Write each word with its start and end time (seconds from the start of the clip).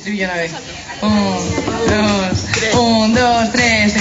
Vamos 0.00 0.16
a 0.16 0.20
hacer 0.20 0.24
estribillo 0.24 0.24
a 0.24 0.28
la 0.28 0.36
vez. 0.36 0.52
Un, 1.02 1.12
dos, 1.90 2.74
un, 2.74 3.14
dos, 3.14 3.52
tres. 3.52 3.94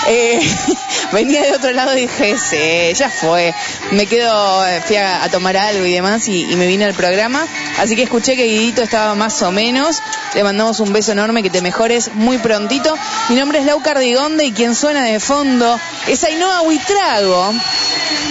Eh, 0.07 0.39
venía 1.11 1.43
de 1.43 1.53
otro 1.53 1.71
lado 1.71 1.97
y 1.97 2.01
dije, 2.01 2.35
sí, 2.37 2.97
ya 2.97 3.09
fue. 3.09 3.53
Me 3.91 4.07
quedo, 4.13 4.67
eh, 4.67 4.81
fui 4.85 4.95
a, 4.97 5.27
tomar 5.31 5.57
algo 5.57 5.85
y 5.85 5.93
demás 5.93 6.27
y, 6.27 6.43
y 6.51 6.55
me 6.55 6.67
vine 6.67 6.85
al 6.85 6.93
programa. 6.93 7.47
Así 7.79 7.95
que 7.95 8.03
escuché 8.03 8.35
que 8.35 8.45
Guidito 8.45 8.83
estaba 8.83 9.15
más 9.15 9.41
o 9.41 9.51
menos. 9.51 10.01
Le 10.35 10.43
mandamos 10.43 10.79
un 10.79 10.93
beso 10.93 11.13
enorme, 11.13 11.41
que 11.41 11.49
te 11.49 11.61
mejores 11.61 12.13
muy 12.13 12.37
prontito. 12.37 12.95
Mi 13.29 13.35
nombre 13.35 13.59
es 13.59 13.65
Lau 13.65 13.81
Cardigonde 13.81 14.45
y 14.45 14.51
quien 14.51 14.75
suena 14.75 15.03
de 15.03 15.19
fondo 15.19 15.79
es 16.07 16.23
Ainhoa 16.23 16.61
Huitrago, 16.61 17.53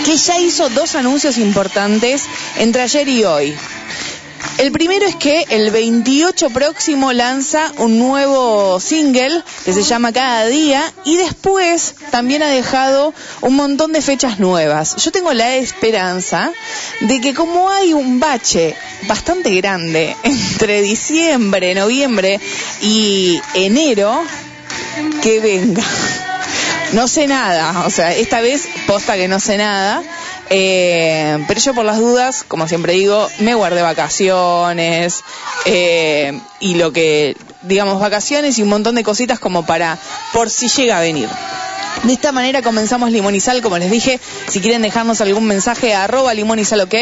que 0.04 0.16
ya 0.16 0.38
hizo 0.38 0.68
dos 0.68 0.94
anuncios 0.94 1.36
importantes 1.38 2.26
entre 2.58 2.82
ayer 2.82 3.08
y 3.08 3.24
hoy. 3.24 3.56
El 4.62 4.70
primero 4.70 5.04
es 5.04 5.16
que 5.16 5.44
el 5.50 5.72
28 5.72 6.50
próximo 6.50 7.12
lanza 7.12 7.72
un 7.78 7.98
nuevo 7.98 8.78
single 8.78 9.42
que 9.64 9.72
se 9.72 9.82
llama 9.82 10.12
Cada 10.12 10.46
Día 10.46 10.84
y 11.04 11.16
después 11.16 11.96
también 12.12 12.44
ha 12.44 12.46
dejado 12.46 13.12
un 13.40 13.56
montón 13.56 13.92
de 13.92 14.00
fechas 14.00 14.38
nuevas. 14.38 14.94
Yo 15.02 15.10
tengo 15.10 15.32
la 15.32 15.56
esperanza 15.56 16.52
de 17.00 17.20
que 17.20 17.34
como 17.34 17.70
hay 17.70 17.92
un 17.92 18.20
bache 18.20 18.76
bastante 19.08 19.50
grande 19.56 20.16
entre 20.22 20.80
diciembre, 20.80 21.74
noviembre 21.74 22.38
y 22.82 23.40
enero, 23.54 24.22
que 25.24 25.40
venga. 25.40 25.82
No 26.92 27.08
sé 27.08 27.26
nada, 27.26 27.84
o 27.84 27.90
sea, 27.90 28.14
esta 28.14 28.40
vez 28.40 28.68
posta 28.86 29.16
que 29.16 29.26
no 29.26 29.40
sé 29.40 29.56
nada. 29.56 30.04
Eh, 30.50 31.38
pero 31.48 31.60
yo 31.60 31.74
por 31.74 31.84
las 31.84 31.98
dudas, 31.98 32.44
como 32.46 32.68
siempre 32.68 32.94
digo, 32.94 33.28
me 33.38 33.54
guardé 33.54 33.82
vacaciones 33.82 35.22
eh, 35.64 36.38
y 36.60 36.74
lo 36.74 36.92
que, 36.92 37.36
digamos, 37.62 38.00
vacaciones 38.00 38.58
y 38.58 38.62
un 38.62 38.68
montón 38.68 38.94
de 38.94 39.02
cositas 39.02 39.38
como 39.38 39.64
para, 39.64 39.98
por 40.32 40.50
si 40.50 40.68
llega 40.68 40.98
a 40.98 41.00
venir. 41.00 41.28
De 42.04 42.12
esta 42.12 42.32
manera 42.32 42.62
comenzamos 42.62 43.10
Limón 43.10 43.34
y 43.34 43.40
Sal, 43.40 43.62
como 43.62 43.78
les 43.78 43.90
dije, 43.90 44.20
si 44.48 44.60
quieren 44.60 44.82
dejarnos 44.82 45.20
algún 45.20 45.46
mensaje 45.46 45.94
arroba 45.94 46.34
limón 46.34 46.58
y 46.58 46.64
sal 46.64 46.80
ok 46.80 46.94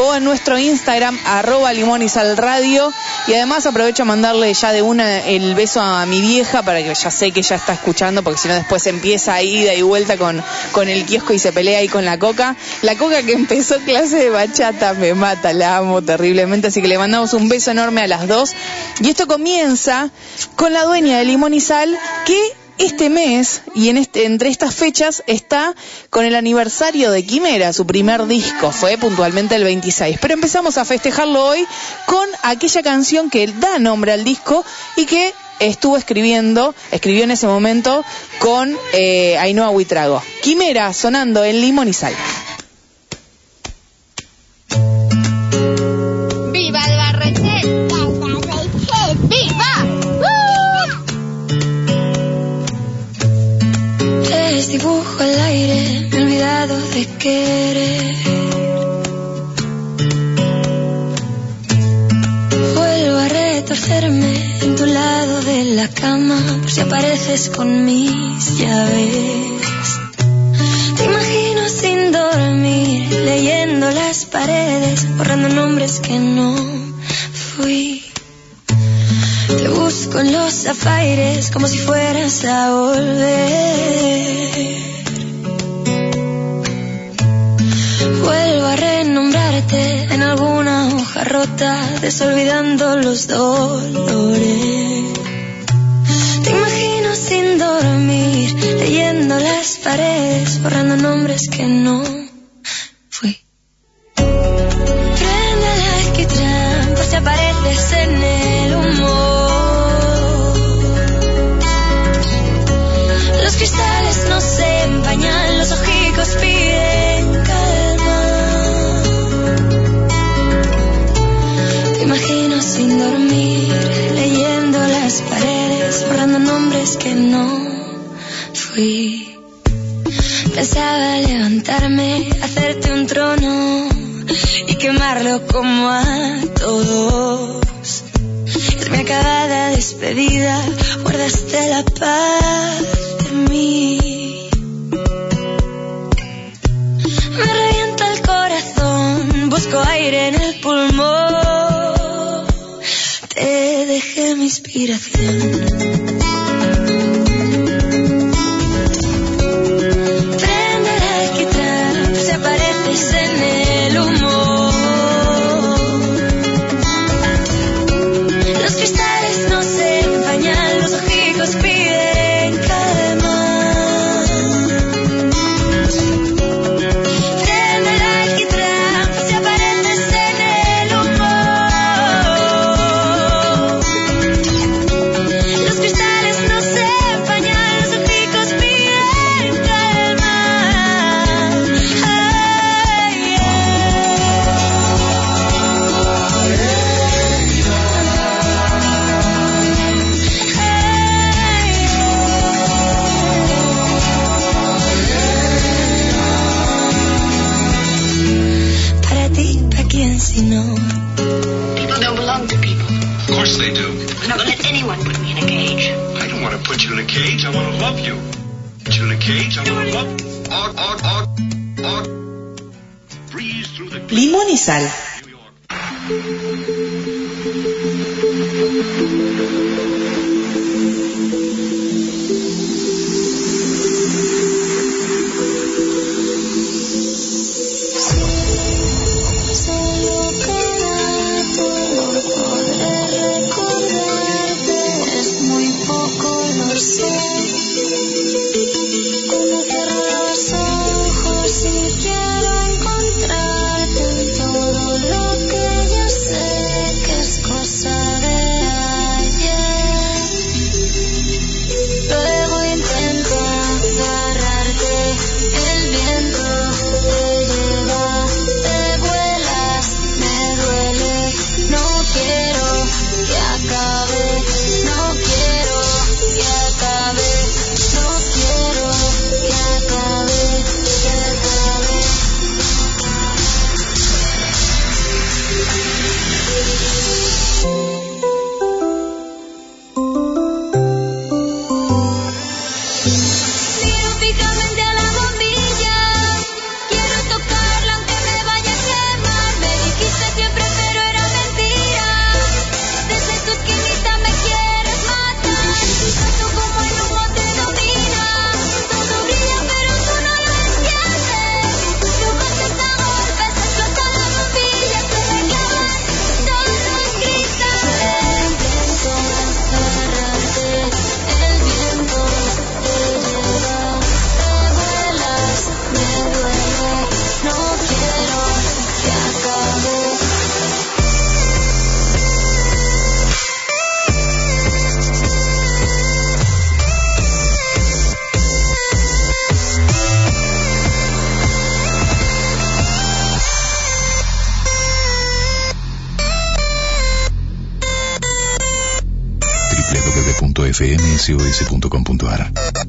o 0.00 0.14
en 0.14 0.24
nuestro 0.24 0.58
Instagram 0.58 1.18
arroba 1.24 1.72
limón 1.72 2.02
y 2.02 2.08
sal 2.08 2.36
radio 2.36 2.92
y 3.26 3.34
además 3.34 3.66
aprovecho 3.66 4.02
a 4.02 4.06
mandarle 4.06 4.52
ya 4.54 4.72
de 4.72 4.82
una 4.82 5.20
el 5.20 5.54
beso 5.54 5.80
a 5.80 6.06
mi 6.06 6.20
vieja 6.20 6.62
para 6.62 6.82
que 6.82 6.94
ya 6.94 7.10
sé 7.10 7.30
que 7.30 7.42
ya 7.42 7.56
está 7.56 7.74
escuchando 7.74 8.22
porque 8.22 8.40
si 8.40 8.48
no 8.48 8.54
después 8.54 8.86
empieza 8.86 9.40
ida 9.42 9.74
y 9.74 9.82
vuelta 9.82 10.16
con, 10.16 10.42
con 10.72 10.88
el 10.88 11.04
kiosco 11.04 11.32
y 11.32 11.38
se 11.38 11.52
pelea 11.52 11.80
ahí 11.80 11.88
con 11.88 12.04
la 12.04 12.18
coca. 12.18 12.56
La 12.82 12.96
coca 12.96 13.22
que 13.22 13.32
empezó 13.32 13.78
clase 13.80 14.16
de 14.16 14.30
bachata 14.30 14.94
me 14.94 15.14
mata, 15.14 15.52
la 15.52 15.76
amo 15.76 16.02
terriblemente, 16.02 16.68
así 16.68 16.80
que 16.80 16.88
le 16.88 16.98
mandamos 16.98 17.34
un 17.34 17.48
beso 17.48 17.70
enorme 17.70 18.02
a 18.02 18.06
las 18.06 18.26
dos. 18.26 18.54
Y 19.00 19.10
esto 19.10 19.26
comienza 19.26 20.10
con 20.56 20.72
la 20.72 20.84
dueña 20.84 21.18
de 21.18 21.24
Limón 21.24 21.54
y 21.54 21.60
Sal 21.60 21.98
que 22.24 22.61
este 22.78 23.10
mes 23.10 23.62
y 23.74 23.88
en 23.88 23.96
este, 23.96 24.24
entre 24.24 24.48
estas 24.48 24.74
fechas 24.74 25.22
está 25.26 25.74
con 26.10 26.24
el 26.24 26.34
aniversario 26.34 27.10
de 27.10 27.24
Quimera, 27.24 27.72
su 27.72 27.86
primer 27.86 28.26
disco, 28.26 28.72
fue 28.72 28.98
puntualmente 28.98 29.54
el 29.54 29.64
26. 29.64 30.18
Pero 30.20 30.34
empezamos 30.34 30.78
a 30.78 30.84
festejarlo 30.84 31.44
hoy 31.44 31.66
con 32.06 32.28
aquella 32.42 32.82
canción 32.82 33.30
que 33.30 33.46
da 33.46 33.78
nombre 33.78 34.12
al 34.12 34.24
disco 34.24 34.64
y 34.96 35.06
que 35.06 35.32
estuvo 35.60 35.96
escribiendo, 35.96 36.74
escribió 36.90 37.24
en 37.24 37.30
ese 37.30 37.46
momento 37.46 38.04
con 38.40 38.76
eh, 38.92 39.38
Ainhoa 39.38 39.70
Huitrago. 39.70 40.22
Quimera 40.42 40.92
sonando 40.92 41.44
en 41.44 41.60
Limón 41.60 41.88
y 41.88 41.92
Sal. 41.92 42.14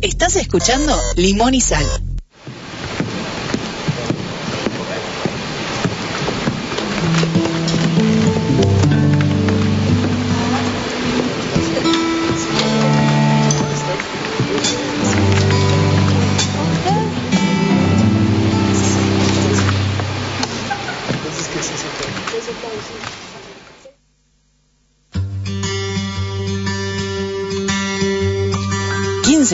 Estás 0.01 0.35
escuchando 0.37 0.99
Limón 1.17 1.53
y 1.53 1.61
Sal. 1.61 1.85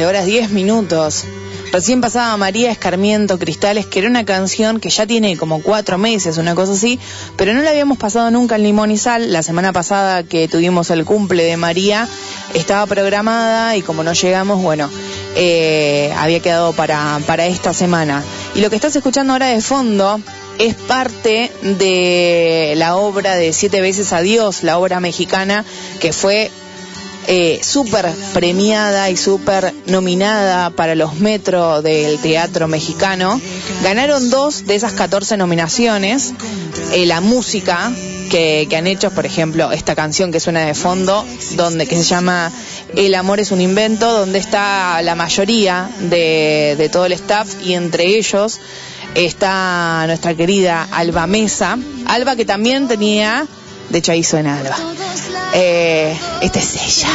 Horas 0.09 0.25
10 0.25 0.49
minutos. 0.49 1.25
Recién 1.71 2.01
pasaba 2.01 2.35
María 2.35 2.71
Escarmiento 2.71 3.37
Cristales, 3.37 3.85
que 3.85 3.99
era 3.99 4.09
una 4.09 4.25
canción 4.25 4.79
que 4.79 4.89
ya 4.89 5.05
tiene 5.05 5.37
como 5.37 5.61
cuatro 5.61 5.99
meses, 5.99 6.39
una 6.39 6.55
cosa 6.55 6.73
así, 6.73 6.99
pero 7.37 7.53
no 7.53 7.61
la 7.61 7.69
habíamos 7.69 7.99
pasado 7.99 8.31
nunca 8.31 8.55
en 8.55 8.63
Limón 8.63 8.89
y 8.89 8.97
Sal. 8.97 9.31
La 9.31 9.43
semana 9.43 9.71
pasada 9.71 10.23
que 10.23 10.47
tuvimos 10.47 10.89
el 10.89 11.05
cumple 11.05 11.43
de 11.43 11.57
María 11.57 12.07
estaba 12.55 12.87
programada 12.87 13.77
y 13.77 13.83
como 13.83 14.03
no 14.03 14.13
llegamos, 14.13 14.63
bueno, 14.63 14.89
eh, 15.35 16.11
había 16.17 16.39
quedado 16.39 16.73
para, 16.73 17.19
para 17.27 17.45
esta 17.45 17.71
semana. 17.75 18.23
Y 18.55 18.61
lo 18.61 18.71
que 18.71 18.77
estás 18.77 18.95
escuchando 18.95 19.33
ahora 19.33 19.45
de 19.45 19.61
fondo 19.61 20.19
es 20.57 20.73
parte 20.73 21.51
de 21.61 22.73
la 22.77 22.95
obra 22.95 23.35
de 23.35 23.53
Siete 23.53 23.79
veces 23.79 24.11
Adiós, 24.11 24.63
la 24.63 24.79
obra 24.79 24.99
mexicana 24.99 25.63
que 25.99 26.13
fue 26.13 26.51
eh, 27.31 27.59
súper 27.61 28.09
premiada 28.33 29.11
y 29.11 29.15
súper 29.15 29.71
nominada 29.85 30.71
para 30.71 30.95
los 30.95 31.19
metros 31.19 31.83
del 31.83 32.17
teatro 32.17 32.67
mexicano. 32.67 33.39
Ganaron 33.83 34.31
dos 34.31 34.65
de 34.65 34.73
esas 34.73 34.93
14 34.93 35.37
nominaciones. 35.37 36.33
Eh, 36.91 37.05
la 37.05 37.21
música 37.21 37.91
que, 38.31 38.67
han 38.75 38.87
hecho, 38.87 39.11
por 39.11 39.27
ejemplo, 39.27 39.71
esta 39.71 39.93
canción 39.93 40.31
que 40.31 40.39
suena 40.39 40.65
de 40.65 40.73
fondo, 40.73 41.23
donde 41.51 41.85
que 41.85 41.97
se 41.97 42.03
llama 42.03 42.51
El 42.95 43.13
amor 43.13 43.39
es 43.39 43.51
un 43.51 43.61
invento, 43.61 44.11
donde 44.11 44.39
está 44.39 44.99
la 45.03 45.13
mayoría 45.13 45.87
de, 46.09 46.73
de 46.79 46.89
todo 46.89 47.05
el 47.05 47.11
staff 47.11 47.47
y 47.63 47.73
entre 47.73 48.05
ellos 48.17 48.59
está 49.13 50.03
nuestra 50.07 50.33
querida 50.33 50.87
Alba 50.91 51.27
Mesa. 51.27 51.77
Alba 52.07 52.35
que 52.35 52.45
también 52.45 52.87
tenía, 52.87 53.45
de 53.89 53.99
hecho 53.99 54.13
ahí 54.13 54.23
suena 54.23 54.57
Alba. 54.57 54.77
Eh, 55.53 56.17
esta 56.41 56.59
es 56.59 56.75
ella. 56.75 57.09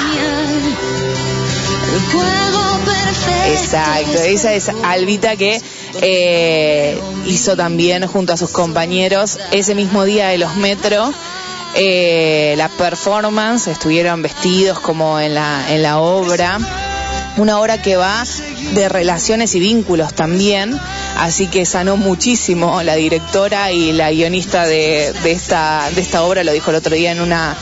Exacto, 3.46 4.18
esa 4.18 4.54
es 4.54 4.70
Albita 4.82 5.36
que 5.36 5.60
eh, 6.02 7.00
hizo 7.26 7.56
también 7.56 8.06
junto 8.06 8.32
a 8.32 8.36
sus 8.36 8.50
compañeros 8.50 9.38
ese 9.52 9.74
mismo 9.74 10.04
día 10.04 10.28
de 10.28 10.38
los 10.38 10.56
metros 10.56 11.14
eh, 11.76 12.54
la 12.56 12.68
performance, 12.68 13.66
estuvieron 13.66 14.22
vestidos 14.22 14.78
como 14.78 15.18
en 15.18 15.34
la, 15.34 15.64
en 15.70 15.82
la 15.82 15.98
obra, 15.98 16.60
una 17.36 17.58
obra 17.58 17.82
que 17.82 17.96
va 17.96 18.22
de 18.74 18.88
relaciones 18.88 19.56
y 19.56 19.60
vínculos 19.60 20.14
también, 20.14 20.78
así 21.18 21.48
que 21.48 21.66
sanó 21.66 21.96
muchísimo 21.96 22.80
la 22.84 22.94
directora 22.94 23.72
y 23.72 23.90
la 23.92 24.12
guionista 24.12 24.66
de, 24.66 25.12
de 25.24 25.32
esta, 25.32 25.90
de 25.92 26.00
esta 26.00 26.22
obra, 26.22 26.44
lo 26.44 26.52
dijo 26.52 26.70
el 26.70 26.76
otro 26.76 26.94
día 26.94 27.10
en 27.10 27.20
una, 27.20 27.56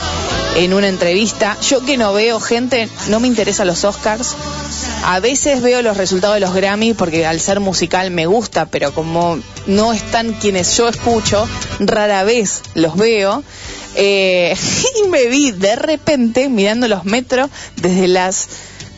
en 0.55 0.73
una 0.73 0.87
entrevista. 0.87 1.57
Yo 1.61 1.85
que 1.85 1.97
no 1.97 2.13
veo 2.13 2.39
gente, 2.39 2.87
no 3.07 3.19
me 3.19 3.27
interesan 3.27 3.67
los 3.67 3.83
Oscars. 3.83 4.35
A 5.05 5.19
veces 5.19 5.61
veo 5.61 5.81
los 5.81 5.97
resultados 5.97 6.35
de 6.35 6.39
los 6.39 6.53
Grammy 6.53 6.93
porque 6.93 7.25
al 7.25 7.39
ser 7.39 7.59
musical 7.59 8.11
me 8.11 8.25
gusta, 8.25 8.65
pero 8.65 8.93
como 8.93 9.39
no 9.67 9.93
están 9.93 10.33
quienes 10.33 10.75
yo 10.77 10.87
escucho, 10.87 11.47
rara 11.79 12.23
vez 12.23 12.61
los 12.75 12.95
veo. 12.95 13.43
Eh, 13.95 14.55
y 15.05 15.09
me 15.09 15.27
vi 15.27 15.51
de 15.51 15.75
repente 15.75 16.49
mirando 16.49 16.87
los 16.87 17.05
metros 17.05 17.49
desde 17.75 18.07
las 18.07 18.47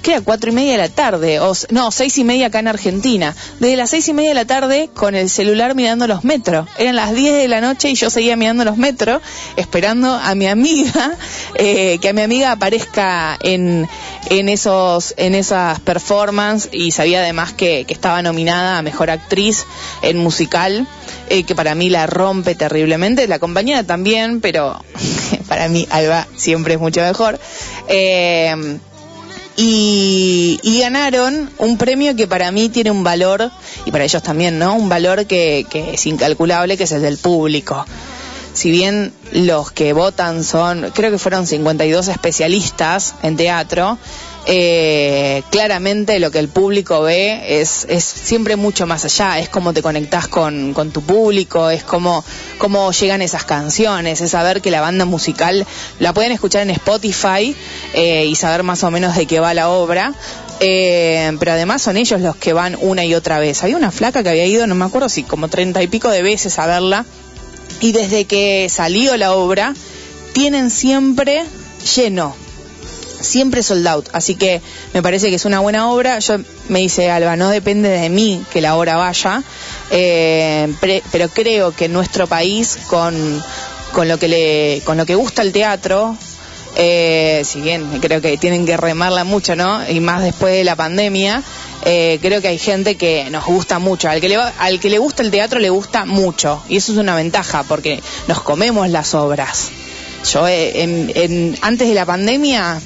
que 0.06 0.14
a 0.14 0.22
cuatro 0.22 0.52
y 0.52 0.54
media 0.54 0.74
de 0.74 0.78
la 0.78 0.90
tarde, 0.90 1.40
o 1.40 1.52
no, 1.72 1.90
seis 1.90 2.16
y 2.20 2.24
media 2.24 2.46
acá 2.46 2.60
en 2.60 2.68
Argentina. 2.68 3.36
Desde 3.60 3.76
las 3.76 3.90
seis 3.90 4.08
y 4.08 4.14
media 4.14 4.30
de 4.30 4.36
la 4.36 4.46
tarde 4.46 4.88
con 4.94 5.16
el 5.16 5.32
celular 5.32 5.74
mirando 5.74 6.06
los 6.06 6.24
metros. 6.24 6.70
Eran 6.78 6.96
las 6.96 7.16
10 7.16 7.34
de 7.34 7.48
la 7.48 7.60
noche 7.60 7.90
y 7.90 7.96
yo 7.96 8.12
seguía 8.12 8.36
mirando 8.36 8.64
los 8.66 8.78
metros, 8.78 9.24
esperando 9.56 10.14
a 10.14 10.36
mi 10.36 10.46
amiga, 10.46 11.18
eh, 11.56 11.98
que 12.00 12.10
a 12.10 12.14
mi 12.14 12.22
amiga 12.22 12.52
aparezca 12.52 13.36
en, 13.42 13.90
en 14.30 14.48
esos, 14.48 15.16
en 15.18 15.34
esas 15.34 15.80
performances 15.80 16.70
y 16.72 16.92
sabía 16.92 17.22
además 17.22 17.54
que, 17.54 17.86
que 17.86 17.94
estaba 17.96 18.22
nominada 18.22 18.78
a 18.78 18.84
mejor 18.84 19.10
actriz 19.10 19.66
en 20.04 20.20
musical. 20.20 20.88
eh, 21.30 21.46
que 21.46 21.56
para 21.56 21.74
mí 21.74 21.90
la 21.90 22.06
rompe 22.06 22.54
terriblemente, 22.54 23.28
la 23.28 23.40
compañera 23.40 23.84
también, 23.84 24.40
pero 24.40 24.86
para 25.48 25.68
mí 25.68 25.88
Alba 25.90 26.28
siempre 26.36 26.76
es 26.76 26.80
mucho 26.80 27.02
mejor. 27.02 27.40
Eh, 27.88 28.78
y, 29.58 30.60
y 30.64 30.80
ganaron 30.80 31.50
un 31.58 31.78
premio 31.78 32.16
que 32.16 32.28
para 32.28 32.52
mí 32.52 32.70
tiene 32.70 32.92
un 32.92 33.04
valor, 33.04 33.52
y 33.86 33.92
para 33.92 34.04
ellos 34.04 34.22
también, 34.24 34.60
¿no? 34.60 34.76
Un 34.76 34.90
valor 34.90 35.26
que, 35.26 35.66
que 35.70 35.94
es 35.94 36.06
incalculable, 36.06 36.78
que 36.78 36.84
es 36.84 36.92
el 36.92 37.02
del 37.02 37.18
público. 37.18 37.86
Si 38.54 38.72
bien 38.72 39.14
los 39.34 39.72
que 39.72 39.92
votan 39.94 40.44
son, 40.44 40.92
creo 40.94 41.12
que 41.12 41.18
fueron 41.18 41.46
52 41.46 42.08
especialistas 42.08 43.16
en 43.22 43.36
teatro, 43.36 43.98
eh, 44.48 45.42
claramente 45.50 46.20
lo 46.20 46.30
que 46.30 46.38
el 46.38 46.50
público 46.50 47.02
ve 47.02 47.62
es, 47.62 47.86
es 47.90 48.04
siempre 48.04 48.56
mucho 48.56 48.86
más 48.86 49.04
allá, 49.04 49.40
es 49.40 49.50
cómo 49.50 49.74
te 49.74 49.82
conectás 49.82 50.28
con, 50.28 50.74
tu 50.94 51.02
público, 51.02 51.70
es 51.70 51.84
cómo, 51.84 52.24
cómo 52.60 52.92
llegan 52.92 53.24
esas 53.24 53.44
canciones, 53.44 54.22
es 54.22 54.32
saber 54.32 54.62
que 54.62 54.70
la 54.70 54.82
banda 54.82 55.06
musical 55.06 55.66
la 56.00 56.14
pueden 56.14 56.32
escuchar 56.32 56.62
en 56.62 56.70
Spotify 56.70 57.56
eh, 57.94 58.26
y 58.26 58.36
saber 58.36 58.62
más 58.62 58.84
o 58.84 58.92
menos 58.92 59.16
de 59.16 59.26
qué 59.26 59.40
va 59.40 59.54
la 59.54 59.70
obra. 59.70 60.14
Eh, 60.62 61.36
pero 61.38 61.52
además 61.52 61.82
son 61.82 61.98
ellos 61.98 62.22
los 62.22 62.38
que 62.38 62.54
van 62.54 62.78
una 62.80 63.04
y 63.04 63.14
otra 63.14 63.40
vez. 63.40 63.64
Había 63.64 63.76
una 63.76 63.92
flaca 63.92 64.24
que 64.24 64.30
había 64.30 64.46
ido, 64.46 64.68
no 64.68 64.76
me 64.76 64.86
acuerdo 64.86 65.10
si 65.10 65.24
como 65.24 65.50
treinta 65.50 65.84
y 65.84 65.88
pico 65.88 66.10
de 66.10 66.22
veces 66.22 66.60
a 66.60 66.68
verla, 66.68 67.06
y 67.82 67.92
desde 67.92 68.26
que 68.26 68.68
salió 68.70 69.18
la 69.18 69.34
obra, 69.34 69.74
tienen 70.34 70.70
siempre 70.70 71.44
lleno, 71.96 72.36
siempre 73.26 73.62
sold 73.64 73.88
out. 73.88 74.08
Así 74.14 74.36
que 74.36 74.62
me 74.94 75.02
parece 75.02 75.30
que 75.30 75.36
es 75.36 75.46
una 75.46 75.60
buena 75.60 75.90
obra. 75.92 76.20
Yo 76.20 76.38
me 76.70 76.80
dice 76.80 77.10
Alba, 77.12 77.36
no 77.36 77.50
depende 77.50 77.90
de 77.90 78.10
mí 78.10 78.44
que 78.52 78.62
la 78.62 78.76
obra 78.78 78.96
vaya, 78.96 79.44
eh, 79.92 80.74
pre- 80.80 81.04
pero 81.12 81.28
creo 81.30 81.72
que 81.76 81.86
en 81.86 81.94
nuestro 81.94 82.28
país, 82.28 82.78
con, 82.88 83.44
con, 83.92 84.08
lo, 84.08 84.18
que 84.18 84.28
le, 84.28 84.82
con 84.86 84.98
lo 84.98 85.06
que 85.06 85.16
gusta 85.16 85.42
el 85.42 85.52
teatro, 85.52 86.18
eh, 86.78 87.42
si 87.46 87.62
bien 87.62 88.00
creo 88.02 88.22
que 88.22 88.38
tienen 88.38 88.66
que 88.66 88.78
remarla 88.78 89.24
mucho, 89.24 89.56
¿no? 89.56 89.88
Y 89.90 90.00
más 90.00 90.22
después 90.24 90.54
de 90.54 90.64
la 90.64 90.76
pandemia, 90.76 91.42
eh, 91.86 92.20
creo 92.22 92.42
que 92.42 92.48
hay 92.50 92.58
gente 92.58 92.96
que 92.96 93.30
nos 93.30 93.46
gusta 93.46 93.80
mucho. 93.80 94.10
Al 94.10 94.20
que, 94.20 94.28
le 94.30 94.36
al 94.38 94.80
que 94.80 94.90
le 94.90 94.98
gusta 94.98 95.24
el 95.24 95.32
teatro 95.32 95.60
le 95.60 95.70
gusta 95.70 96.04
mucho. 96.06 96.62
Y 96.68 96.78
eso 96.78 96.92
es 96.92 96.98
una 96.98 97.16
ventaja 97.16 97.64
porque 97.64 98.02
nos 98.28 98.42
comemos 98.42 98.90
las 98.90 99.14
obras. 99.14 99.70
Yo 100.34 100.48
eh, 100.48 100.82
en- 100.82 101.12
en- 101.16 101.58
antes 101.62 101.88
de 101.88 101.94
la 101.94 102.06
pandemia, 102.06 102.82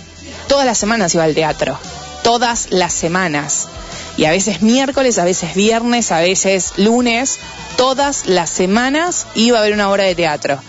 todas 0.50 0.66
las 0.66 0.78
semanas 0.78 1.14
iba 1.14 1.24
al 1.24 1.36
teatro. 1.36 1.80
Todas 2.24 2.68
las 2.72 2.92
semanas. 2.92 3.70
Y 4.18 4.26
a 4.26 4.32
veces 4.32 4.62
miércoles, 4.62 5.18
a 5.18 5.24
veces 5.24 5.56
viernes, 5.56 6.12
a 6.12 6.20
veces 6.20 6.74
lunes. 6.76 7.38
Todas 7.78 8.26
las 8.26 8.50
semanas 8.50 9.28
iba 9.36 9.58
a 9.58 9.62
haber 9.62 9.74
una 9.74 9.90
obra 9.90 10.04
de 10.04 10.16
teatro. 10.16 10.60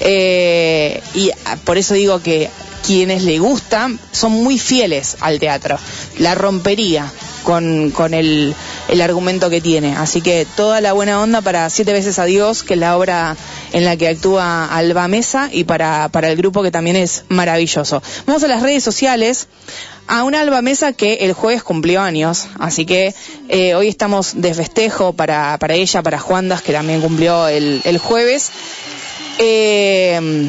Eh, 0.00 1.02
y 1.14 1.30
por 1.64 1.78
eso 1.78 1.94
digo 1.94 2.20
que 2.20 2.50
quienes 2.86 3.22
le 3.22 3.38
gustan 3.38 3.98
son 4.12 4.32
muy 4.32 4.58
fieles 4.58 5.16
al 5.20 5.38
teatro. 5.38 5.78
La 6.18 6.34
rompería 6.34 7.10
con, 7.44 7.90
con 7.90 8.14
el, 8.14 8.54
argumento 9.02 9.50
que 9.50 9.60
tiene. 9.60 9.96
Así 9.96 10.20
que 10.20 10.46
toda 10.56 10.80
la 10.80 10.92
buena 10.92 11.20
onda 11.20 11.40
para 11.40 11.70
Siete 11.70 11.92
veces 11.92 12.18
Adiós, 12.18 12.62
que 12.62 12.74
es 12.74 12.80
la 12.80 12.96
obra 12.96 13.36
en 13.72 13.84
la 13.84 13.96
que 13.96 14.08
actúa 14.08 14.66
Alba 14.66 15.08
Mesa, 15.08 15.50
y 15.52 15.64
para, 15.64 16.08
para 16.08 16.28
el 16.30 16.36
grupo 16.36 16.62
que 16.62 16.70
también 16.70 16.96
es 16.96 17.24
maravilloso. 17.28 18.02
Vamos 18.26 18.42
a 18.42 18.48
las 18.48 18.62
redes 18.62 18.82
sociales. 18.82 19.48
A 20.10 20.24
una 20.24 20.40
Alba 20.40 20.62
Mesa 20.62 20.94
que 20.94 21.16
el 21.16 21.34
jueves 21.34 21.62
cumplió 21.62 22.00
años, 22.00 22.48
así 22.58 22.86
que 22.86 23.14
eh, 23.50 23.74
hoy 23.74 23.88
estamos 23.88 24.40
de 24.40 24.54
festejo 24.54 25.12
para, 25.12 25.58
para 25.58 25.74
ella, 25.74 26.02
para 26.02 26.18
Juandas, 26.18 26.62
que 26.62 26.72
también 26.72 27.02
cumplió 27.02 27.46
el, 27.46 27.82
el 27.84 27.98
jueves. 27.98 28.50
Eh, 29.38 30.48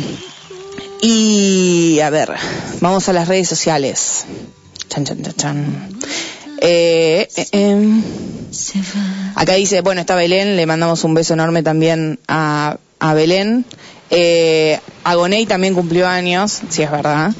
y 1.02 2.00
a 2.02 2.10
ver, 2.10 2.34
vamos 2.82 3.08
a 3.08 3.14
las 3.14 3.28
redes 3.28 3.48
sociales. 3.48 4.26
Chan, 4.90 5.06
chan, 5.06 5.22
chan, 5.24 5.36
chan. 5.36 6.00
Eh, 6.62 7.28
eh, 7.36 7.48
eh. 7.52 8.02
Acá 9.36 9.54
dice, 9.54 9.82
bueno, 9.82 10.02
está 10.02 10.16
Belén, 10.16 10.56
le 10.58 10.66
mandamos 10.66 11.04
un 11.04 11.14
beso 11.14 11.34
enorme 11.34 11.64
también 11.64 12.20
a, 12.28 12.78
a 13.00 13.14
Belén. 13.14 13.66
Agoney 15.04 15.46
también 15.46 15.74
cumplió 15.74 16.08
años, 16.08 16.62
si 16.70 16.84
es 16.84 16.92
verdad. 16.92 17.32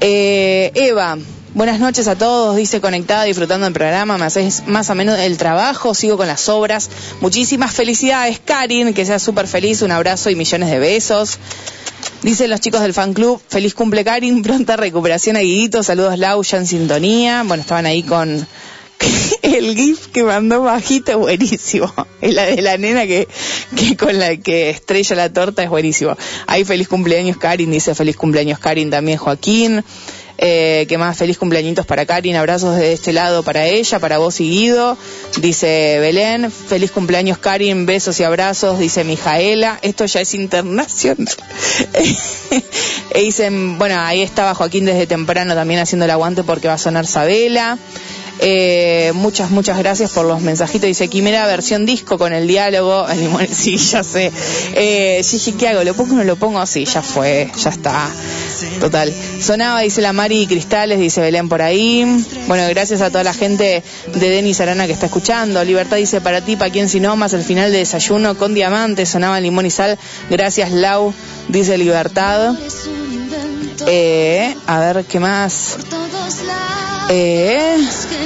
Eva, 0.00 1.18
buenas 1.56 1.80
noches 1.80 2.06
a 2.06 2.16
todos, 2.16 2.54
dice 2.54 2.82
conectada, 2.82 3.24
disfrutando 3.24 3.64
del 3.64 3.72
programa, 3.72 4.18
me 4.18 4.26
haces 4.26 4.64
más 4.66 4.90
o 4.90 4.94
menos 4.94 5.18
el 5.18 5.38
trabajo, 5.38 5.94
sigo 5.94 6.18
con 6.18 6.26
las 6.26 6.50
obras. 6.50 6.90
Muchísimas 7.22 7.72
felicidades, 7.72 8.38
Karin, 8.44 8.92
que 8.92 9.06
sea 9.06 9.18
súper 9.18 9.48
feliz, 9.48 9.80
un 9.80 9.90
abrazo 9.90 10.28
y 10.28 10.36
millones 10.36 10.70
de 10.70 10.78
besos. 10.78 11.38
Dicen 12.22 12.50
los 12.50 12.60
chicos 12.60 12.82
del 12.82 12.92
fan 12.92 13.14
club, 13.14 13.40
feliz 13.48 13.72
cumple 13.72 14.04
Karin, 14.04 14.42
pronta 14.44 14.76
recuperación 14.76 15.36
a 15.36 15.40
Guiguito, 15.40 15.82
saludos 15.82 16.18
Lau, 16.18 16.42
ya 16.42 16.58
en 16.58 16.66
sintonía. 16.66 17.42
Bueno, 17.42 17.62
estaban 17.62 17.86
ahí 17.86 18.02
con 18.02 18.46
el 19.42 19.74
GIF 19.74 20.08
que 20.08 20.24
mandó 20.24 20.60
bajito, 20.60 21.18
buenísimo. 21.18 21.90
Es 22.20 22.34
la 22.34 22.44
de 22.44 22.60
la 22.60 22.76
nena 22.76 23.06
que, 23.06 23.28
que 23.74 23.96
con 23.96 24.18
la 24.18 24.36
que 24.36 24.68
estrella 24.68 25.16
la 25.16 25.32
torta 25.32 25.62
es 25.62 25.70
buenísimo. 25.70 26.18
Ahí 26.46 26.66
feliz 26.66 26.86
cumpleaños 26.86 27.38
Karin, 27.38 27.70
dice 27.70 27.94
feliz 27.94 28.16
cumpleaños 28.18 28.58
Karin 28.58 28.90
también 28.90 29.16
Joaquín. 29.16 29.82
Eh, 30.38 30.84
que 30.86 30.98
más 30.98 31.16
feliz 31.16 31.38
cumpleañitos 31.38 31.86
para 31.86 32.04
Karin, 32.04 32.36
abrazos 32.36 32.76
de 32.76 32.92
este 32.92 33.14
lado 33.14 33.42
para 33.42 33.64
ella, 33.66 33.98
para 33.98 34.18
vos 34.18 34.38
y 34.40 34.50
Guido, 34.50 34.98
dice 35.38 35.96
Belén, 35.98 36.50
feliz 36.50 36.90
cumpleaños 36.90 37.38
Karin, 37.38 37.86
besos 37.86 38.20
y 38.20 38.24
abrazos, 38.24 38.78
dice 38.78 39.02
Mijaela, 39.02 39.78
esto 39.80 40.04
ya 40.04 40.20
es 40.20 40.34
internacional. 40.34 41.26
e 43.10 43.20
dicen, 43.22 43.78
bueno, 43.78 43.98
ahí 43.98 44.20
estaba 44.20 44.54
Joaquín 44.54 44.84
desde 44.84 45.06
temprano 45.06 45.54
también 45.54 45.80
haciendo 45.80 46.04
el 46.04 46.10
aguante 46.10 46.42
porque 46.42 46.68
va 46.68 46.74
a 46.74 46.78
sonar 46.78 47.06
Sabela. 47.06 47.78
Eh, 48.38 49.12
muchas, 49.14 49.50
muchas 49.50 49.78
gracias 49.78 50.10
por 50.10 50.26
los 50.26 50.42
mensajitos. 50.42 50.86
Dice 50.86 51.08
Quimera 51.08 51.46
versión 51.46 51.86
disco 51.86 52.18
con 52.18 52.32
el 52.32 52.46
diálogo. 52.46 53.06
Sí, 53.50 53.76
ya 53.76 54.02
sé. 54.02 54.30
Eh, 54.74 55.22
Gigi, 55.24 55.52
¿qué 55.52 55.68
hago? 55.68 55.84
¿Lo 55.84 55.94
pongo 55.94 56.14
o 56.14 56.16
no 56.16 56.24
lo 56.24 56.36
pongo? 56.36 56.64
Sí, 56.66 56.84
ya 56.84 57.02
fue, 57.02 57.50
ya 57.58 57.70
está. 57.70 58.10
Total. 58.80 59.12
Sonaba, 59.40 59.80
dice 59.80 60.00
la 60.00 60.12
Mari 60.12 60.46
Cristales, 60.46 60.98
dice 60.98 61.20
Belén 61.20 61.48
por 61.48 61.62
ahí. 61.62 62.04
Bueno, 62.46 62.68
gracias 62.68 63.00
a 63.00 63.10
toda 63.10 63.24
la 63.24 63.34
gente 63.34 63.82
de 64.14 64.30
Denis 64.30 64.60
Arana 64.60 64.86
que 64.86 64.92
está 64.92 65.06
escuchando. 65.06 65.62
Libertad 65.64 65.96
dice 65.96 66.20
para 66.20 66.40
ti, 66.40 66.56
para 66.56 66.70
quien 66.70 66.88
si 66.88 67.00
no, 67.00 67.16
más 67.16 67.32
el 67.32 67.42
final 67.42 67.72
de 67.72 67.78
desayuno 67.78 68.36
con 68.36 68.54
diamantes, 68.54 69.08
sonaba 69.08 69.40
limón 69.40 69.66
y 69.66 69.70
sal. 69.70 69.98
Gracias, 70.30 70.72
Lau, 70.72 71.12
dice 71.48 71.78
Libertad. 71.78 72.54
Eh, 73.86 74.54
a 74.66 74.80
ver, 74.80 75.04
¿qué 75.04 75.20
más? 75.20 75.76
Eh, 77.08 77.76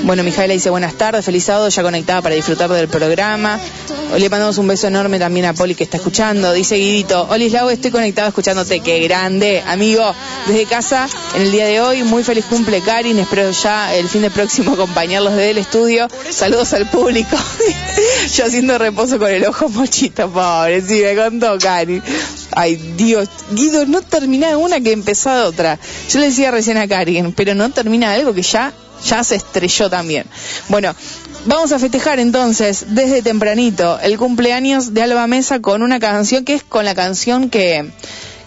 bueno, 0.05 0.23
Mijaela 0.23 0.55
dice 0.55 0.71
buenas 0.71 0.95
tardes, 0.95 1.25
feliz 1.25 1.45
sábado, 1.45 1.69
ya 1.69 1.83
conectada 1.83 2.23
para 2.23 2.35
disfrutar 2.35 2.71
del 2.71 2.89
programa. 2.89 3.61
Le 4.17 4.29
mandamos 4.29 4.59
un 4.59 4.67
beso 4.67 4.87
enorme 4.87 5.19
también 5.19 5.47
a 5.47 5.55
Poli 5.55 5.75
que 5.75 5.85
está 5.85 5.99
escuchando. 5.99 6.53
Dice 6.53 6.77
Guidito, 6.77 7.29
Olislau, 7.31 7.69
estoy 7.69 7.91
conectado 7.91 8.29
escuchándote. 8.29 8.81
Qué 8.81 9.01
grande, 9.01 9.63
amigo. 9.67 10.03
Desde 10.47 10.65
casa, 10.65 11.09
en 11.35 11.43
el 11.43 11.53
día 11.53 11.67
de 11.67 11.81
hoy, 11.81 12.03
muy 12.03 12.25
feliz 12.25 12.47
cumple, 12.47 12.81
Karin. 12.81 13.19
Espero 13.19 13.51
ya 13.51 13.95
el 13.95 14.09
fin 14.09 14.23
de 14.23 14.31
próximo 14.31 14.73
acompañarlos 14.73 15.35
desde 15.35 15.51
el 15.51 15.59
estudio. 15.59 16.09
Saludos 16.31 16.73
al 16.73 16.89
público. 16.89 17.37
Yo 18.35 18.47
haciendo 18.47 18.79
reposo 18.79 19.19
con 19.19 19.31
el 19.31 19.45
ojo 19.45 19.69
mochito, 19.69 20.31
pobre. 20.31 20.81
Sí, 20.81 21.03
me 21.03 21.15
contó 21.15 21.59
Karin. 21.59 22.03
Ay, 22.53 22.77
Dios. 22.97 23.29
Guido, 23.53 23.87
no 23.87 24.03
termina 24.03 24.57
una 24.57 24.81
que 24.81 24.93
empezado 24.93 25.49
otra. 25.49 25.79
Yo 26.09 26.19
le 26.21 26.27
decía 26.27 26.51
recién 26.51 26.77
a 26.77 26.89
Karin, 26.89 27.33
pero 27.33 27.55
no 27.55 27.71
termina 27.71 28.13
algo 28.13 28.35
que 28.35 28.43
ya 28.43 28.73
ya 29.05 29.25
se 29.25 29.37
estrelló 29.37 29.89
también. 29.89 30.27
Bueno, 30.69 30.95
vamos 31.47 31.73
a 31.73 31.79
festejar 31.79 32.19
entonces 32.19 32.87
desde 32.89 33.23
tempranito 33.23 33.99
el 34.01 34.19
cumpleaños 34.19 34.95
de 34.95 35.03
Alba 35.03 35.27
Mesa 35.27 35.61
con 35.61 35.83
una 35.83 35.99
canción 35.99 36.45
que 36.45 36.55
es 36.55 36.63
con 36.63 36.85
la 36.85 36.95
canción 36.95 37.51
que, 37.51 37.91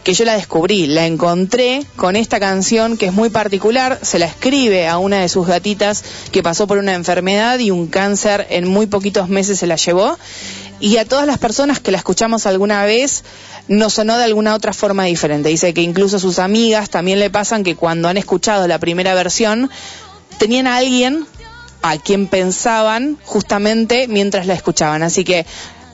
que 0.04 0.14
yo 0.14 0.26
la 0.26 0.36
descubrí, 0.36 0.88
la 0.88 1.06
encontré 1.06 1.86
con 1.96 2.16
esta 2.16 2.40
canción 2.40 2.98
que 2.98 3.08
es 3.08 3.14
muy 3.14 3.30
particular, 3.30 4.00
se 4.02 4.20
la 4.20 4.26
escribe 4.26 4.88
a 4.88 4.98
una 4.98 5.22
de 5.22 5.30
sus 5.30 5.48
gatitas 5.48 6.04
que 6.32 6.44
pasó 6.44 6.68
por 6.68 6.78
una 6.78 6.94
enfermedad 6.94 7.60
y 7.60 7.72
un 7.72 7.88
cáncer 7.88 8.48
en 8.50 8.68
muy 8.68 8.86
poquitos 8.86 9.30
meses 9.30 9.60
se 9.60 9.68
la 9.68 9.76
llevó. 9.76 10.18
Y 10.80 10.98
a 10.98 11.06
todas 11.06 11.26
las 11.26 11.38
personas 11.38 11.80
que 11.80 11.92
la 11.92 11.98
escuchamos 11.98 12.46
alguna 12.46 12.84
vez 12.84 13.24
nos 13.68 13.94
sonó 13.94 14.18
de 14.18 14.26
alguna 14.26 14.56
otra 14.56 14.74
forma 14.74 15.06
diferente. 15.06 15.50
Dice 15.50 15.74
que 15.74 15.82
incluso 15.82 16.20
sus 16.20 16.40
amigas 16.40 16.90
también 16.90 17.20
le 17.20 17.30
pasan 17.30 17.64
que 17.64 17.76
cuando 17.76 18.08
han 18.08 18.18
escuchado 18.18 18.68
la 18.68 18.80
primera 18.80 19.14
versión 19.14 19.70
tenían 20.38 20.68
a 20.68 20.78
alguien 20.78 21.26
a 21.82 21.98
quien 21.98 22.28
pensaban 22.28 23.18
justamente 23.24 24.08
mientras 24.08 24.48
la 24.48 24.54
escuchaban. 24.54 25.04
Así 25.04 25.24
que 25.24 25.46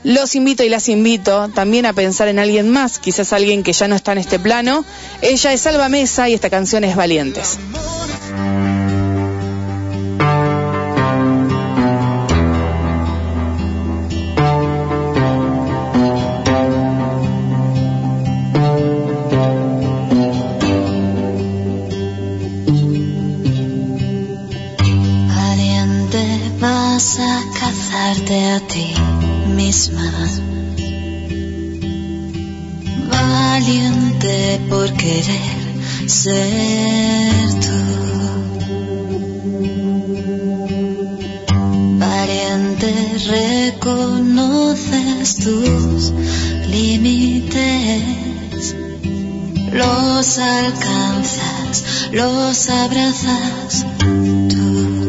los 0.03 0.35
invito 0.35 0.63
y 0.63 0.69
las 0.69 0.87
invito 0.87 1.49
también 1.49 1.85
a 1.85 1.93
pensar 1.93 2.27
en 2.29 2.39
alguien 2.39 2.69
más, 2.69 2.99
quizás 2.99 3.33
alguien 3.33 3.63
que 3.63 3.73
ya 3.73 3.87
no 3.87 3.95
está 3.95 4.13
en 4.13 4.19
este 4.19 4.39
plano. 4.39 4.85
Ella 5.21 5.51
es 5.51 5.67
Alba 5.67 5.89
Mesa 5.89 6.29
y 6.29 6.33
esta 6.33 6.49
canción 6.49 6.83
es 6.83 6.95
Valientes. 6.95 7.57
A 26.99 28.59
ti 28.67 28.91
misma. 29.55 30.11
Valiente 33.09 34.59
por 34.69 34.91
querer 34.97 35.61
ser 36.07 37.49
tú. 37.63 37.79
Valiente 41.99 42.93
reconoces 43.29 45.35
tus 45.37 46.11
límites. 46.67 48.03
Los 49.71 50.37
alcanzas, 50.37 52.09
los 52.11 52.69
abrazas 52.69 53.85
pastel, 53.99 55.08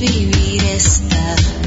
vivir 0.00 0.64
esta 0.64 1.63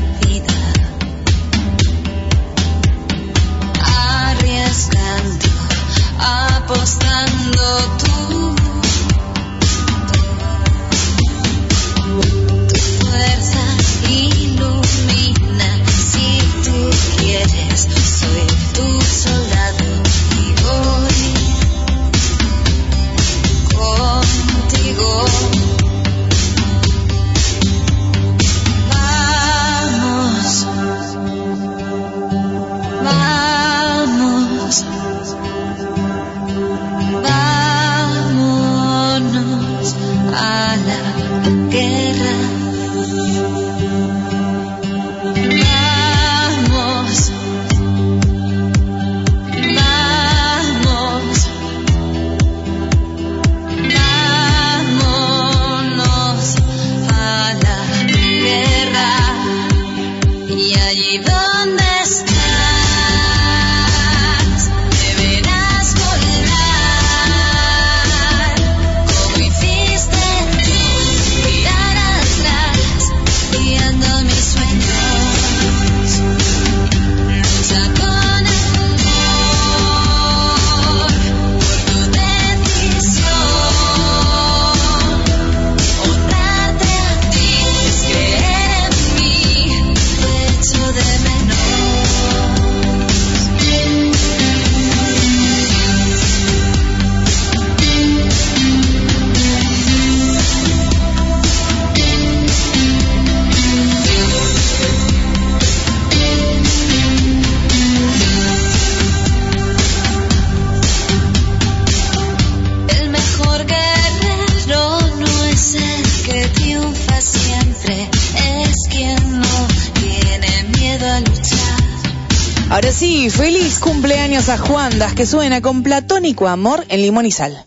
que 125.17 125.25
suena 125.25 125.61
con 125.61 125.81
platónico 125.81 126.47
amor 126.47 126.85
en 126.89 127.01
limón 127.01 127.25
y 127.25 127.31
sal. 127.31 127.65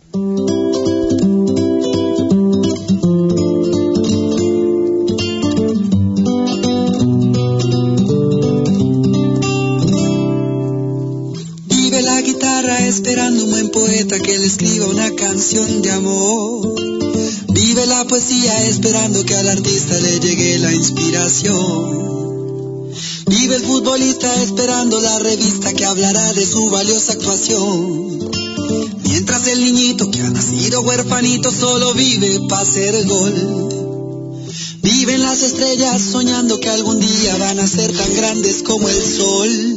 Mientras 29.03 29.47
el 29.47 29.63
niñito 29.63 30.09
que 30.09 30.21
ha 30.21 30.29
nacido 30.29 30.81
huerfanito 30.81 31.51
solo 31.51 31.93
vive 31.93 32.47
para 32.49 32.63
hacer 32.63 33.05
gol. 33.05 34.47
Viven 34.81 35.21
las 35.21 35.43
estrellas 35.43 36.01
soñando 36.01 36.59
que 36.59 36.69
algún 36.69 36.99
día 36.99 37.37
van 37.37 37.59
a 37.59 37.67
ser 37.67 37.95
tan 37.95 38.15
grandes 38.15 38.63
como 38.63 38.89
el 38.89 39.01
sol. 39.01 39.70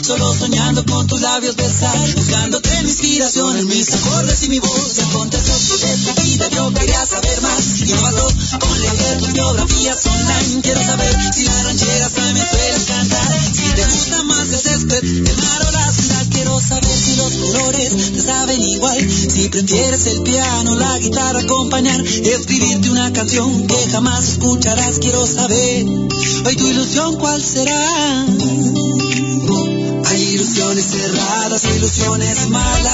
Solo 0.00 0.32
soñando 0.32 0.84
con 0.86 1.06
tus 1.06 1.20
labios 1.20 1.56
besar 1.56 2.14
Buscándote 2.14 2.72
en 2.78 2.86
inspiración 2.86 3.56
en 3.56 3.66
mis 3.66 3.92
acordes 3.92 4.42
y 4.44 4.48
mi 4.48 4.58
voz. 4.60 4.94
Ya 4.96 5.04
contestaste 5.12 5.86
de 5.86 6.12
tu 6.12 6.22
vida, 6.22 6.48
yo 6.50 6.72
quería 6.72 7.04
saber 7.04 7.42
más. 7.42 7.78
Llámalo, 7.80 8.28
ponle 8.60 8.88
a 8.88 8.92
ver 8.92 9.18
tus 9.18 9.32
biografías 9.32 10.06
online 10.06 10.62
Quiero 10.62 10.84
saber 10.84 11.16
si 11.34 11.44
las 11.44 11.64
rancheras 11.64 12.12
también 12.12 12.46
suelen 12.48 12.84
cantar 12.84 13.40
Si 13.52 13.74
te 13.74 13.84
gusta 13.84 14.22
más 14.22 14.52
el 14.52 14.58
césped, 14.60 15.04
el 15.04 15.36
mar 15.36 15.62
o 15.66 15.70
la 15.72 15.92
ciudad 15.92 16.26
Quiero 16.30 16.60
saber 16.60 16.96
si 16.96 17.16
los 17.16 17.32
colores 17.32 18.12
te 18.12 18.20
saben 18.20 18.62
igual. 18.62 19.10
Si 19.10 19.48
prefieres 19.48 20.06
el 20.06 20.22
piano, 20.22 20.76
la 20.76 20.98
guitarra 20.98 21.40
acompañar 21.40 22.00
Escribirte 22.00 22.90
una 22.90 23.12
canción 23.12 23.66
que 23.66 23.88
jamás 23.90 24.28
escucharás 24.28 24.98
Quiero 25.00 25.26
saber. 25.26 25.86
Hoy 26.46 26.56
tu 26.56 26.66
ilusión 26.66 27.16
cuál 27.16 27.42
será 27.42 28.26
Ilusiones 30.58 30.90
cerradas, 30.90 31.64
ilusiones 31.76 32.48
malas. 32.48 32.87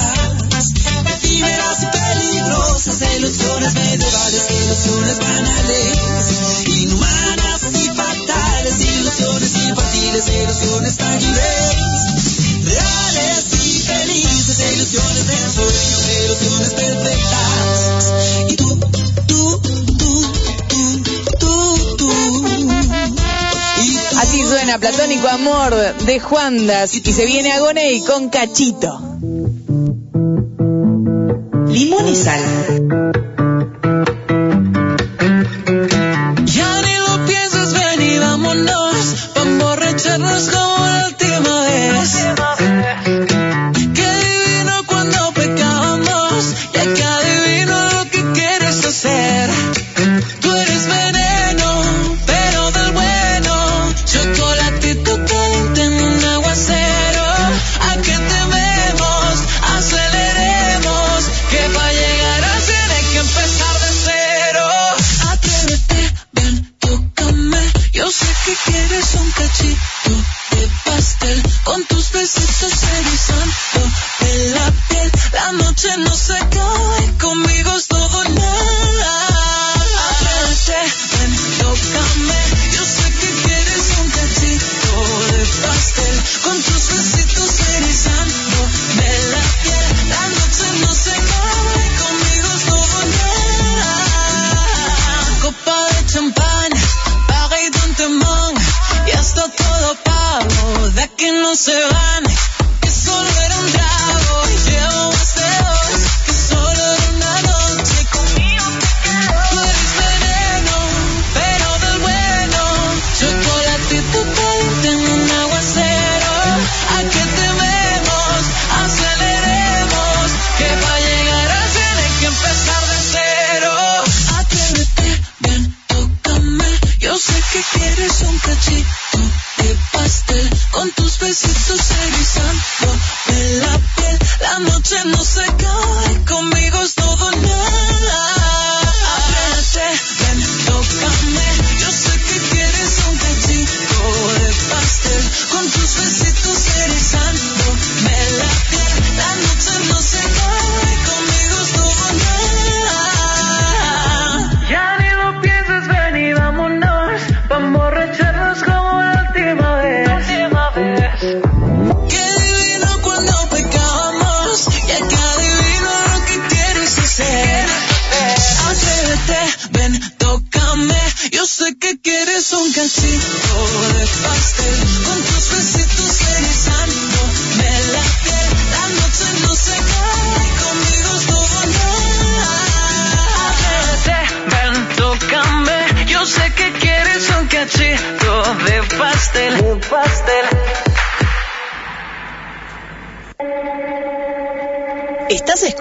platónico 24.96 25.28
amor 25.28 25.74
de 25.74 26.20
Juandas 26.20 26.94
y 26.94 27.00
se 27.12 27.26
viene 27.26 27.52
a 27.52 27.56
Agoney 27.56 28.04
con 28.04 28.28
Cachito. 28.28 29.03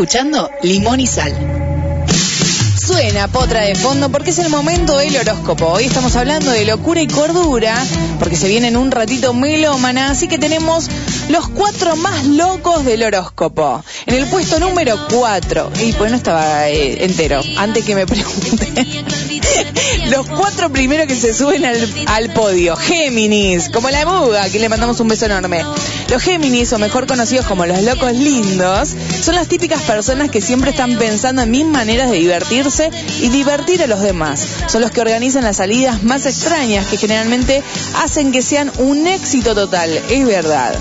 Escuchando 0.04 0.52
Limón 0.63 1.00
y 1.00 1.08
Sal. 1.08 1.34
Suena 2.86 3.30
potra 3.30 3.62
de 3.62 3.74
fondo 3.74 4.10
porque 4.10 4.32
es 4.32 4.39
el 4.39 4.50
momento 4.50 4.98
del 4.98 5.16
horóscopo. 5.16 5.68
Hoy 5.68 5.86
estamos 5.86 6.13
hablando 6.18 6.52
de 6.52 6.66
locura 6.66 7.02
y 7.02 7.08
cordura 7.08 7.74
porque 8.20 8.36
se 8.36 8.50
viene 8.50 8.68
en 8.68 8.76
un 8.76 8.92
ratito 8.92 9.34
melómana, 9.34 10.12
así 10.12 10.28
que 10.28 10.38
tenemos 10.38 10.89
los 11.30 11.48
cuatro 11.48 11.96
más 11.96 12.26
locos 12.26 12.84
del 12.84 13.04
horóscopo. 13.04 13.82
En 14.06 14.16
el 14.16 14.26
puesto 14.28 14.60
número 14.60 15.00
cuatro, 15.10 15.72
y 15.82 15.94
pues 15.94 16.12
no 16.12 16.18
estaba 16.18 16.68
eh, 16.68 17.06
entero, 17.06 17.42
antes 17.56 17.86
que 17.86 17.96
me 17.96 18.06
pregunten. 18.06 19.06
Los 20.08 20.28
cuatro 20.28 20.70
primeros 20.72 21.08
que 21.08 21.16
se 21.16 21.34
suben 21.34 21.66
al, 21.66 22.34
podio. 22.34 22.76
Géminis, 22.76 23.70
como 23.70 23.89
la 23.89 24.06
muga, 24.06 24.50
que 24.50 24.60
le 24.60 24.70
mandamos 24.70 25.00
un 25.00 25.08
beso 25.08 25.26
enorme. 25.26 25.63
Los 26.10 26.22
Géminis, 26.22 26.74
o 26.74 26.80
mejor 26.80 27.08
conocidos 27.08 27.46
como 27.46 27.66
los 27.66 27.82
locos 27.84 28.13
lindos, 28.13 28.89
son 29.22 29.36
las 29.36 29.48
típicas 29.48 29.82
personas 29.82 30.30
que 30.30 30.42
siempre 30.42 30.72
están 30.72 30.98
pensando 30.98 31.42
en 31.42 31.52
mil 31.52 31.68
maneras 31.68 32.10
de 32.10 32.18
divertirse 32.18 32.92
y 33.22 33.30
divertir 33.30 33.82
a 33.84 33.88
los 33.88 34.02
demás. 34.02 34.46
Son 34.68 34.82
los 34.82 34.92
que 34.92 35.02
organizan 35.02 35.44
las 35.44 35.58
salidas 35.58 36.04
más 36.04 36.26
extrañas 36.26 36.88
que 36.88 36.98
generalmente 36.98 37.63
hacen 38.04 38.32
que 38.32 38.42
sean 38.42 38.72
un 38.78 39.08
éxito 39.08 39.56
total, 39.56 39.89
es 40.10 40.26
verdad. 40.26 40.76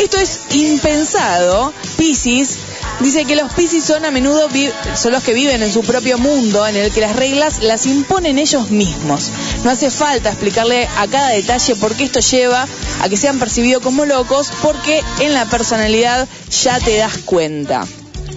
Esto 0.00 0.18
es 0.18 0.40
impensado. 0.54 1.72
Piscis 1.96 2.58
dice 3.00 3.24
que 3.24 3.36
los 3.36 3.52
Piscis 3.52 3.84
son 3.84 4.04
a 4.04 4.10
menudo 4.10 4.48
son 4.94 5.12
los 5.12 5.22
que 5.22 5.32
viven 5.32 5.62
en 5.62 5.72
su 5.72 5.82
propio 5.82 6.18
mundo 6.18 6.66
en 6.66 6.76
el 6.76 6.90
que 6.92 7.00
las 7.00 7.16
reglas 7.16 7.62
las 7.62 7.86
imponen 7.86 8.38
ellos 8.38 8.70
mismos. 8.70 9.30
No 9.64 9.70
hace 9.70 9.90
falta 9.90 10.30
explicarle 10.30 10.88
a 10.96 11.06
cada 11.06 11.28
detalle 11.28 11.76
por 11.76 11.94
qué 11.94 12.04
esto 12.04 12.20
lleva 12.20 12.66
a 13.00 13.08
que 13.08 13.16
sean 13.16 13.38
percibidos 13.38 13.82
como 13.82 14.04
locos 14.04 14.50
porque 14.62 15.02
en 15.20 15.34
la 15.34 15.46
personalidad 15.46 16.28
ya 16.62 16.78
te 16.80 16.96
das 16.96 17.18
cuenta. 17.18 17.86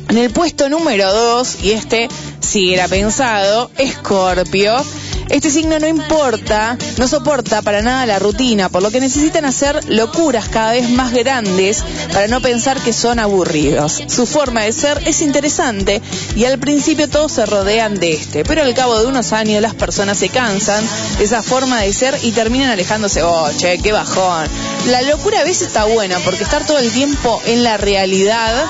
En 0.09 0.17
el 0.17 0.29
puesto 0.31 0.67
número 0.67 1.11
2, 1.13 1.63
y 1.63 1.71
este 1.71 2.09
sí 2.41 2.73
era 2.73 2.87
pensado, 2.89 3.71
Escorpio. 3.77 4.83
Este 5.31 5.49
signo 5.49 5.79
no 5.79 5.87
importa, 5.87 6.77
no 6.97 7.07
soporta 7.07 7.61
para 7.61 7.81
nada 7.81 8.05
la 8.05 8.19
rutina, 8.19 8.67
por 8.69 8.83
lo 8.83 8.91
que 8.91 8.99
necesitan 8.99 9.45
hacer 9.45 9.79
locuras 9.89 10.49
cada 10.49 10.73
vez 10.73 10.89
más 10.89 11.13
grandes 11.13 11.83
para 12.11 12.27
no 12.27 12.41
pensar 12.41 12.79
que 12.81 12.91
son 12.93 13.17
aburridos. 13.17 14.03
Su 14.07 14.25
forma 14.25 14.63
de 14.63 14.73
ser 14.73 15.01
es 15.07 15.21
interesante 15.21 16.01
y 16.35 16.43
al 16.45 16.59
principio 16.59 17.09
todos 17.09 17.31
se 17.31 17.45
rodean 17.45 17.95
de 17.99 18.13
este, 18.13 18.43
pero 18.43 18.61
al 18.63 18.73
cabo 18.73 18.99
de 18.99 19.07
unos 19.07 19.31
años 19.31 19.61
las 19.61 19.73
personas 19.73 20.17
se 20.17 20.29
cansan 20.29 20.83
de 21.17 21.23
esa 21.23 21.41
forma 21.41 21.81
de 21.81 21.93
ser 21.93 22.17
y 22.23 22.31
terminan 22.33 22.69
alejándose. 22.69 23.23
Oh, 23.23 23.49
che, 23.57 23.77
qué 23.79 23.91
bajón. 23.93 24.47
La 24.87 25.01
locura 25.01 25.39
a 25.39 25.43
veces 25.43 25.67
está 25.67 25.85
buena 25.85 26.19
porque 26.19 26.43
estar 26.43 26.65
todo 26.65 26.77
el 26.79 26.91
tiempo 26.91 27.41
en 27.45 27.63
la 27.63 27.77
realidad 27.77 28.65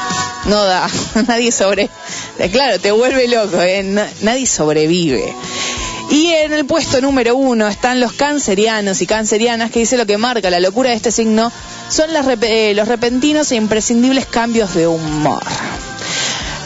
no 0.45 0.63
da. 0.63 0.87
Nadie 1.27 1.51
sobre. 1.51 1.89
Claro, 2.51 2.79
te 2.79 2.91
vuelve 2.91 3.27
loco, 3.27 3.59
¿eh? 3.61 3.81
Na- 3.83 4.09
Nadie 4.21 4.45
sobrevive. 4.45 5.33
Y 6.11 6.27
en 6.27 6.51
el 6.51 6.65
puesto 6.65 6.99
número 6.99 7.37
uno 7.37 7.69
están 7.69 8.01
los 8.01 8.11
cancerianos 8.11 9.01
y 9.01 9.07
cancerianas, 9.07 9.71
que 9.71 9.79
dice 9.79 9.95
lo 9.95 10.05
que 10.05 10.17
marca 10.17 10.49
la 10.49 10.59
locura 10.59 10.89
de 10.89 10.97
este 10.97 11.09
signo 11.09 11.49
son 11.89 12.11
las 12.11 12.27
eh, 12.41 12.73
los 12.75 12.89
repentinos 12.89 13.49
e 13.53 13.55
imprescindibles 13.55 14.25
cambios 14.25 14.73
de 14.73 14.87
humor. 14.87 15.41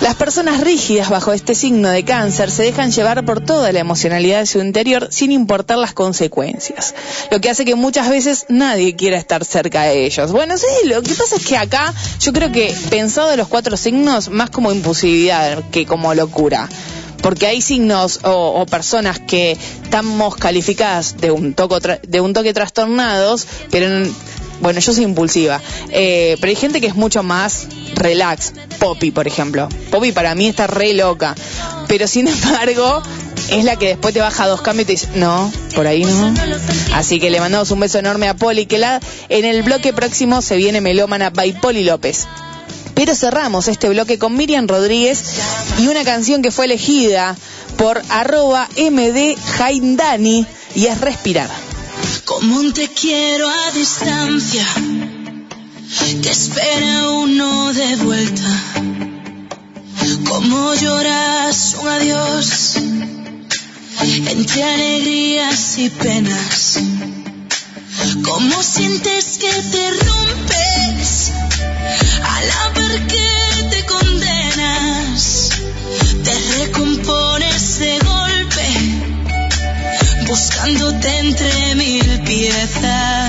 Las 0.02 0.16
personas 0.16 0.62
rígidas 0.62 1.10
bajo 1.10 1.32
este 1.32 1.54
signo 1.54 1.90
de 1.90 2.04
cáncer 2.04 2.50
se 2.50 2.64
dejan 2.64 2.92
llevar 2.92 3.24
por 3.24 3.40
toda 3.40 3.72
la 3.72 3.80
emocionalidad 3.80 4.40
de 4.40 4.46
su 4.48 4.60
interior 4.60 5.10
sin 5.12 5.32
importar 5.32 5.78
las 5.78 5.94
consecuencias, 5.94 6.96
lo 7.30 7.40
que 7.40 7.52
hace 7.52 7.66
que 7.66 7.76
muchas 7.76 8.10
veces 8.10 8.46
nadie 8.50 8.96
quiera 8.96 9.18
estar 9.18 9.46
cerca 9.46 9.84
de 9.84 10.06
ellos. 10.06 10.32
Bueno, 10.32 10.58
sí, 10.58 10.88
lo 10.88 11.02
que 11.04 11.14
pasa 11.14 11.36
es 11.36 11.46
que 11.46 11.56
acá 11.56 11.94
yo 12.20 12.34
creo 12.34 12.52
que 12.52 12.76
pensado 12.90 13.30
de 13.30 13.38
los 13.38 13.48
cuatro 13.48 13.78
signos 13.78 14.30
más 14.30 14.50
como 14.50 14.72
impulsividad 14.72 15.64
que 15.70 15.86
como 15.86 16.14
locura. 16.16 16.68
Porque 17.26 17.48
hay 17.48 17.60
signos 17.60 18.20
o, 18.22 18.68
personas 18.68 19.20
que 19.20 19.58
estamos 19.84 20.36
calificadas 20.36 21.18
de 21.18 21.32
un, 21.32 21.56
toco 21.56 21.80
de 21.80 22.22
un 22.22 22.34
toque 22.34 22.54
trastornados, 22.54 23.48
pero 23.72 23.88
en- 23.88 24.16
bueno, 24.62 24.80
yo 24.80 24.94
soy 24.94 25.06
impulsiva. 25.06 25.60
Eh, 25.90 26.38
pero 26.40 26.52
hay 26.52 26.56
gente 26.56 26.80
que 26.80 26.86
es 26.86 26.94
mucho 26.94 27.24
más 27.24 27.66
relax. 27.96 28.54
Poppy, 28.78 29.10
por 29.10 29.26
ejemplo. 29.26 29.68
Poppy 29.90 30.12
para 30.12 30.36
mí 30.36 30.46
está 30.46 30.68
re 30.68 30.94
loca. 30.94 31.34
Pero 31.88 32.06
sin 32.06 32.28
embargo, 32.36 33.02
es 33.50 33.64
la 33.64 33.76
que 33.76 33.88
después 33.88 34.14
te 34.14 34.20
baja 34.22 34.46
dos 34.46 34.62
cambios 34.62 34.84
y 34.84 34.86
te 34.86 34.92
dice, 34.92 35.08
no, 35.16 35.52
por 35.74 35.88
ahí 35.88 36.04
no. 36.06 36.32
Así 36.94 37.20
que 37.20 37.32
le 37.32 37.40
mandamos 37.40 37.72
un 37.72 37.80
beso 37.80 37.98
enorme 37.98 38.28
a 38.28 38.36
Poli, 38.36 38.68
que 38.68 38.78
la, 38.78 39.00
en 39.30 39.46
el 39.46 39.64
bloque 39.64 39.94
próximo 39.94 40.44
se 40.44 40.58
viene 40.58 40.80
Melómana 40.80 41.32
by 41.32 41.60
Poli 41.60 41.84
López. 41.84 42.28
Pero 42.96 43.14
cerramos 43.14 43.68
este 43.68 43.90
bloque 43.90 44.18
con 44.18 44.36
Miriam 44.36 44.68
Rodríguez 44.68 45.22
y 45.78 45.88
una 45.88 46.04
canción 46.04 46.42
que 46.42 46.50
fue 46.50 46.66
elegida 46.66 47.36
por 47.78 48.02
arroba 48.10 48.68
MD 48.78 49.36
y 50.76 50.86
es 50.88 51.02
Respirar. 51.02 51.50
Como 52.24 52.58
un 52.58 52.74
te 52.74 52.88
quiero 52.88 53.48
a 53.48 53.72
distancia, 53.72 54.66
que 56.22 56.30
espera 56.30 57.10
uno 57.12 57.74
de 57.74 57.96
vuelta. 57.98 58.64
Como 60.28 60.74
lloras 60.76 61.76
un 61.82 61.88
adiós, 61.90 62.76
entre 64.02 64.64
alegrías 64.64 65.78
y 65.78 65.90
penas. 65.90 66.80
Como 68.26 68.64
sientes 68.64 69.38
que 69.38 69.52
te 69.72 69.92
rompes 69.92 71.32
al 72.24 72.74
ver 72.74 73.08
que 73.08 73.64
te 73.70 73.86
condenas. 73.86 75.50
Te 76.24 76.34
recompones 76.58 77.80
de 77.80 78.00
golpe 78.00 78.68
buscándote 80.28 81.20
entre 81.20 81.76
mil 81.76 82.22
piezas. 82.24 83.25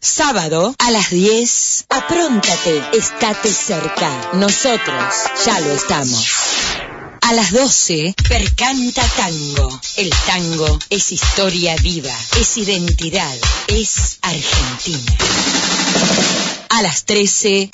Sábado 0.00 0.74
a 0.78 0.90
las 0.90 1.10
10. 1.10 1.84
Apróntate, 1.90 2.82
estate 2.94 3.52
cerca. 3.52 4.30
Nosotros 4.34 5.14
ya 5.44 5.60
lo 5.60 5.72
estamos. 5.72 6.39
A 7.22 7.32
las 7.32 7.52
12, 7.52 8.14
Percanta 8.28 9.02
Tango. 9.16 9.80
El 9.96 10.10
tango 10.26 10.78
es 10.90 11.12
historia 11.12 11.76
viva, 11.76 12.14
es 12.40 12.56
identidad, 12.56 13.36
es 13.68 14.18
Argentina. 14.22 15.16
A 16.70 16.82
las 16.82 17.04
13, 17.04 17.70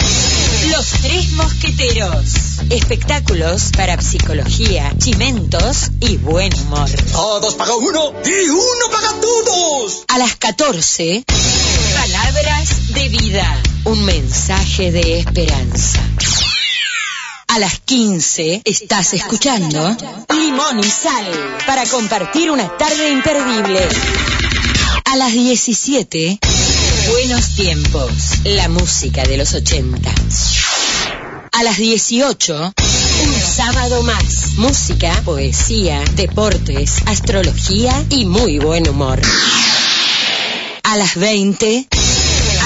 Los 0.71 0.89
Tres 1.03 1.33
Mosqueteros. 1.33 2.25
Espectáculos 2.71 3.71
para 3.77 4.01
psicología, 4.01 4.93
chimentos 4.99 5.91
y 6.01 6.17
buen 6.17 6.53
humor. 6.61 6.91
Todos 7.13 7.55
paga 7.55 7.77
uno 7.77 8.13
y 8.25 8.49
uno 8.49 8.91
paga 8.91 9.21
todos. 9.21 10.03
A 10.09 10.19
las 10.19 10.37
14, 10.37 11.25
Palabras 11.95 12.93
de 12.95 13.09
vida. 13.09 13.63
Un 13.85 14.05
mensaje 14.05 14.93
de 14.93 15.21
esperanza. 15.21 16.01
A 17.49 17.59
las 17.59 17.79
15 17.81 18.63
estás 18.65 19.15
escuchando 19.15 19.97
Limón 20.31 20.81
y 20.81 20.83
Sal 20.83 21.27
para 21.67 21.87
compartir 21.87 22.51
una 22.51 22.77
tarde 22.77 23.11
imperdible. 23.11 23.81
A 25.05 25.17
las 25.17 25.33
17, 25.33 26.39
Buenos 27.09 27.55
Tiempos, 27.55 28.13
la 28.45 28.69
música 28.69 29.23
de 29.25 29.39
los 29.39 29.55
80. 29.55 30.13
A 31.53 31.63
las 31.63 31.77
18, 31.79 32.75
un 33.23 33.41
sábado 33.41 34.03
más. 34.03 34.57
Música, 34.57 35.13
poesía, 35.25 36.03
deportes, 36.15 36.97
astrología 37.07 38.05
y 38.11 38.27
muy 38.27 38.59
buen 38.59 38.89
humor. 38.89 39.23
A 40.83 40.97
las 40.97 41.15
20, 41.15 41.87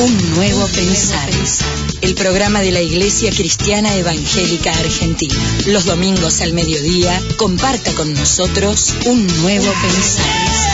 Un 0.00 0.34
nuevo 0.34 0.66
pensar. 0.66 1.30
El 2.00 2.14
programa 2.16 2.60
de 2.60 2.72
la 2.72 2.80
Iglesia 2.80 3.30
Cristiana 3.30 3.94
Evangélica 3.94 4.72
Argentina. 4.72 5.40
Los 5.66 5.84
domingos 5.84 6.40
al 6.40 6.52
mediodía, 6.52 7.22
comparta 7.36 7.92
con 7.92 8.12
nosotros 8.12 8.92
un 9.06 9.24
nuevo 9.42 9.72
pensar. 9.82 10.73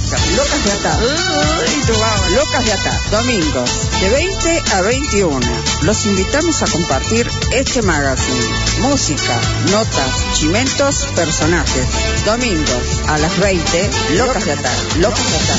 Locas 0.00 0.64
de 0.64 0.72
Atar. 0.72 1.00
Locas 2.30 2.64
de 2.64 2.72
Atar. 2.72 3.10
Domingos, 3.10 3.70
de 4.00 4.08
20 4.10 4.62
a 4.74 4.82
21. 4.82 5.40
Los 5.82 6.06
invitamos 6.06 6.62
a 6.62 6.66
compartir 6.66 7.28
este 7.52 7.82
magazine. 7.82 8.46
Música, 8.80 9.40
notas, 9.72 10.34
chimentos, 10.34 11.08
personajes. 11.16 11.86
Domingos, 12.24 13.00
a 13.08 13.18
las 13.18 13.36
20, 13.40 13.90
Locas 14.10 14.44
de 14.44 14.52
Atar. 14.52 14.76
Locas 14.98 15.30
de 15.30 15.36
Atar. 15.36 15.58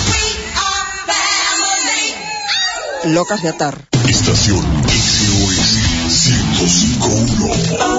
Locas 3.12 3.42
de 3.42 3.50
Atar. 3.50 3.88
Estación 4.08 4.66
SOS 4.88 5.80
1051. 6.60 7.99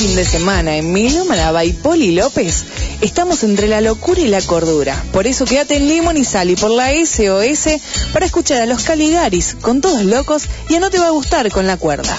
Fin 0.00 0.16
de 0.16 0.24
semana, 0.24 0.76
Emilio 0.78 1.26
Malaba 1.26 1.62
y 1.62 1.74
Poli 1.74 2.12
López 2.12 2.64
estamos 3.02 3.44
entre 3.44 3.68
la 3.68 3.82
locura 3.82 4.18
y 4.22 4.28
la 4.28 4.40
cordura. 4.40 5.04
Por 5.12 5.26
eso 5.26 5.44
quédate 5.44 5.76
en 5.76 5.88
Limón 5.88 6.16
y 6.16 6.24
Sal 6.24 6.48
y 6.48 6.56
por 6.56 6.70
la 6.70 6.88
SOS 6.90 7.68
para 8.10 8.24
escuchar 8.24 8.62
a 8.62 8.66
los 8.66 8.82
Caligaris 8.84 9.56
con 9.60 9.82
todos 9.82 10.02
locos 10.02 10.44
y 10.70 10.76
a 10.76 10.80
No 10.80 10.88
Te 10.88 10.98
Va 10.98 11.08
a 11.08 11.10
Gustar 11.10 11.50
con 11.50 11.66
la 11.66 11.76
cuerda. 11.76 12.18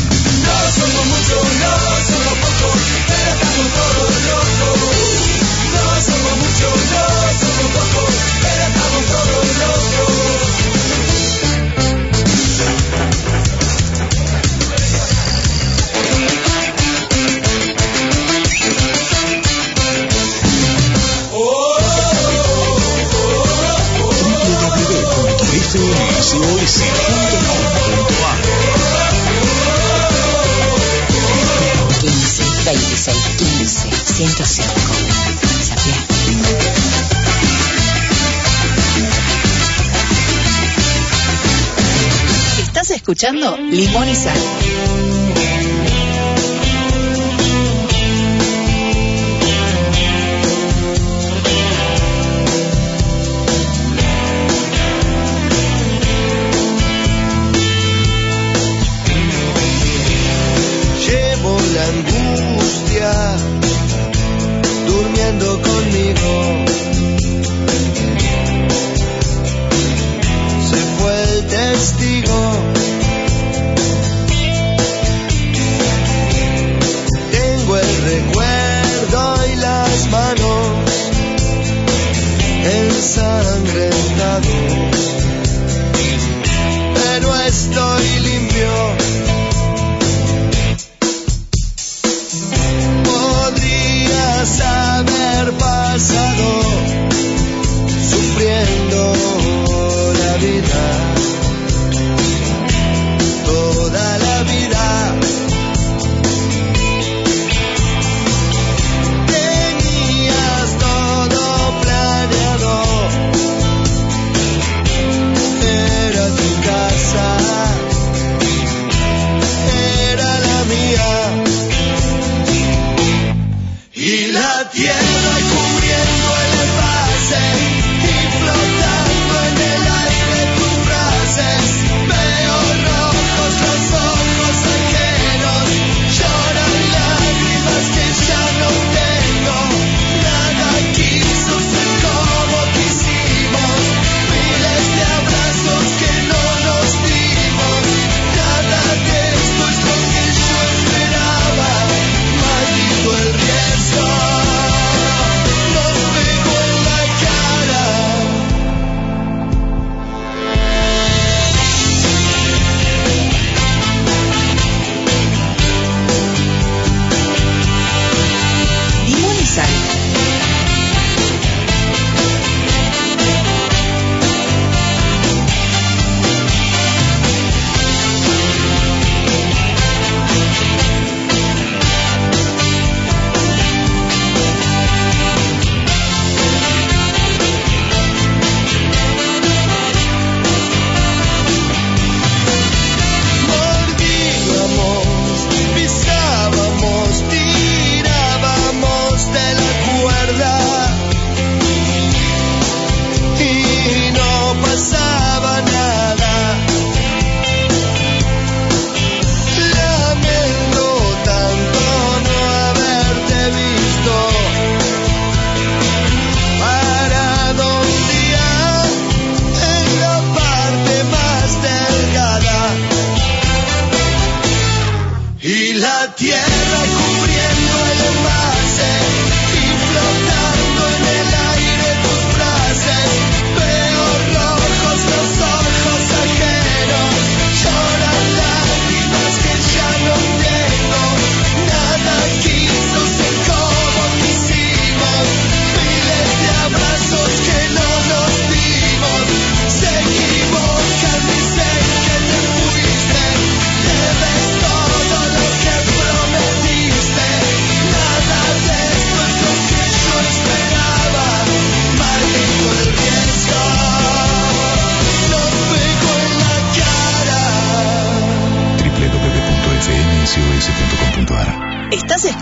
escuchando 43.11 43.57
Limón 43.57 44.07
y 44.07 44.15
Sal. 44.15 45.10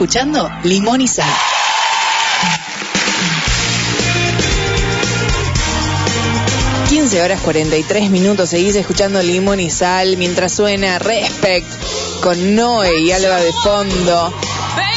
Escuchando 0.10 0.50
Limón 0.64 1.02
y 1.02 1.08
Sal. 1.08 1.32
...15 6.90 7.24
horas 7.24 7.40
43 7.42 8.10
minutos... 8.10 8.50
...seguís 8.50 8.76
escuchando 8.76 9.22
Limón 9.22 9.60
y 9.60 9.70
Sal... 9.70 10.18
...mientras 10.18 10.52
suena 10.52 10.98
Respect... 10.98 11.68
...con 12.24 12.56
Noé 12.56 13.02
y 13.02 13.12
Alba 13.12 13.40
de 13.40 13.54
fondo... 13.54 14.34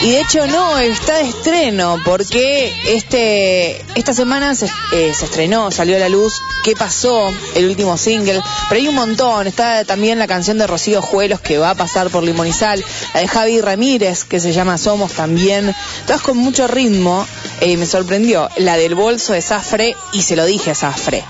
Y 0.03 0.11
de 0.11 0.21
hecho 0.21 0.47
no, 0.49 0.79
está 0.79 1.15
de 1.15 1.29
estreno 1.29 2.01
porque 2.05 2.75
este 2.87 3.85
esta 3.95 4.13
semana 4.13 4.55
se, 4.55 4.67
eh, 4.93 5.15
se, 5.15 5.25
estrenó, 5.27 5.71
salió 5.71 5.97
a 5.97 6.01
la 6.01 6.09
luz 6.09 6.35
¿Qué 6.63 6.77
pasó? 6.77 7.35
El 7.57 7.67
último 7.67 7.99
single. 7.99 8.41
Pero 8.69 8.81
hay 8.81 8.87
un 8.87 8.95
montón. 8.95 9.49
Está 9.49 9.85
también 9.85 10.21
la 10.21 10.29
canción 10.29 10.59
de 10.59 10.69
Rocío 10.69 11.03
Juelos 11.03 11.41
que 11.41 11.59
va 11.59 11.71
a 11.71 11.75
pasar 11.75 12.09
por 12.09 12.23
Limonizal. 12.23 12.85
La 13.15 13.21
de 13.21 13.27
Javi 13.27 13.61
Ramírez 13.61 14.23
que 14.23 14.39
se 14.39 14.53
llama 14.53 14.79
Somos 14.79 15.13
también. 15.13 15.75
Todas 16.07 16.23
con 16.23 16.37
mucho 16.37 16.69
ritmo. 16.69 17.27
Eh, 17.61 17.77
me 17.77 17.87
sorprendió. 17.87 18.49
La 18.59 18.77
del 18.77 18.95
bolso 18.95 19.33
de 19.33 19.43
Zafre 19.43 19.97
y 20.13 20.23
se 20.23 20.37
lo 20.37 20.47
dije 20.47 20.71
a 20.71 20.77
Zafre. 20.77 21.25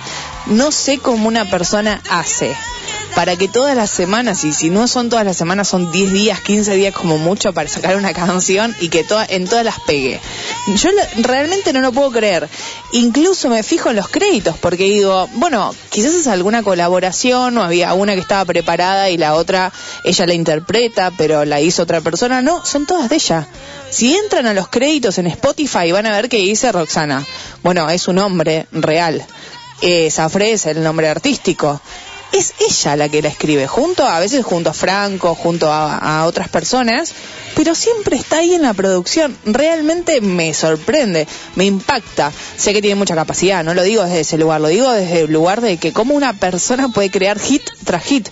No 0.47 0.71
sé 0.71 0.99
cómo 0.99 1.29
una 1.29 1.49
persona 1.49 2.03
hace 2.11 2.55
para 3.15 3.37
que 3.37 3.49
todas 3.49 3.77
las 3.77 3.91
semanas, 3.91 4.45
y 4.45 4.53
si 4.53 4.71
no 4.71 4.89
son 4.89 5.11
todas 5.11 5.25
las 5.25 5.37
semanas, 5.37 5.69
son 5.69 5.93
10 5.93 6.13
días, 6.13 6.41
15 6.41 6.75
días 6.75 6.95
como 6.95 7.19
mucho 7.19 7.53
para 7.53 7.69
sacar 7.69 7.97
una 7.97 8.13
canción 8.15 8.75
y 8.81 8.89
que 8.89 9.05
toda, 9.05 9.27
en 9.29 9.47
todas 9.47 9.65
las 9.65 9.81
pegue. 9.81 10.21
Yo 10.77 10.91
realmente 11.19 11.73
no 11.73 11.81
lo 11.81 11.93
puedo 11.93 12.11
creer. 12.11 12.49
Incluso 12.93 13.49
me 13.49 13.63
fijo 13.63 13.91
en 13.91 13.97
los 13.97 14.09
créditos 14.09 14.57
porque 14.59 14.85
digo, 14.85 15.29
bueno, 15.35 15.75
quizás 15.91 16.15
es 16.15 16.27
alguna 16.27 16.63
colaboración 16.63 17.59
o 17.59 17.63
había 17.63 17.93
una 17.95 18.15
que 18.15 18.21
estaba 18.21 18.45
preparada 18.45 19.11
y 19.11 19.19
la 19.19 19.35
otra 19.35 19.73
ella 20.05 20.27
la 20.27 20.35
interpreta, 20.35 21.11
pero 21.17 21.45
la 21.45 21.61
hizo 21.61 21.83
otra 21.83 22.01
persona. 22.01 22.43
No, 22.43 22.65
son 22.65 22.87
todas 22.87 23.09
de 23.09 23.17
ella. 23.17 23.47
Si 23.91 24.15
entran 24.15 24.47
a 24.47 24.55
los 24.55 24.69
créditos 24.69 25.19
en 25.19 25.27
Spotify 25.27 25.93
van 25.93 26.07
a 26.07 26.13
ver 26.13 26.29
que 26.29 26.39
dice 26.39 26.73
Roxana. 26.73 27.25
Bueno, 27.63 27.89
es 27.91 28.09
un 28.09 28.17
nombre 28.17 28.67
real. 28.73 29.25
Eh, 29.83 30.11
Safre 30.11 30.53
es 30.53 30.67
el 30.67 30.83
nombre 30.83 31.09
artístico 31.09 31.81
es 32.33 32.55
ella 32.59 32.97
la 32.97 33.09
que 33.09 33.23
la 33.23 33.29
escribe, 33.29 33.67
junto 33.67 34.07
a 34.07 34.19
veces 34.19 34.45
junto 34.45 34.71
a 34.71 34.75
Franco, 34.75 35.35
junto 35.35 35.71
a, 35.71 36.25
otras 36.27 36.49
personas, 36.49 37.13
pero 37.55 37.75
siempre 37.75 38.17
está 38.17 38.39
ahí 38.39 38.55
en 38.55 38.63
la 38.63 38.75
producción. 38.75 39.37
Realmente 39.45 40.21
me 40.21 40.55
sorprende, 40.55 41.27
me 41.57 41.65
impacta. 41.65 42.33
Sé 42.57 42.73
que 42.73 42.81
tiene 42.81 42.95
mucha 42.95 43.15
capacidad, 43.15 43.63
no 43.65 43.75
lo 43.75 43.83
digo 43.83 44.05
desde 44.05 44.21
ese 44.21 44.39
lugar, 44.39 44.61
lo 44.61 44.69
digo 44.69 44.91
desde 44.91 45.23
el 45.23 45.33
lugar 45.33 45.61
de 45.61 45.77
que 45.77 45.93
cómo 45.93 46.15
una 46.15 46.33
persona 46.33 46.89
puede 46.89 47.11
crear 47.11 47.39
hit 47.39 47.63
tras 47.85 48.05
hit. 48.05 48.29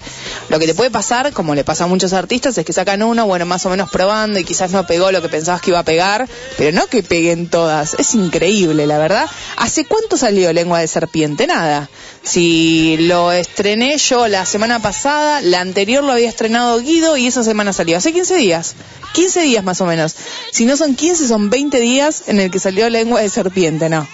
Lo 0.49 0.59
que 0.59 0.67
te 0.67 0.75
puede 0.75 0.91
pasar, 0.91 1.33
como 1.33 1.55
le 1.55 1.65
pasa 1.65 1.85
a 1.85 1.87
muchos 1.87 2.13
artistas, 2.13 2.57
es 2.57 2.65
que 2.65 2.73
sacan 2.73 3.03
uno, 3.03 3.27
bueno, 3.27 3.45
más 3.45 3.67
o 3.67 3.71
menos 3.71 3.91
probando 3.91 4.39
y 4.39 4.45
quizás 4.45 4.71
no 4.71 4.87
pegó 4.87 5.13
lo 5.13 5.21
que 5.21 5.29
pensabas 5.29 5.61
que 5.61 5.71
iba 5.71 5.81
a 5.81 5.85
pegar, 5.85 6.29
pero 6.57 6.73
no 6.73 6.87
que 6.87 7.03
peguen 7.03 7.49
todas. 7.49 7.95
Es 7.95 8.15
increíble, 8.15 8.87
la 8.87 8.99
verdad. 8.99 9.27
¿Hace 9.57 9.85
cuánto 9.85 10.17
salió 10.17 10.53
Lengua 10.53 10.81
de 10.81 10.89
Serpiente? 10.89 11.47
Nada. 11.47 11.89
Si 12.23 12.97
lo 12.99 13.33
estrené 13.33 13.90
yo 13.97 14.29
la 14.29 14.47
semana 14.47 14.81
pasada, 14.81 15.41
la 15.41 15.61
anterior 15.61 16.03
lo 16.03 16.13
había 16.13 16.29
estrenado 16.29 16.81
Guido 16.81 17.17
y 17.17 17.27
esa 17.27 17.43
semana 17.43 17.73
salió. 17.73 17.97
Hace 17.97 18.13
15 18.13 18.37
días. 18.37 18.75
15 19.15 19.41
días 19.43 19.65
más 19.65 19.81
o 19.81 19.87
menos. 19.87 20.15
Si 20.53 20.65
no 20.65 20.77
son 20.77 20.95
15, 20.95 21.29
son 21.29 21.51
20 21.51 21.81
días 21.81 22.25
en 22.27 22.41
el 22.41 22.51
que 22.51 22.59
salió 22.59 22.89
Lengua 22.89 23.21
de 23.21 23.29
Serpiente, 23.29 23.89
no. 23.89 24.07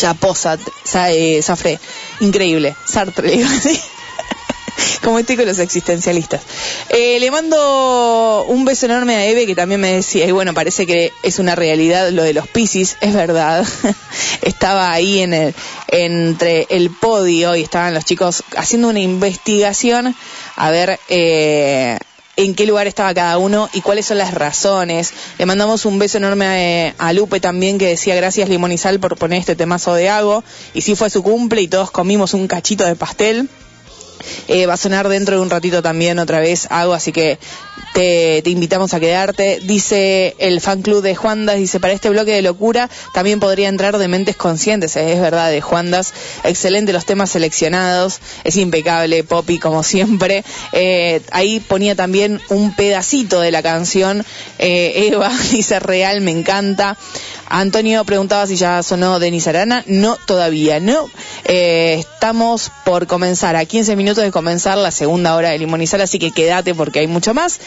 Ya 0.00 0.14
posa, 0.14 0.58
eh, 1.08 1.40
Zafre. 1.42 1.78
Increíble. 2.20 2.74
Sartre, 2.86 3.30
digo 3.36 3.48
así. 3.48 3.80
Como 5.02 5.18
estoy 5.18 5.36
con 5.36 5.46
los 5.46 5.58
existencialistas. 5.58 6.42
Eh, 6.88 7.18
le 7.18 7.30
mando 7.30 8.44
un 8.48 8.64
beso 8.64 8.86
enorme 8.86 9.16
a 9.16 9.26
Eve 9.26 9.46
que 9.46 9.54
también 9.54 9.80
me 9.80 9.92
decía, 9.92 10.26
y 10.26 10.32
bueno, 10.32 10.54
parece 10.54 10.86
que 10.86 11.12
es 11.22 11.38
una 11.38 11.54
realidad 11.54 12.10
lo 12.10 12.22
de 12.22 12.32
los 12.32 12.48
Piscis, 12.48 12.96
es 13.00 13.14
verdad. 13.14 13.66
Estaba 14.42 14.92
ahí 14.92 15.20
en 15.20 15.34
el, 15.34 15.54
entre 15.88 16.66
el 16.70 16.90
podio 16.90 17.56
y 17.56 17.62
estaban 17.62 17.94
los 17.94 18.04
chicos 18.04 18.44
haciendo 18.56 18.88
una 18.88 19.00
investigación 19.00 20.14
a 20.56 20.70
ver 20.70 20.98
eh, 21.08 21.98
en 22.36 22.54
qué 22.54 22.66
lugar 22.66 22.86
estaba 22.86 23.12
cada 23.14 23.38
uno 23.38 23.68
y 23.72 23.80
cuáles 23.82 24.06
son 24.06 24.18
las 24.18 24.34
razones. 24.34 25.12
Le 25.38 25.46
mandamos 25.46 25.84
un 25.84 25.98
beso 25.98 26.18
enorme 26.18 26.94
a, 26.98 27.08
a, 27.08 27.12
Lupe 27.12 27.40
también 27.40 27.78
que 27.78 27.88
decía 27.88 28.14
gracias 28.14 28.48
Sal 28.78 29.00
por 29.00 29.16
poner 29.16 29.38
este 29.38 29.56
temazo 29.56 29.94
de 29.94 30.08
Hago. 30.08 30.42
Y 30.74 30.80
sí 30.80 30.94
fue 30.94 31.10
su 31.10 31.22
cumple 31.22 31.62
y 31.62 31.68
todos 31.68 31.90
comimos 31.90 32.34
un 32.34 32.48
cachito 32.48 32.84
de 32.84 32.96
pastel. 32.96 33.48
Eh, 34.48 34.66
va 34.66 34.74
a 34.74 34.76
sonar 34.76 35.08
dentro 35.08 35.36
de 35.36 35.42
un 35.42 35.50
ratito 35.50 35.82
también 35.82 36.18
otra 36.18 36.40
vez 36.40 36.66
Hago, 36.70 36.94
así 36.94 37.12
que 37.12 37.38
te, 37.92 38.42
invitamos 38.46 38.94
a 38.94 39.00
quedarte. 39.00 39.60
Dice 39.62 40.34
el 40.38 40.60
fan 40.60 40.82
club 40.82 41.02
de 41.02 41.14
Juandas, 41.14 41.56
dice, 41.56 41.80
para 41.80 41.92
este 41.92 42.10
bloque 42.10 42.32
de 42.32 42.42
locura 42.42 42.88
también 43.12 43.40
podría 43.40 43.68
entrar 43.68 43.98
de 43.98 44.08
mentes 44.08 44.36
conscientes, 44.36 44.96
es 44.96 45.20
verdad, 45.20 45.50
de 45.50 45.60
Juandas. 45.60 46.12
Excelente 46.44 46.92
los 46.92 47.04
temas 47.04 47.30
seleccionados, 47.30 48.20
es 48.44 48.56
impecable, 48.56 49.24
Poppy 49.24 49.58
como 49.58 49.82
siempre. 49.82 50.44
Eh, 50.72 51.20
ahí 51.30 51.60
ponía 51.60 51.94
también 51.94 52.40
un 52.48 52.74
pedacito 52.74 53.40
de 53.40 53.50
la 53.50 53.62
canción, 53.62 54.24
eh, 54.58 55.10
Eva, 55.12 55.30
dice 55.50 55.80
real, 55.80 56.20
me 56.20 56.30
encanta. 56.30 56.96
Antonio 57.48 58.04
preguntaba 58.04 58.46
si 58.46 58.56
ya 58.56 58.82
sonó 58.82 59.18
Denis 59.18 59.46
Arana. 59.46 59.84
No, 59.86 60.16
todavía 60.26 60.80
no. 60.80 61.08
Eh, 61.44 61.96
estamos 61.98 62.70
por 62.84 63.06
comenzar, 63.06 63.56
a 63.56 63.64
15 63.64 63.96
minutos 63.96 64.24
de 64.24 64.30
comenzar 64.30 64.78
la 64.78 64.90
segunda 64.90 65.34
hora 65.34 65.50
de 65.50 65.58
Limonizar, 65.58 66.00
así 66.00 66.18
que 66.18 66.30
quédate 66.30 66.74
porque 66.74 67.00
hay 67.00 67.06
mucho 67.06 67.34
más. 67.34 67.60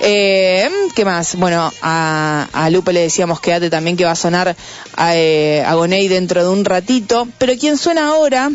Eh, 0.00 0.68
¿Qué 0.94 1.04
más? 1.04 1.36
Bueno, 1.36 1.72
a, 1.82 2.68
Lupe 2.70 2.92
le 2.92 3.00
decíamos 3.00 3.40
quédate 3.40 3.70
también 3.70 3.96
que 3.96 4.04
va 4.04 4.12
a 4.12 4.16
sonar 4.16 4.56
a, 4.96 5.16
eh, 5.16 5.64
dentro 6.08 6.42
de 6.42 6.48
un 6.48 6.64
ratito. 6.64 7.28
Pero 7.38 7.56
quien 7.58 7.76
suena 7.76 8.08
ahora 8.08 8.50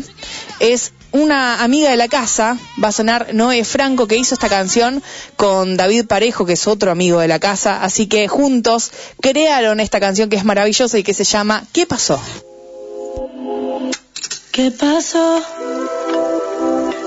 es 0.60 0.92
una 1.14 1.62
amiga 1.62 1.90
de 1.90 1.96
la 1.96 2.08
casa, 2.08 2.58
va 2.82 2.88
a 2.88 2.92
sonar 2.92 3.32
Noé 3.34 3.64
Franco, 3.64 4.08
que 4.08 4.16
hizo 4.16 4.34
esta 4.34 4.48
canción 4.48 5.00
con 5.36 5.76
David 5.76 6.06
Parejo, 6.06 6.44
que 6.44 6.54
es 6.54 6.66
otro 6.66 6.90
amigo 6.90 7.20
de 7.20 7.28
la 7.28 7.38
casa, 7.38 7.84
así 7.84 8.08
que 8.08 8.26
juntos 8.26 8.90
crearon 9.20 9.78
esta 9.78 10.00
canción 10.00 10.28
que 10.28 10.34
es 10.34 10.44
maravillosa 10.44 10.98
y 10.98 11.04
que 11.04 11.14
se 11.14 11.22
llama 11.22 11.62
¿Qué 11.72 11.86
pasó? 11.86 12.20
¿Qué 14.50 14.72
pasó? 14.72 15.40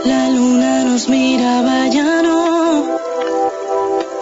La 0.05 0.29
luna 0.29 0.85
nos 0.85 1.09
miraba 1.09 1.87
ya 1.87 2.21
no. 2.21 2.99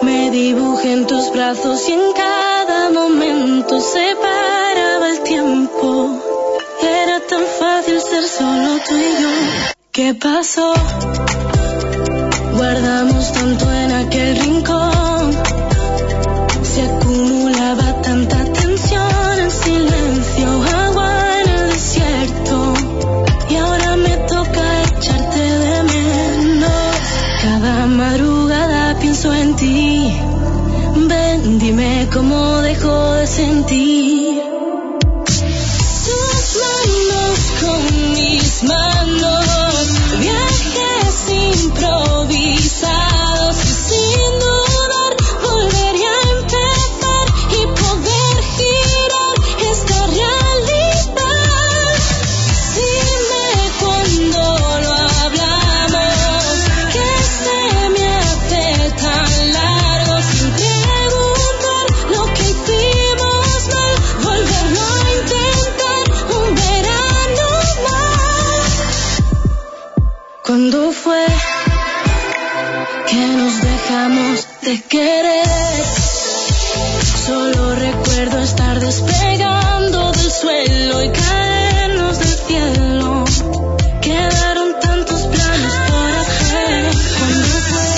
Me 0.02 0.32
dibujé 0.32 0.94
en 0.94 1.06
tus 1.06 1.30
brazos 1.30 1.88
y 1.88 1.92
en 1.92 2.12
cada 2.12 2.90
momento 2.90 3.80
se 3.80 4.16
paraba 4.20 5.10
el 5.10 5.20
tiempo. 5.20 6.22
Era 6.82 7.20
tan 7.20 7.44
fácil 7.58 8.00
ser 8.00 8.24
solo 8.24 8.80
tú 8.84 8.94
y 8.94 9.22
yo. 9.22 9.75
¿Qué 9.96 10.12
pasó? 10.12 10.74
Guardamos 12.54 13.32
tanto 13.32 13.72
en 13.72 13.92
aquel 13.92 14.36
rincón. 14.36 15.32
Se 16.62 16.82
acumulaba 16.82 18.02
tanta 18.02 18.44
tensión 18.52 19.38
en 19.40 19.50
silencio, 19.50 20.48
agua 20.84 21.40
en 21.40 21.48
el 21.48 21.68
desierto. 21.70 22.74
Y 23.48 23.56
ahora 23.56 23.96
me 23.96 24.14
toca 24.34 24.82
echarte 24.82 25.40
de 25.64 25.82
menos. 25.84 26.96
Cada 27.40 27.86
madrugada 27.86 28.98
pienso 29.00 29.32
en 29.34 29.56
ti. 29.56 30.14
Ven, 31.08 31.58
dime 31.58 32.06
cómo 32.12 32.60
dejo 32.60 33.12
de 33.12 33.26
sentir. 33.26 33.75
Solo 77.24 77.76
recuerdo 77.76 78.40
estar 78.40 78.80
despegando 78.80 80.10
del 80.10 80.32
suelo 80.32 81.04
y 81.04 81.08
caernos 81.10 82.18
del 82.18 82.36
cielo. 82.48 83.24
Quedaron 84.02 84.80
tantos 84.80 85.20
planes 85.28 85.72
por 85.72 86.10
hacer. 86.18 86.84
¿Cuándo 87.16 87.46
fue? 87.70 87.90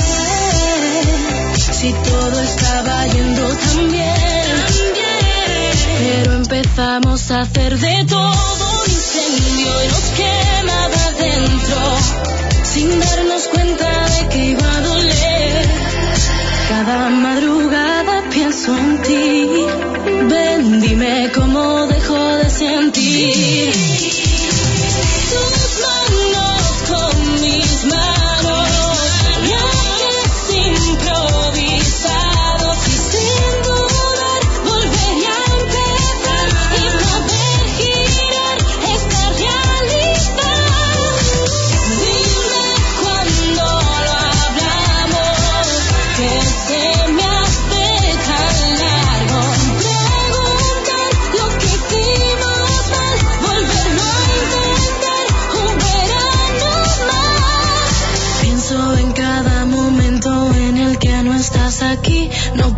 si 1.72 1.90
todo 1.90 2.42
estaba 2.42 3.06
yendo 3.06 3.48
tan 3.48 3.90
bien. 3.90 4.92
Pero 6.00 6.32
empezamos 6.34 7.30
a 7.30 7.40
hacer 7.40 7.78
de 7.78 8.04
todo 8.04 8.82
un 8.84 8.90
incendio 8.90 9.84
y 9.84 9.88
nos 9.88 10.04
quemaba 10.18 11.12
dentro, 11.18 11.96
sin 12.62 13.00
darnos 13.00 13.47
Cada 16.88 17.10
madrugada 17.10 18.22
pienso 18.30 18.74
en 18.74 19.02
ti. 19.02 19.46
Ven, 20.30 20.80
dime 20.80 21.30
cómo 21.34 21.86
dejo 21.86 22.16
de 22.38 22.48
sentir. 22.48 23.97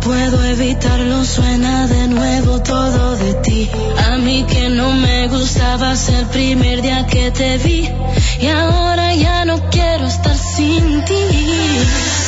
Puedo 0.01 0.43
evitarlo, 0.43 1.23
suena 1.23 1.87
de 1.87 2.07
nuevo 2.07 2.61
todo 2.61 3.15
de 3.15 3.33
ti. 3.35 3.69
A 4.09 4.17
mí 4.17 4.43
que 4.43 4.69
no 4.69 4.91
me 4.91 5.27
gustabas 5.27 6.09
el 6.09 6.25
primer 6.27 6.81
día 6.81 7.05
que 7.07 7.31
te 7.31 7.57
vi 7.59 7.89
y 8.39 8.47
ahora 8.47 9.13
ya 9.15 9.45
no 9.45 9.69
quiero 9.69 10.07
estar 10.07 10.35
sin 10.35 11.05
ti. 11.05 11.23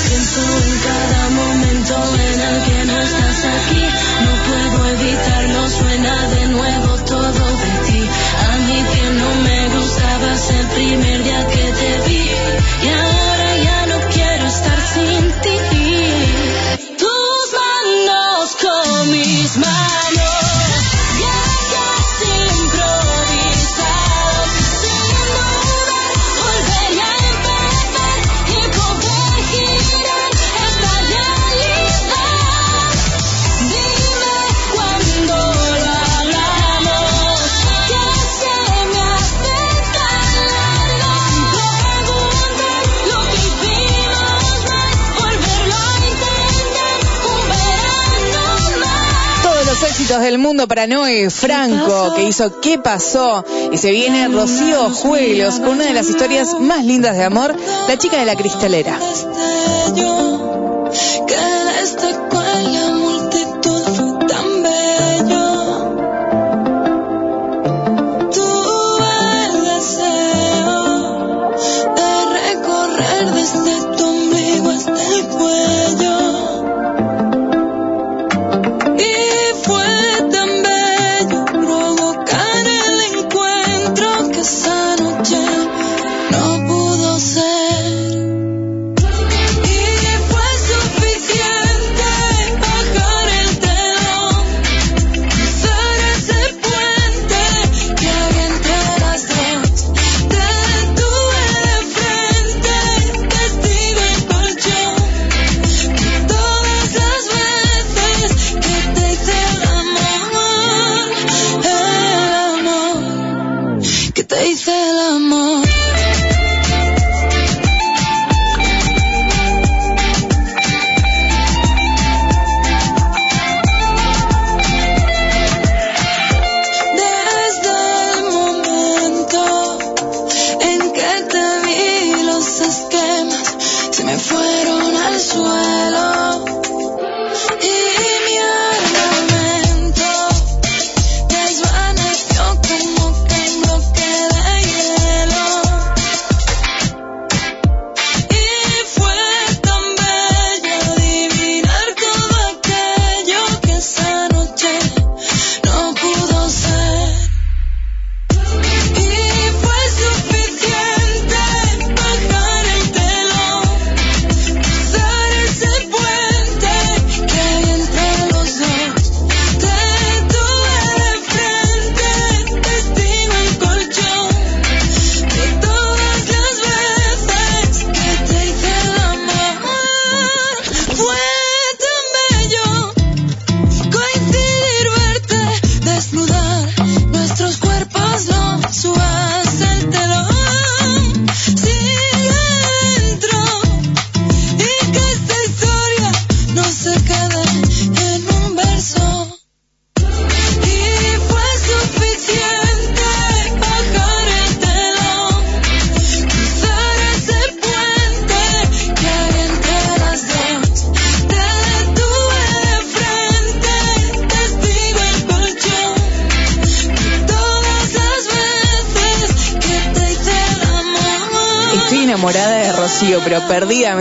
Pienso 0.07 0.41
en 0.65 0.74
cada 0.88 1.30
momento 1.41 1.95
en 2.28 2.39
el 2.49 2.57
que 2.67 2.80
no 2.89 2.97
estás 3.07 3.39
aquí, 3.55 3.84
no 4.26 4.34
puedo 4.47 4.80
evitarlo, 4.95 5.69
suena 5.69 6.15
de 6.36 6.47
nuevo 6.47 6.89
todo 7.13 7.45
de 7.63 7.74
ti. 7.88 8.01
A 8.49 8.57
mí 8.65 8.80
que 8.93 9.05
no 9.19 9.30
me 9.45 9.59
gustabas 9.76 10.49
el 10.51 10.65
primer 10.67 11.24
día 11.24 11.47
que 11.47 11.53
para 50.68 50.88
Noé 50.88 51.30
Franco, 51.30 52.14
que 52.16 52.24
hizo 52.24 52.59
¿Qué 52.61 52.78
pasó? 52.78 53.45
Y 53.72 53.78
se 53.78 53.91
viene 53.91 54.28
Rocío 54.28 54.89
Juelos 54.89 55.59
con 55.59 55.70
una 55.70 55.86
de 55.86 55.93
las 55.93 56.09
historias 56.09 56.59
más 56.59 56.86
lindas 56.86 57.18
de 57.18 57.24
amor, 57.24 57.55
la 57.88 57.97
chica 57.97 58.18
de 58.18 58.26
la 58.26 58.36
cristalera. 58.36 58.99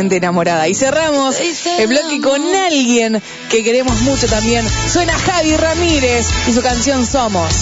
Perdidamente 0.03 0.17
enamorada. 0.17 0.69
Y 0.69 0.75
cerramos 0.75 1.37
el 1.39 1.87
bloque 1.87 2.21
con 2.21 2.43
alguien 2.55 3.23
que 3.51 3.63
queremos 3.63 4.01
mucho 4.03 4.27
también. 4.27 4.65
Suena 4.93 5.13
Javi 5.19 5.57
Ramírez 5.57 6.27
y 6.49 6.53
su 6.53 6.63
canción 6.63 7.07
Somos. 7.07 7.53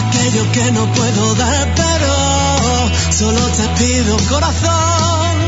aquello 0.00 0.52
que 0.52 0.72
no 0.72 0.92
puedo 0.92 1.34
dar, 1.34 1.74
pero 1.74 3.12
solo 3.12 3.40
te 3.48 3.68
pido 3.82 4.16
corazón 4.28 5.38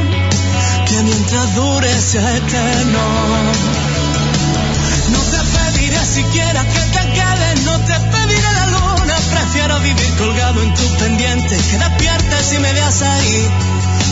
que 0.87 1.03
mientras 1.03 1.55
dure 1.55 2.01
sea 2.01 2.37
eterno. 2.37 3.92
Siquiera 6.13 6.63
que 6.63 6.81
te 6.93 7.13
quedes, 7.15 7.63
no 7.65 7.79
te 7.79 7.95
pediré 7.95 8.53
la 8.53 8.67
luna, 8.67 9.17
prefiero 9.31 9.81
vivir 9.81 10.15
colgado 10.19 10.63
en 10.63 10.75
tus 10.75 10.91
pendientes, 11.01 11.63
que 11.63 11.79
despiertes 11.79 12.53
y 12.53 12.59
me 12.59 12.71
veas 12.71 13.01
ahí, 13.01 13.49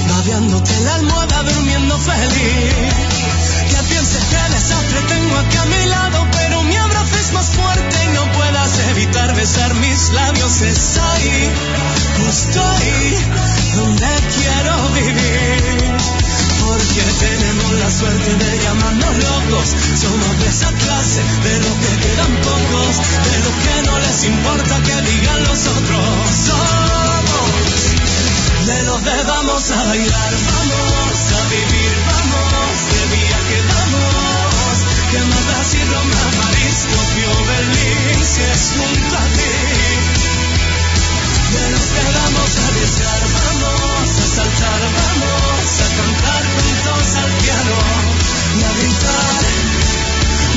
babeándote 0.08 0.80
la 0.80 0.94
almohada, 0.94 1.42
durmiendo 1.42 1.98
feliz. 1.98 2.72
Que 3.68 3.82
pienses 3.90 4.24
que 4.24 4.54
desastre 4.54 5.00
tengo 5.08 5.36
aquí 5.36 5.56
a 5.58 5.64
mi 5.66 5.86
lado, 5.90 6.26
pero 6.32 6.62
mi 6.62 6.76
abrazo 6.76 7.16
es 7.20 7.32
más 7.32 7.46
fuerte 7.50 7.96
y 8.02 8.08
no 8.14 8.32
puedas 8.32 8.78
evitar 8.92 9.34
besar 9.34 9.74
mis 9.74 10.10
labios. 10.12 10.62
Es 10.62 10.96
ahí, 10.96 11.50
justo 12.24 12.64
ahí, 12.64 13.16
donde 13.76 14.06
quiero 14.06 14.88
vivir. 14.88 16.19
Porque 16.70 17.02
tenemos 17.18 17.72
la 17.80 17.90
suerte 17.90 18.30
de 18.36 18.58
llamarnos 18.62 19.14
locos. 19.18 19.68
Somos 20.00 20.38
de 20.38 20.46
esa 20.46 20.70
clase, 20.70 21.20
de 21.42 21.58
los 21.58 21.74
que 21.82 21.92
quedan 21.98 22.32
pocos, 22.46 22.94
de 23.26 23.38
los 23.44 23.54
que 23.64 23.74
no 23.86 23.98
les 23.98 24.24
importa 24.24 24.80
que 24.80 24.96
digan 25.10 25.42
los 25.48 25.66
otros. 25.66 26.06
Somos 26.46 27.50
de 28.66 28.82
los 28.84 29.02
de 29.02 29.22
vamos 29.24 29.70
a 29.72 29.84
bailar, 29.84 30.32
vamos 30.54 31.18
a 31.34 31.48
vivir, 31.50 31.94
vamos 32.06 32.74
de 32.92 33.02
viaje, 33.18 33.58
vamos. 33.74 34.76
Que 35.10 35.20
más 35.26 35.66
si 35.66 35.82
Roma, 35.90 36.22
París, 36.38 36.78
Tokio, 36.86 37.32
Berlín, 37.50 38.18
si 38.32 38.42
es 38.42 38.62
junto 38.78 39.16
a 39.16 39.26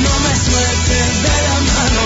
No 0.04 0.14
me 0.20 0.32
sueltes 0.46 1.08
de 1.24 1.36
la 1.46 1.56
mano. 1.70 2.04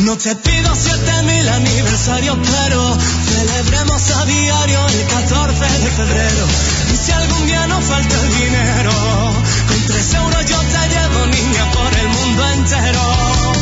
No 0.00 0.16
te 0.16 0.34
pido 0.34 0.74
siete 0.74 1.22
mil 1.22 1.48
aniversarios, 1.48 2.38
pero 2.42 2.98
celebremos 3.28 4.10
a 4.10 4.24
diario 4.24 4.86
el 4.88 5.06
14 5.06 5.78
de 5.78 5.90
febrero. 5.90 6.46
Y 6.92 6.96
si 6.96 7.12
algún 7.12 7.46
día 7.46 7.66
nos 7.68 7.84
falta 7.84 8.14
el 8.20 8.34
dinero, 8.34 8.92
con 9.68 9.86
tres 9.86 10.14
euros 10.14 10.44
yo 10.46 10.58
te 10.58 10.88
llevo, 10.88 11.26
niña, 11.26 11.70
por 11.72 11.94
el 11.98 12.08
mundo 12.08 12.48
entero. 12.54 13.59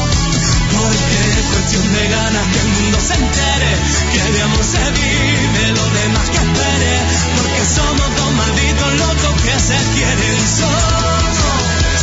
Porque 0.78 1.16
es 1.40 1.46
cuestión 1.52 1.92
de 1.92 2.08
ganas 2.08 2.46
que 2.52 2.60
el 2.60 2.68
mundo 2.68 2.98
se 3.00 3.14
entere, 3.14 3.72
que 4.12 4.32
de 4.32 4.42
amor 4.42 4.64
se 4.64 4.84
vive, 4.90 5.62
lo 5.74 5.86
demás 5.98 6.30
que 6.30 6.38
espere. 6.38 6.94
Porque 7.36 7.64
somos 7.66 8.08
dos 8.16 8.32
malditos 8.32 8.92
locos 9.02 9.42
que 9.42 9.54
se 9.68 9.78
quieren 9.94 10.38
solos. 10.58 12.02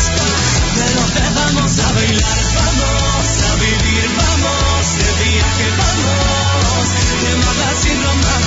De 0.75 0.87
los 0.95 1.09
que 1.15 1.25
vamos 1.39 1.79
a 1.79 1.91
bailar, 1.93 2.39
vamos 2.59 3.27
a 3.47 3.55
vivir, 3.55 4.09
vamos 4.19 4.83
de 4.99 5.09
viaje, 5.23 5.67
vamos. 5.79 6.87
Que 7.21 7.31
mata 7.37 7.69
sin 7.81 8.03
Roma, 8.03 8.44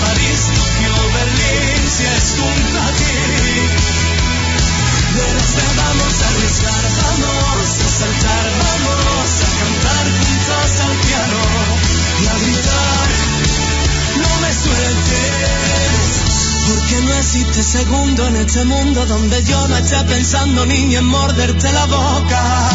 segundo 17.68 18.26
en 18.26 18.36
este 18.36 18.64
mundo 18.64 19.04
donde 19.04 19.44
yo 19.44 19.68
no 19.68 19.76
esté 19.76 20.02
pensando 20.04 20.64
ni 20.64 20.96
en 20.96 21.04
morderte 21.04 21.70
la 21.70 21.84
boca. 21.84 22.70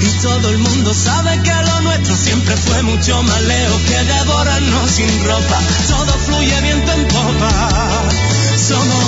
Y 0.00 0.08
todo 0.20 0.48
el 0.48 0.58
mundo 0.58 0.92
sabe 0.92 1.40
que 1.42 1.52
lo 1.52 1.80
nuestro 1.82 2.16
siempre 2.16 2.56
fue 2.56 2.82
mucho 2.82 3.22
más 3.22 3.40
lejos 3.40 3.80
que 3.82 4.02
devorarnos 4.02 4.90
sin 4.90 5.24
ropa. 5.24 5.58
Todo 5.88 6.12
fluye 6.26 6.60
viento 6.60 6.92
en 6.92 7.06
popa. 7.06 7.50
Somos 8.68 9.04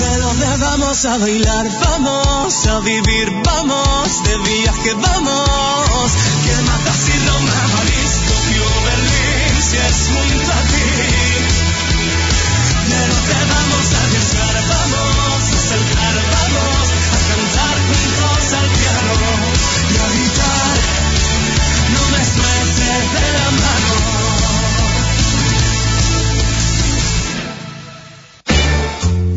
de 0.00 0.18
donde 0.22 0.56
vamos 0.56 1.04
a 1.04 1.18
bailar, 1.18 1.66
vamos 1.84 2.66
a 2.66 2.80
vivir, 2.80 3.32
vamos 3.44 4.22
de 4.24 4.38
viaje, 4.38 4.94
vamos. 4.94 6.12
Que 6.44 6.62
mata 6.62 6.92
si 7.04 7.12
Roma, 7.26 7.71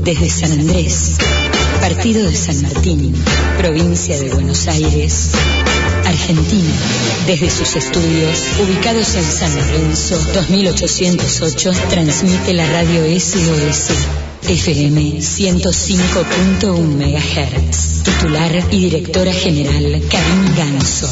Desde 0.05 0.29
San 0.29 0.51
Andrés, 0.51 1.17
partido 1.81 2.29
de 2.29 2.35
San 2.35 2.61
Martín, 2.61 3.11
provincia 3.57 4.15
de 4.19 4.29
Buenos 4.29 4.67
Aires, 4.67 5.31
Argentina, 6.05 6.71
desde 7.25 7.49
sus 7.49 7.75
estudios, 7.75 8.43
ubicados 8.63 9.15
en 9.15 9.23
San 9.23 9.55
Lorenzo, 9.55 10.15
2808, 10.31 11.71
transmite 11.89 12.53
la 12.53 12.67
radio 12.67 13.19
SOS. 13.19 13.89
FM 14.47 15.17
105.1 15.17 16.77
MHz. 16.85 18.03
Titular 18.03 18.63
y 18.69 18.79
directora 18.81 19.33
general 19.33 20.03
Karim 20.07 20.55
Ganso. 20.55 21.09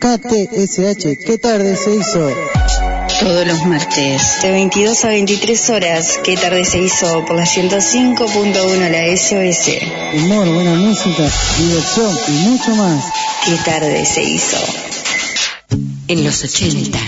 KTSH, 0.03 1.15
¿qué 1.25 1.39
tarde 1.39 1.77
se 1.77 1.95
hizo? 1.95 2.29
Todos 3.23 3.47
los 3.47 3.65
martes, 3.67 4.43
de 4.43 4.51
22 4.51 5.05
a 5.05 5.09
23 5.11 5.71
horas, 5.71 6.19
¿qué 6.25 6.37
tarde 6.37 6.65
se 6.65 6.81
hizo? 6.81 7.25
Por 7.25 7.37
la 7.37 7.45
105.1 7.45 8.91
la 8.91 9.17
SOS. 9.17 9.71
Humor, 10.15 10.49
buena 10.49 10.75
música, 10.75 11.31
diversión 11.57 12.19
y 12.27 12.33
mucho 12.49 12.75
más. 12.75 13.05
¿Qué 13.45 13.55
tarde 13.65 14.05
se 14.07 14.25
hizo? 14.25 14.57
En 16.09 16.25
los 16.25 16.43
80. 16.43 16.99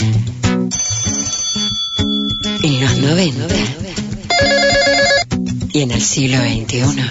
En 2.62 2.81
los 2.81 2.97
90. 2.99 3.55
Y 5.73 5.83
en 5.83 5.91
el 5.91 6.01
siglo 6.01 6.39
XXI. 6.39 7.11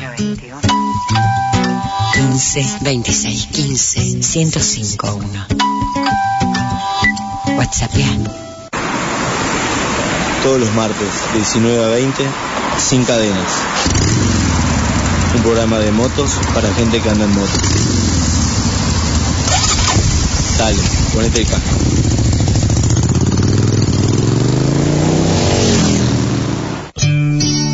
15 2.14 2.66
26 2.80 3.48
15 3.48 4.24
105 4.24 5.16
1. 5.16 5.48
WhatsApp. 7.58 7.92
Todos 10.44 10.60
los 10.60 10.74
martes, 10.74 11.08
de 11.32 11.38
19 11.38 11.86
a 11.86 11.88
20, 11.88 12.24
sin 12.78 13.06
cadenas. 13.06 13.52
Un 15.36 15.42
programa 15.42 15.80
de 15.80 15.90
motos 15.94 16.32
para 16.54 16.74
gente 16.74 17.02
que 17.02 17.10
anda 17.10 17.24
en 17.24 17.32
moto. 17.34 17.52
Dale, 20.58 20.82
ponete 21.14 21.40
el 21.40 21.48
casco. 21.48 21.70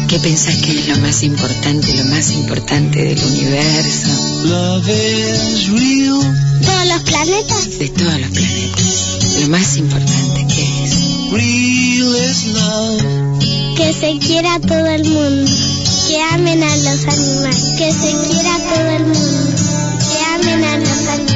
¿Qué 0.08 0.20
pensás 0.20 0.56
que 0.58 0.72
es 0.72 0.88
lo 0.90 0.98
más 0.98 1.24
importante, 1.24 1.98
lo 1.98 2.06
más 2.06 2.32
importante 2.32 3.04
del 3.04 3.24
universo? 3.24 4.10
¿Todos 6.62 6.88
los 6.88 7.02
planetas? 7.02 7.80
De 7.80 7.90
todos 7.90 8.20
los 8.20 8.30
planetas. 8.30 9.40
Lo 9.42 9.50
más 9.50 9.76
importante 9.78 10.46
que 10.54 10.84
es. 10.84 11.79
Que 12.42 13.92
se 13.92 14.18
quiera 14.18 14.62
todo 14.62 14.86
el 14.86 15.04
mundo. 15.04 15.52
Que 16.08 16.22
amen 16.22 16.64
a 16.64 16.76
los 16.78 17.06
animales. 17.06 17.74
Que 17.78 17.92
se 17.92 18.12
quiera 18.30 18.58
todo 18.74 18.90
el 18.92 19.04
mundo. 19.04 19.52
Que 20.00 20.24
amen 20.36 20.64
a 20.64 20.78
los 20.78 21.08
animales. 21.08 21.29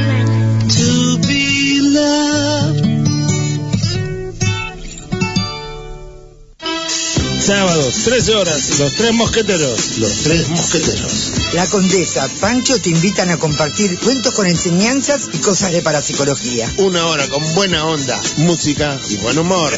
Sábados, 7.44 7.96
13 8.06 8.36
horas, 8.36 8.80
los 8.80 8.94
tres 8.94 9.12
mosqueteros. 9.12 9.98
Los 9.98 10.24
tres 10.24 10.48
mosqueteros. 10.48 11.32
La 11.52 11.68
Condesa, 11.68 12.30
Pancho 12.40 12.80
te 12.80 12.90
invitan 12.90 13.32
a 13.32 13.38
compartir 13.38 14.00
cuentos 14.00 14.34
con 14.34 14.48
enseñanzas 14.48 15.24
y 15.34 15.40
cosas 15.40 15.74
de 15.74 15.82
parapsicología. 15.82 16.72
Una 16.78 17.06
hora 17.06 17.28
con 17.28 17.44
buena 17.54 17.86
onda, 17.86 18.18
música 18.38 18.98
y 19.10 19.18
buen 19.18 19.38
humor. 19.38 19.78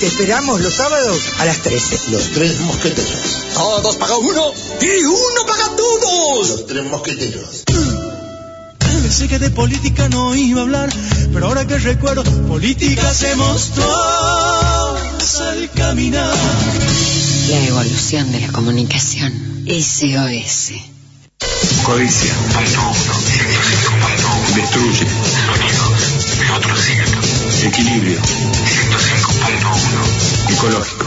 Te 0.00 0.06
esperamos 0.06 0.62
los 0.62 0.72
sábados 0.72 1.20
a 1.40 1.44
las 1.44 1.58
13. 1.58 2.10
Los 2.10 2.30
tres 2.30 2.58
mosqueteros. 2.60 3.44
Todos 3.52 3.96
paga 3.96 4.16
uno 4.16 4.54
y 4.80 5.04
uno 5.04 5.46
paga 5.46 5.76
todos. 5.76 6.48
Los 6.48 6.66
tres 6.66 6.84
mosqueteros. 6.84 7.64
Pensé 8.78 9.28
que 9.28 9.38
de 9.38 9.50
política 9.50 10.08
no 10.08 10.34
iba 10.34 10.60
a 10.60 10.64
hablar, 10.64 10.88
pero 11.34 11.46
ahora 11.48 11.66
que 11.66 11.78
recuerdo, 11.78 12.24
política 12.46 13.12
se 13.12 13.36
mostró 13.36 14.77
al 15.36 15.70
caminar. 15.70 16.34
La 17.50 17.60
evolución 17.66 18.32
de 18.32 18.40
la 18.40 18.48
comunicación. 18.48 19.30
SOS. 19.66 20.72
Codicia. 21.84 22.34
Destruye. 24.54 25.06
Sonidos 25.46 26.38
de 26.38 26.50
otro 26.50 26.74
siglo. 26.76 27.20
Equilibrio. 27.62 28.18
105.1. 28.20 30.52
Ecológico. 30.54 31.06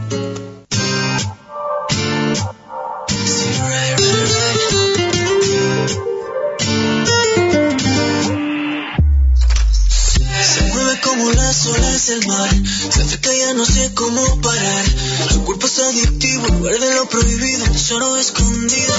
Del 12.11 12.27
mar. 12.27 12.49
Se 12.93 13.01
acerca 13.01 13.29
ya 13.33 13.53
no 13.53 13.65
sé 13.65 13.93
cómo 13.93 14.41
parar. 14.41 14.85
Su 15.31 15.43
cuerpo 15.45 15.65
es 15.65 15.79
adictivo, 15.79 16.47
guarda 16.59 16.95
lo 16.95 17.07
prohibido, 17.07 17.65
tesoro 17.71 18.17
escondido. 18.17 18.93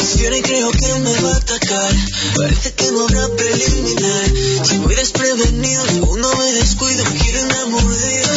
Es 0.00 0.08
fiera 0.16 0.36
y 0.36 0.42
creo 0.42 0.70
que 0.72 0.94
me 0.98 1.20
va 1.22 1.32
a 1.32 1.36
atacar. 1.36 1.94
Parece 2.36 2.74
que 2.74 2.90
no 2.90 3.04
habrá 3.04 3.28
preliminar. 3.36 4.32
Si 4.64 4.78
voy 4.78 4.94
desprevenido, 4.96 5.84
segundo 5.86 6.34
me 6.36 6.52
descuido, 6.52 7.04
quiero 7.22 7.44
una 7.44 7.66
mordida. 7.66 8.28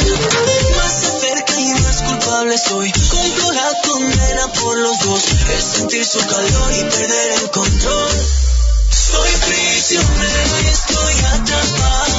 Más 0.78 0.94
se 1.00 1.08
acerca 1.08 1.60
y 1.60 1.74
más 1.82 2.02
culpable 2.04 2.58
soy. 2.58 2.92
Cumplo 2.92 3.52
la 3.54 3.72
condena 3.88 4.54
por 4.54 4.78
los 4.78 5.00
dos. 5.00 5.24
Es 5.58 5.64
sentir 5.78 6.06
su 6.06 6.20
calor 6.20 6.72
y 6.74 6.84
perder 6.84 7.32
el 7.42 7.50
control. 7.50 8.12
Soy 8.92 9.32
prisionero 9.48 10.62
y 10.62 10.68
estoy 10.68 11.14
atrapado. 11.34 12.13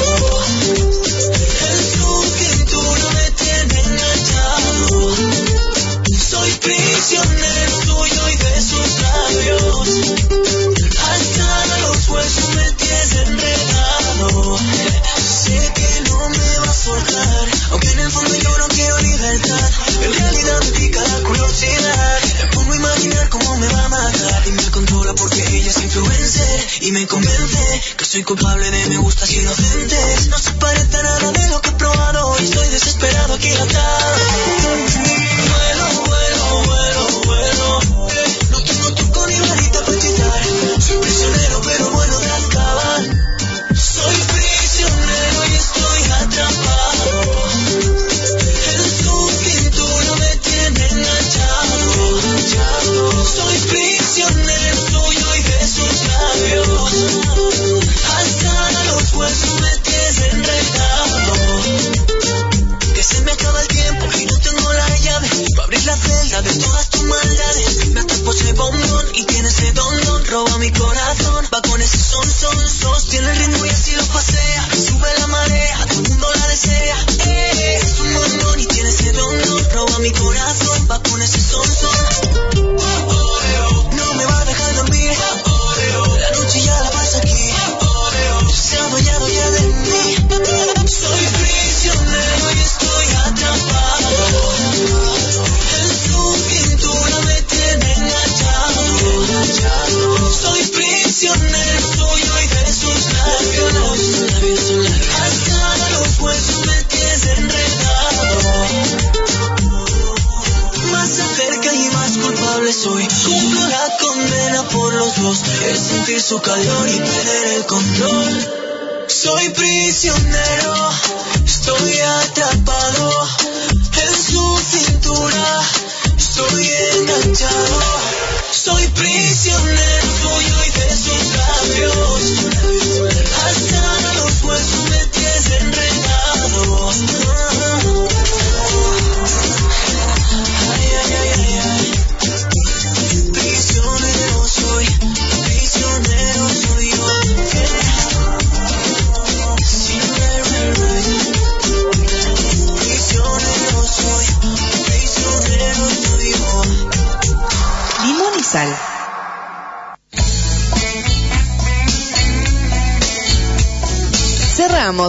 Prisionero 7.14 7.80
suyo 7.82 8.28
y 8.28 8.36
de 8.36 8.60
sus 8.60 9.00
labios. 9.00 9.88
Hasta 10.98 11.66
los 11.82 12.08
huesos 12.08 12.54
me 12.56 12.72
tiene 12.72 13.22
enredado. 13.22 14.58
Sé 15.44 15.72
que 15.74 16.00
no 16.10 16.28
me 16.28 16.58
va 16.58 16.70
a 16.70 16.74
soltar, 16.74 17.48
aunque 17.70 17.90
en 17.90 18.00
el 18.00 18.10
fondo 18.10 18.34
yo 18.34 18.58
no 18.58 18.68
quiero 18.68 18.98
libertad. 18.98 19.70
En 20.02 20.12
realidad 20.12 20.60
me 20.64 20.72
pica 20.72 21.02
la 21.02 21.28
curiosidad. 21.28 22.20
Me 22.40 22.46
pongo 22.48 22.72
a 22.72 22.76
imaginar 22.76 23.28
cómo 23.28 23.56
me 23.58 23.68
va 23.68 23.84
a 23.84 23.88
matar 23.88 24.42
y 24.48 24.52
me 24.52 24.70
controla 24.70 25.14
porque 25.14 25.40
ella 25.40 25.70
es 25.70 25.82
influencer 25.82 26.66
y 26.80 26.92
me 26.92 27.06
convence 27.06 27.82
que 27.96 28.04
soy 28.04 28.22
culpable 28.24 28.70
de 28.70 28.88
me 28.88 28.96
gustas 28.96 29.30
inocentes. 29.30 30.28
No 30.28 30.38
se 30.38 30.50
parece 30.52 31.02
nada 31.02 31.30
de 31.30 31.48
lo 31.48 31.60
que 31.60 31.70
he 31.70 31.72
probado 31.72 32.36
y 32.40 32.44
estoy 32.44 32.68
desesperado 32.68 33.34
aquí 33.34 33.52
atado. 33.52 35.03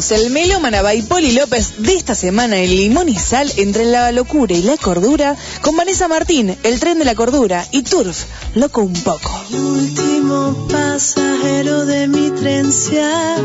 Somos 0.05 0.21
el 0.23 0.29
Melo 0.29 0.59
Manabá 0.59 0.93
y 0.93 1.01
Poli 1.01 1.31
López 1.31 1.75
de 1.79 1.95
esta 1.95 2.13
semana 2.13 2.57
en 2.57 2.69
Limón 2.69 3.09
y 3.09 3.15
Sal 3.15 3.51
entre 3.57 3.85
la 3.85 4.11
locura 4.11 4.53
y 4.53 4.61
la 4.61 4.77
cordura 4.77 5.35
con 5.61 5.75
Vanessa 5.75 6.07
Martín, 6.07 6.55
el 6.63 6.79
tren 6.79 6.99
de 6.99 7.05
la 7.05 7.15
cordura 7.15 7.65
y 7.71 7.81
Turf, 7.81 8.25
loco 8.53 8.81
un 8.81 8.93
poco. 8.93 9.31
El 9.49 9.59
último 9.59 10.67
pasajero 10.71 11.85
de 11.87 12.07
mi 12.07 12.29
tren 12.31 12.71
se 12.71 13.01
ha 13.01 13.37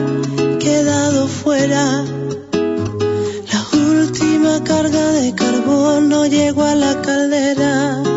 quedado 0.59 1.29
fuera. 1.29 2.05
La 2.53 3.79
última 3.79 4.63
carga 4.63 5.13
de 5.13 5.35
carbón 5.35 6.11
no 6.11 6.27
llegó 6.27 6.65
a 6.65 6.75
la 6.75 7.01
caldera. 7.01 8.10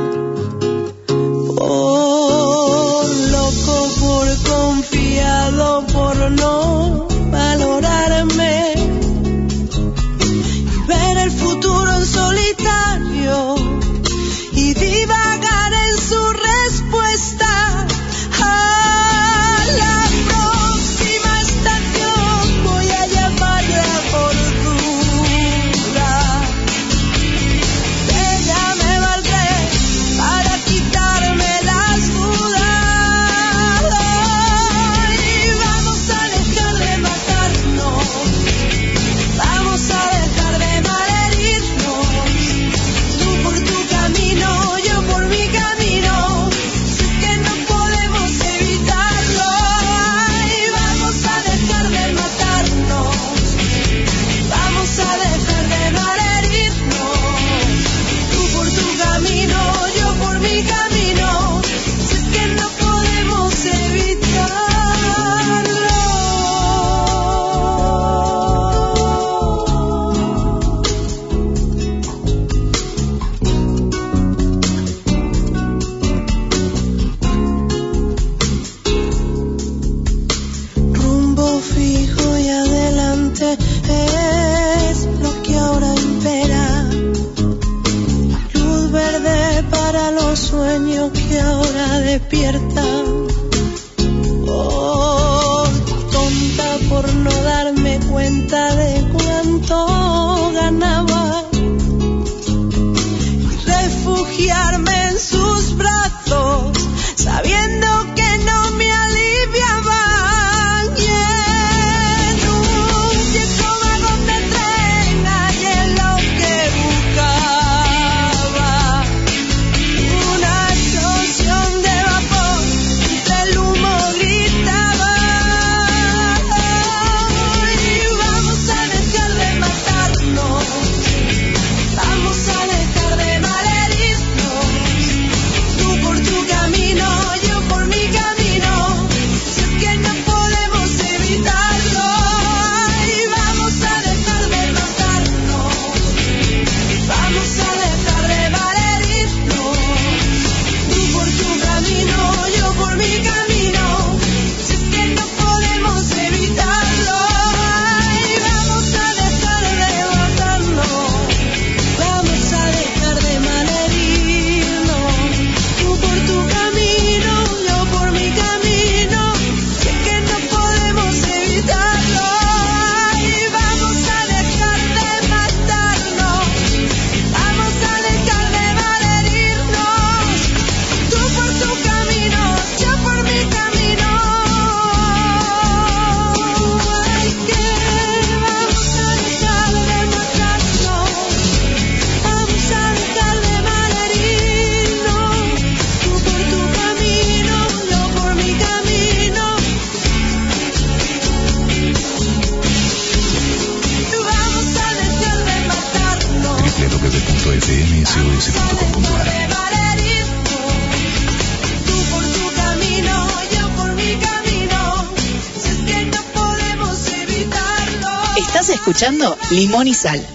limón 219.54 219.88
y 219.88 219.94
sal. 219.94 220.33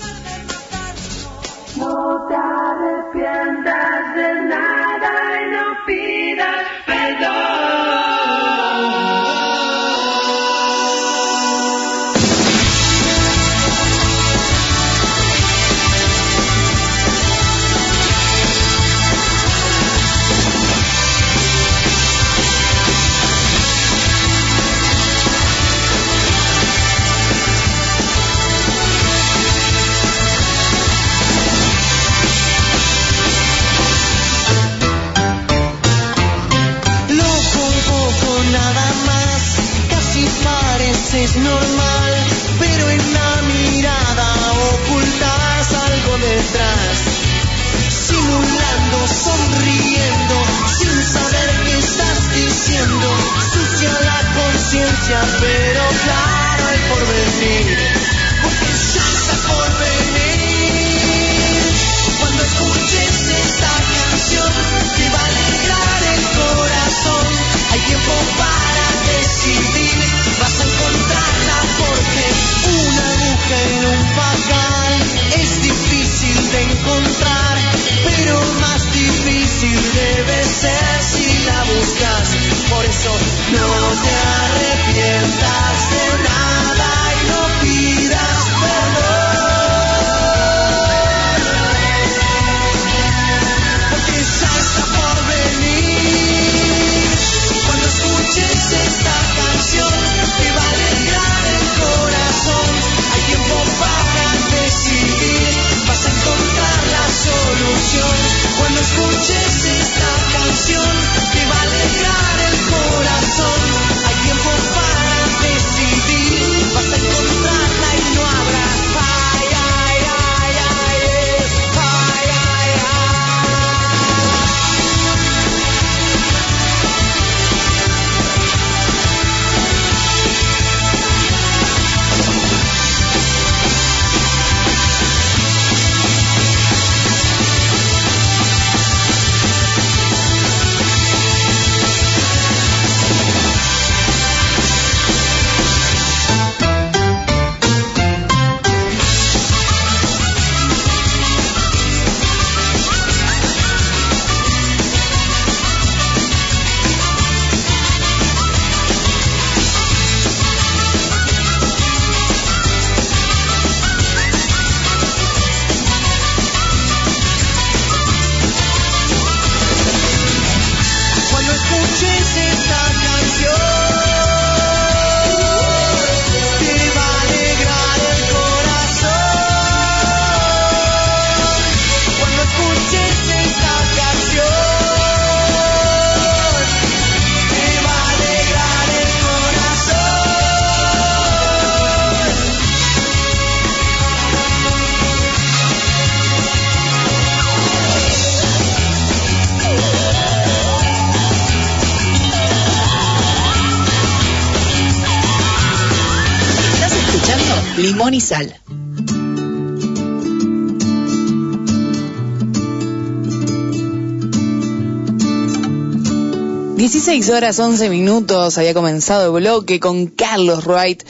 16 217.28 217.44
horas 217.44 217.58
11 217.58 217.90
minutos 217.90 218.56
había 218.56 218.72
comenzado 218.72 219.36
el 219.36 219.42
bloque 219.42 219.78
con 219.78 220.06
Carlos 220.06 220.64
Wright 220.64 221.02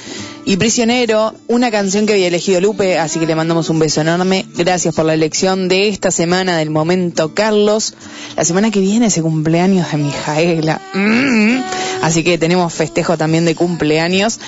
y 0.45 0.57
Prisionero, 0.57 1.33
una 1.47 1.71
canción 1.71 2.07
que 2.07 2.15
había 2.15 2.27
elegido 2.27 2.61
Lupe, 2.61 2.99
así 2.99 3.21
que 3.21 3.27
le 3.27 3.37
mandamos 3.37 3.71
un 3.71 3.79
beso 3.79 4.01
enorme. 4.01 4.45
Gracias 4.57 4.97
por 4.97 5.05
la 5.05 5.15
elección 5.15 5.69
de 5.69 5.89
esta 5.89 6.11
semana 6.11 6.57
del 6.59 6.71
momento 6.71 7.35
Carlos. 7.35 7.95
La 8.37 8.45
semana 8.45 8.73
que 8.73 8.81
viene 8.81 9.07
es 9.07 9.17
el 9.17 9.23
cumpleaños 9.23 9.93
de 9.93 9.99
Mijaela. 9.99 10.81
Mm. 10.93 11.61
Así 12.03 12.25
que 12.25 12.37
tenemos 12.37 12.75
festejo 12.75 13.17
también 13.17 13.45
de 13.45 13.55
cumpleaños. 13.55 14.41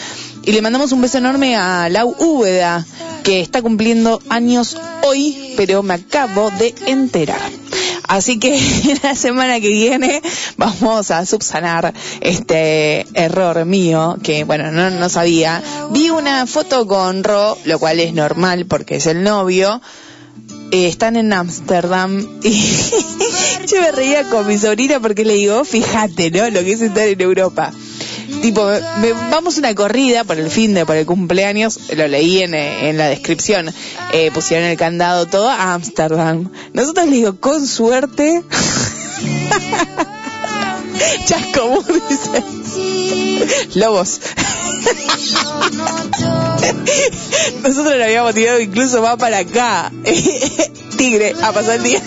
Y 0.43 0.51
le 0.51 0.63
mandamos 0.63 0.91
un 0.91 1.03
beso 1.03 1.19
enorme 1.19 1.55
a 1.55 1.89
Lau 1.89 2.17
Úbeda, 2.19 2.85
que 3.23 3.41
está 3.43 3.63
cumpliendo 3.63 4.21
años 4.29 4.77
hoy, 5.05 5.55
pero 5.57 5.85
me 5.85 5.95
acabo 5.95 6.51
de 6.51 6.75
enterar. 6.87 7.39
Así 8.11 8.41
que 8.41 8.61
la 9.05 9.15
semana 9.15 9.61
que 9.61 9.69
viene 9.69 10.21
vamos 10.57 11.13
a 11.13 11.25
subsanar 11.25 11.95
este 12.21 13.07
error 13.15 13.65
mío 13.65 14.17
que, 14.21 14.43
bueno, 14.43 14.73
no, 14.73 14.91
no 14.91 15.09
sabía. 15.09 15.63
Vi 15.93 16.11
una 16.11 16.45
foto 16.49 16.89
con 16.89 17.23
Ro, 17.23 17.57
lo 17.65 17.79
cual 17.79 18.01
es 18.01 18.13
normal 18.13 18.67
porque 18.67 18.97
es 18.97 19.07
el 19.07 19.23
novio. 19.23 19.81
Eh, 20.73 20.89
están 20.89 21.15
en 21.15 21.33
Ámsterdam 21.33 22.41
y 22.43 22.65
yo 23.69 23.81
me 23.81 23.93
reía 23.93 24.29
con 24.29 24.45
mi 24.45 24.59
sobrina 24.59 24.99
porque 24.99 25.25
le 25.25 25.35
digo, 25.35 25.65
fíjate, 25.65 26.33
¿no? 26.33 26.51
Lo 26.51 26.65
que 26.65 26.73
es 26.73 26.81
estar 26.81 27.07
en 27.07 27.21
Europa. 27.21 27.73
Tipo, 28.43 28.65
me- 29.01 29.13
vamos 29.31 29.59
una 29.59 29.75
corrida 29.75 30.25
por 30.25 30.39
el 30.39 30.51
fin 30.51 30.73
de, 30.75 30.87
por 30.87 30.97
el 30.97 31.05
cumpleaños, 31.07 31.79
lo 31.95 32.09
leí 32.09 32.43
en, 32.43 32.55
eh, 32.55 32.89
en 32.89 32.97
la 32.97 33.09
descripción, 33.09 33.73
eh, 34.13 34.31
pusieron 34.33 34.67
el 34.69 34.77
candado 34.79 35.27
todo 35.27 35.49
a 35.51 35.75
Ámsterdam. 35.75 36.51
Nosotros 36.73 37.07
le 37.07 37.17
digo, 37.17 37.37
con 37.39 37.67
suerte, 37.67 38.43
Chascomús 41.27 41.85
dice, 42.09 42.43
lobos. 43.75 44.21
Nosotros 47.63 47.97
lo 47.97 48.05
habíamos 48.05 48.35
tirado 48.35 48.61
incluso 48.61 49.03
más 49.03 49.17
para 49.17 49.39
acá, 49.39 49.93
tigre, 50.97 51.35
a 51.43 51.53
pasar 51.53 51.77
el 51.77 51.83
día. 51.83 52.01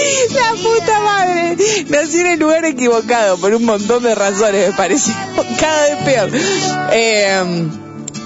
La 0.34 0.54
puta 0.54 1.00
madre. 1.00 1.56
Nací 1.88 2.20
en 2.20 2.26
el 2.26 2.40
lugar 2.40 2.64
equivocado 2.64 3.38
por 3.38 3.54
un 3.54 3.64
montón 3.64 4.02
de 4.02 4.14
razones, 4.14 4.68
me 4.68 4.76
pareció. 4.76 5.14
Cada 5.60 5.82
vez 5.82 6.04
peor. 6.04 6.30
Eh, 6.92 7.68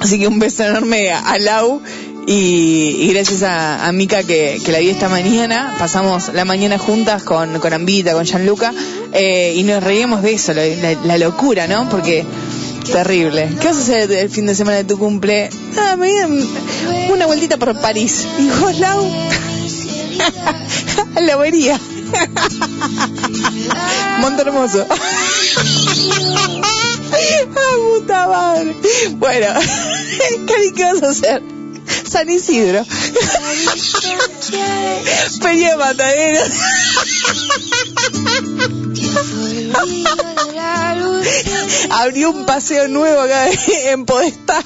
así 0.00 0.18
que 0.18 0.26
un 0.28 0.38
beso 0.38 0.64
enorme 0.64 1.12
a, 1.12 1.38
Lau. 1.38 1.82
Y, 2.26 3.10
gracias 3.12 3.42
a, 3.42 3.86
a 3.86 3.92
que, 3.92 4.60
la 4.68 4.78
vi 4.78 4.88
esta 4.88 5.08
mañana. 5.08 5.74
Pasamos 5.78 6.32
la 6.32 6.44
mañana 6.44 6.78
juntas 6.78 7.22
con, 7.22 7.60
Ambita, 7.72 8.14
con 8.14 8.24
Gianluca. 8.24 8.72
eh, 9.12 9.54
y 9.56 9.62
nos 9.62 9.82
reímos 9.82 10.22
de 10.22 10.32
eso, 10.32 10.54
la, 10.54 11.18
locura, 11.18 11.66
¿no? 11.66 11.88
Porque 11.90 12.24
terrible. 12.90 13.50
¿Qué 13.60 13.66
vas 13.66 13.76
a 13.76 13.80
hacer 13.80 14.12
el 14.12 14.30
fin 14.30 14.46
de 14.46 14.54
semana 14.54 14.78
de 14.78 14.84
tu 14.84 14.98
cumple? 14.98 15.50
Ah, 15.78 15.96
me 15.96 16.10
una 17.10 17.26
vueltita 17.26 17.56
por 17.56 17.78
París. 17.80 18.26
¿Y 18.38 18.48
vos, 18.60 18.78
Lau? 18.78 19.10
la 21.20 21.36
bobería. 21.36 21.78
Monte 24.20 24.42
hermoso. 24.42 24.86
ah, 24.88 24.96
puta 27.76 28.26
madre. 28.28 28.76
Bueno, 29.12 29.46
Cari, 30.46 30.72
¿qué 30.76 30.84
vas 30.84 31.02
a 31.02 31.10
hacer? 31.10 31.42
San 32.08 32.30
Isidro. 32.30 32.84
Peña 35.42 35.70
de 35.70 35.76
Mataderos. 35.76 36.50
Abrió 41.90 42.30
un 42.30 42.46
paseo 42.46 42.88
nuevo 42.88 43.20
acá 43.20 43.48
en 43.90 44.04
Podestá. 44.06 44.62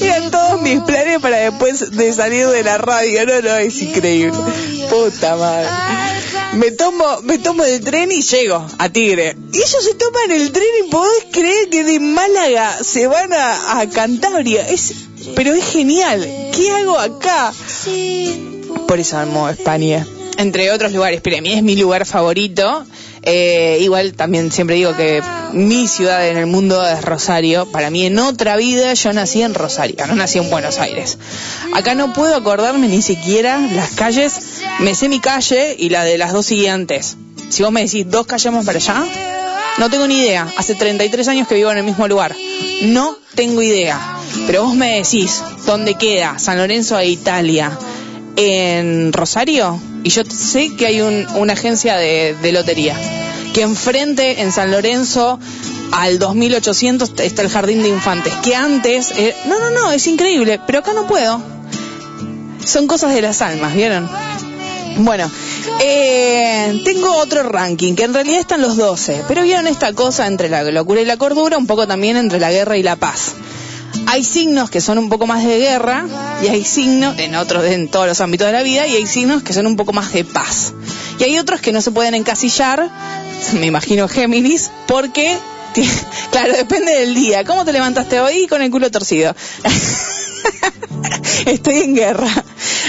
Eran 0.00 0.30
todos 0.30 0.60
mis 0.62 0.80
planes 0.80 1.20
para 1.20 1.36
después 1.38 1.90
de 1.92 2.12
salir 2.12 2.46
de 2.48 2.62
la 2.62 2.78
radio. 2.78 3.26
No, 3.26 3.40
no, 3.40 3.56
es 3.56 3.80
increíble. 3.82 4.38
Puta 4.90 5.36
madre. 5.36 5.68
Me 6.54 6.70
tomo, 6.70 7.04
me 7.22 7.38
tomo 7.38 7.64
el 7.64 7.80
tren 7.80 8.10
y 8.10 8.22
llego 8.22 8.66
a 8.78 8.88
Tigre. 8.88 9.36
Y 9.52 9.56
ellos 9.56 9.84
se 9.84 9.94
toman 9.94 10.30
el 10.30 10.50
tren 10.52 10.66
y 10.86 10.90
podés 10.90 11.26
creer 11.30 11.68
que 11.70 11.84
de 11.84 12.00
Málaga 12.00 12.82
se 12.82 13.06
van 13.06 13.32
a, 13.32 13.80
a 13.80 13.88
Cantabria. 13.88 14.68
Es, 14.68 14.94
pero 15.34 15.52
es 15.52 15.64
genial. 15.64 16.26
¿Qué 16.54 16.70
hago 16.70 16.98
acá? 16.98 17.52
Por 18.86 18.98
eso 18.98 19.18
amo 19.18 19.48
España. 19.48 20.06
Entre 20.38 20.70
otros 20.70 20.92
lugares, 20.92 21.20
pero 21.20 21.36
a 21.36 21.40
mí 21.40 21.52
es 21.52 21.62
mi 21.62 21.76
lugar 21.76 22.06
favorito. 22.06 22.86
Eh, 23.22 23.78
igual 23.80 24.14
también 24.14 24.50
siempre 24.52 24.76
digo 24.76 24.96
que 24.96 25.22
mi 25.52 25.88
ciudad 25.88 26.28
en 26.28 26.36
el 26.36 26.46
mundo 26.46 26.86
es 26.86 27.02
Rosario. 27.04 27.66
Para 27.66 27.90
mí 27.90 28.06
en 28.06 28.18
otra 28.18 28.56
vida 28.56 28.94
yo 28.94 29.12
nací 29.12 29.42
en 29.42 29.54
Rosario, 29.54 30.06
no 30.06 30.14
nací 30.14 30.38
en 30.38 30.50
Buenos 30.50 30.78
Aires. 30.78 31.18
Acá 31.74 31.94
no 31.94 32.12
puedo 32.12 32.34
acordarme 32.34 32.88
ni 32.88 33.02
siquiera 33.02 33.58
las 33.58 33.90
calles. 33.92 34.62
Me 34.80 34.94
sé 34.94 35.08
mi 35.08 35.20
calle 35.20 35.76
y 35.78 35.88
la 35.90 36.04
de 36.04 36.18
las 36.18 36.32
dos 36.32 36.46
siguientes. 36.46 37.16
Si 37.48 37.62
vos 37.62 37.72
me 37.72 37.84
decís 37.84 38.06
dos 38.08 38.26
calles 38.26 38.52
más 38.52 38.64
para 38.64 38.78
allá, 38.78 39.04
no 39.78 39.90
tengo 39.90 40.06
ni 40.06 40.18
idea. 40.18 40.52
Hace 40.56 40.74
33 40.74 41.28
años 41.28 41.48
que 41.48 41.54
vivo 41.54 41.70
en 41.70 41.78
el 41.78 41.84
mismo 41.84 42.06
lugar. 42.08 42.34
No 42.82 43.16
tengo 43.34 43.62
idea. 43.62 44.00
Pero 44.46 44.64
vos 44.64 44.74
me 44.74 44.96
decís 44.96 45.42
dónde 45.66 45.94
queda 45.94 46.38
San 46.38 46.58
Lorenzo 46.58 46.96
de 46.96 47.06
Italia 47.06 47.76
en 48.40 49.12
Rosario 49.12 49.80
y 50.04 50.10
yo 50.10 50.22
sé 50.24 50.76
que 50.76 50.86
hay 50.86 51.00
un- 51.00 51.26
una 51.36 51.54
agencia 51.54 51.96
de, 51.96 52.36
lotería. 52.52 52.96
Que 53.52 53.62
enfrente 53.62 54.42
en 54.42 54.52
San 54.52 54.70
Lorenzo 54.70 55.40
al 55.90 56.18
2800 56.20 57.12
está 57.18 57.42
el 57.42 57.48
jardín 57.48 57.82
de 57.82 57.88
infantes. 57.88 58.32
Que 58.44 58.54
antes... 58.54 59.10
eh, 59.16 59.34
no, 59.46 59.58
no, 59.58 59.70
no, 59.70 59.90
es 59.90 60.06
increíble. 60.06 60.60
Pero 60.66 60.78
acá 60.80 60.92
no 60.92 61.06
puedo. 61.08 61.42
Son 62.64 62.86
cosas 62.86 63.12
de 63.14 63.22
las 63.22 63.42
almas, 63.42 63.74
¿vieron? 63.74 64.08
Bueno, 64.98 65.28
eh, 65.80 66.80
tengo 66.84 67.12
otro 67.16 67.42
ranking, 67.44 67.94
que 67.94 68.04
en 68.04 68.14
realidad 68.14 68.40
están 68.40 68.60
los 68.60 68.76
12, 68.76 69.22
pero 69.26 69.42
vieron 69.42 69.66
esta 69.66 69.92
cosa 69.94 70.26
entre 70.26 70.48
la 70.48 70.62
locura 70.64 71.00
y 71.00 71.04
la 71.04 71.16
cordura, 71.16 71.56
un 71.58 71.66
poco 71.66 71.86
también 71.86 72.16
entre 72.16 72.38
la 72.40 72.50
guerra 72.52 72.76
y 72.76 72.82
la 72.82 72.96
paz. 72.96 73.32
Hay 74.10 74.24
signos 74.24 74.70
que 74.70 74.80
son 74.80 74.96
un 74.96 75.10
poco 75.10 75.26
más 75.26 75.44
de 75.44 75.58
guerra 75.58 76.06
y 76.42 76.48
hay 76.48 76.64
signos, 76.64 77.18
en 77.18 77.34
otros, 77.34 77.62
en 77.66 77.88
todos 77.88 78.06
los 78.06 78.18
ámbitos 78.22 78.46
de 78.46 78.54
la 78.54 78.62
vida, 78.62 78.86
y 78.86 78.96
hay 78.96 79.06
signos 79.06 79.42
que 79.42 79.52
son 79.52 79.66
un 79.66 79.76
poco 79.76 79.92
más 79.92 80.14
de 80.14 80.24
paz. 80.24 80.72
Y 81.18 81.24
hay 81.24 81.38
otros 81.38 81.60
que 81.60 81.72
no 81.72 81.82
se 81.82 81.90
pueden 81.90 82.14
encasillar, 82.14 82.88
me 83.52 83.66
imagino 83.66 84.08
Géminis, 84.08 84.70
porque, 84.86 85.36
claro, 86.30 86.54
depende 86.54 86.92
del 86.92 87.14
día. 87.14 87.44
¿Cómo 87.44 87.66
te 87.66 87.72
levantaste 87.74 88.18
hoy 88.18 88.46
con 88.46 88.62
el 88.62 88.70
culo 88.70 88.90
torcido? 88.90 89.36
Estoy 91.44 91.80
en 91.80 91.94
guerra. 91.94 92.30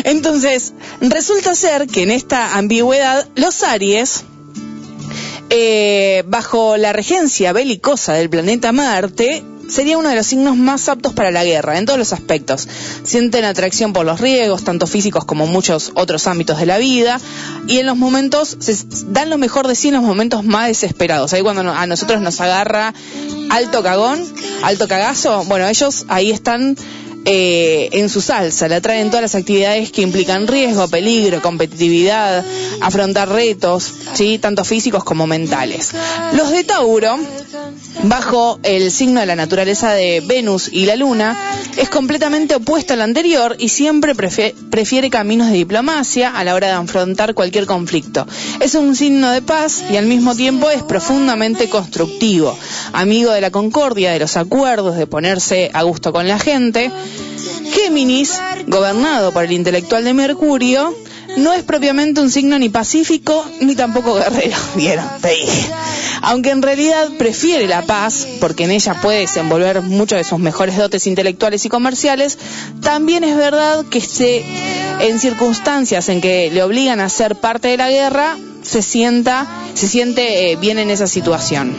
Entonces, 0.05 0.71
resulta 1.01 1.53
ser 1.53 1.87
que 1.87 2.03
en 2.03 2.11
esta 2.11 2.57
ambigüedad, 2.57 3.27
los 3.35 3.63
Aries, 3.63 4.23
eh, 5.49 6.23
bajo 6.27 6.77
la 6.77 6.93
regencia 6.93 7.51
belicosa 7.51 8.13
del 8.13 8.29
planeta 8.29 8.71
Marte, 8.71 9.43
sería 9.69 9.97
uno 9.97 10.09
de 10.09 10.15
los 10.15 10.25
signos 10.25 10.57
más 10.57 10.89
aptos 10.89 11.13
para 11.13 11.31
la 11.31 11.45
guerra, 11.45 11.77
en 11.77 11.85
todos 11.85 11.97
los 11.97 12.11
aspectos. 12.11 12.67
Sienten 13.03 13.45
atracción 13.45 13.93
por 13.93 14.05
los 14.05 14.19
riesgos, 14.19 14.63
tanto 14.63 14.87
físicos 14.87 15.25
como 15.25 15.47
muchos 15.47 15.91
otros 15.95 16.27
ámbitos 16.27 16.59
de 16.59 16.65
la 16.65 16.77
vida, 16.77 17.21
y 17.67 17.77
en 17.77 17.85
los 17.85 17.95
momentos, 17.95 18.57
se 18.59 18.75
dan 19.07 19.29
lo 19.29 19.37
mejor 19.37 19.67
de 19.67 19.75
sí 19.75 19.89
en 19.89 19.95
los 19.95 20.03
momentos 20.03 20.43
más 20.43 20.67
desesperados. 20.67 21.33
Ahí 21.33 21.41
cuando 21.41 21.71
a 21.71 21.85
nosotros 21.87 22.21
nos 22.21 22.41
agarra 22.41 22.93
alto 23.49 23.83
cagón, 23.83 24.25
alto 24.63 24.87
cagazo, 24.87 25.43
bueno, 25.45 25.67
ellos 25.67 26.05
ahí 26.09 26.31
están 26.31 26.75
eh, 27.25 27.89
en 27.91 28.09
su 28.09 28.21
salsa, 28.21 28.67
le 28.67 28.75
atraen 28.75 29.09
todas 29.09 29.21
las 29.21 29.35
actividades 29.35 29.91
que 29.91 30.01
implican 30.01 30.47
riesgo, 30.47 30.87
peligro, 30.87 31.41
competitividad, 31.41 32.43
afrontar 32.81 33.29
retos, 33.29 33.93
¿sí? 34.13 34.39
tanto 34.39 34.63
físicos 34.63 35.03
como 35.03 35.27
mentales. 35.27 35.91
Los 36.33 36.51
de 36.51 36.63
Tauro, 36.63 37.19
bajo 38.03 38.59
el 38.63 38.91
signo 38.91 39.19
de 39.19 39.25
la 39.25 39.35
naturaleza 39.35 39.93
de 39.93 40.21
Venus 40.25 40.69
y 40.71 40.85
la 40.85 40.95
Luna, 40.95 41.37
es 41.77 41.89
completamente 41.89 42.55
opuesto 42.55 42.93
al 42.93 43.01
anterior 43.01 43.55
y 43.59 43.69
siempre 43.69 44.15
prefiere 44.15 45.09
caminos 45.09 45.47
de 45.47 45.57
diplomacia 45.57 46.29
a 46.29 46.43
la 46.43 46.55
hora 46.55 46.67
de 46.67 46.73
afrontar 46.73 47.33
cualquier 47.33 47.65
conflicto. 47.65 48.27
Es 48.59 48.75
un 48.75 48.95
signo 48.95 49.31
de 49.31 49.41
paz 49.41 49.83
y 49.91 49.97
al 49.97 50.05
mismo 50.05 50.35
tiempo 50.35 50.69
es 50.69 50.83
profundamente 50.83 51.69
constructivo, 51.69 52.57
amigo 52.93 53.31
de 53.31 53.41
la 53.41 53.51
concordia, 53.51 54.11
de 54.11 54.19
los 54.19 54.37
acuerdos, 54.37 54.97
de 54.97 55.07
ponerse 55.07 55.69
a 55.73 55.83
gusto 55.83 56.11
con 56.11 56.27
la 56.27 56.39
gente. 56.39 56.91
Géminis, 57.71 58.39
gobernado 58.67 59.31
por 59.31 59.45
el 59.45 59.51
intelectual 59.51 60.03
de 60.03 60.13
Mercurio, 60.13 60.95
no 61.37 61.53
es 61.53 61.63
propiamente 61.63 62.21
un 62.21 62.31
signo 62.31 62.57
ni 62.59 62.69
pacífico 62.69 63.45
ni 63.61 63.75
tampoco 63.75 64.15
guerrero. 64.15 64.57
Vieron. 64.75 65.05
Aunque 66.21 66.51
en 66.51 66.61
realidad 66.61 67.09
prefiere 67.17 67.67
la 67.67 67.83
paz, 67.83 68.27
porque 68.39 68.65
en 68.65 68.71
ella 68.71 68.95
puede 69.01 69.19
desenvolver 69.19 69.81
muchos 69.81 70.17
de 70.17 70.23
sus 70.23 70.39
mejores 70.39 70.77
dotes 70.77 71.07
intelectuales 71.07 71.65
y 71.65 71.69
comerciales, 71.69 72.37
también 72.81 73.23
es 73.23 73.37
verdad 73.37 73.85
que 73.85 74.01
se, 74.01 74.43
en 74.99 75.19
circunstancias 75.19 76.09
en 76.09 76.21
que 76.21 76.49
le 76.51 76.63
obligan 76.63 76.99
a 76.99 77.09
ser 77.09 77.35
parte 77.35 77.69
de 77.69 77.77
la 77.77 77.89
guerra, 77.89 78.37
se 78.63 78.81
sienta, 78.81 79.47
se 79.73 79.87
siente 79.87 80.51
eh, 80.51 80.55
bien 80.57 80.77
en 80.77 80.89
esa 80.89 81.07
situación. 81.07 81.75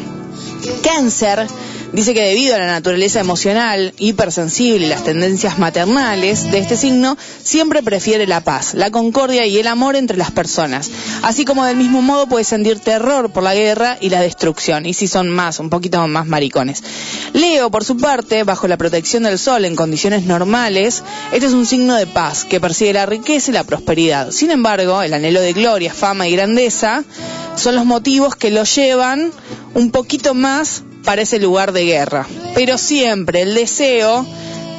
Cáncer 0.82 1.47
dice 1.93 2.15
que 2.15 2.23
debido 2.23 2.55
a 2.55 2.59
la 2.59 2.67
naturaleza 2.67 3.21
emocional, 3.21 3.95
hipersensible 3.99 4.87
y 4.87 4.89
las 4.89 5.05
tendencias 5.05 5.59
maternales 5.59 6.51
de 6.51 6.59
este 6.59 6.77
signo, 6.77 7.17
siempre 7.43 7.83
prefiere 7.83 8.27
la 8.27 8.43
paz, 8.43 8.75
la 8.75 8.91
concordia 8.91 9.47
y 9.47 9.59
el 9.59 9.67
amor 9.67 9.97
entre 9.97 10.17
las 10.17 10.31
personas. 10.31 10.91
Así 11.23 11.45
como 11.45 11.65
del 11.65 11.77
mismo 11.77 12.03
modo 12.03 12.27
puede 12.27 12.45
sentir 12.45 12.79
terror 12.81 13.31
por 13.31 13.43
la 13.43 13.55
guerra 13.55 13.99
y 14.01 14.11
la 14.11 14.21
destrucción, 14.21 14.87
y 14.87 14.95
si 14.95 15.09
son 15.09 15.29
más, 15.29 15.59
un 15.59 15.71
poquito 15.71 16.07
más 16.07 16.27
maricones. 16.27 16.83
Leo, 17.33 17.71
por 17.71 17.85
su 17.85 17.97
parte, 17.97 18.45
bajo 18.45 18.69
la 18.69 18.77
protección 18.77 19.25
del 19.25 19.39
sol 19.39 19.65
en 19.65 19.77
condiciones 19.77 20.25
normales, 20.25 21.03
este 21.33 21.47
es 21.47 21.53
un 21.53 21.67
signo 21.67 21.95
de 21.97 22.07
paz 22.07 22.45
que 22.45 22.61
persigue 22.61 22.93
la 22.93 23.07
riqueza 23.07 23.51
y 23.51 23.55
la 23.55 23.65
prosperidad. 23.65 24.31
Sin 24.31 24.51
embargo, 24.51 25.03
el 25.03 25.15
anhelo 25.15 25.41
de 25.41 25.53
gloria, 25.53 25.93
fama 25.93 26.29
y 26.29 26.33
grandeza 26.33 27.05
son 27.57 27.75
los 27.75 27.85
motivos 27.85 28.37
que 28.37 28.51
lo 28.51 28.65
llevan 28.65 29.33
un 29.75 29.91
poquito 29.91 30.35
más 30.35 30.83
para 31.05 31.22
ese 31.22 31.39
lugar 31.39 31.72
de 31.72 31.85
guerra. 31.85 32.27
Pero 32.55 32.78
siempre 32.78 33.43
el 33.43 33.55
deseo 33.55 34.27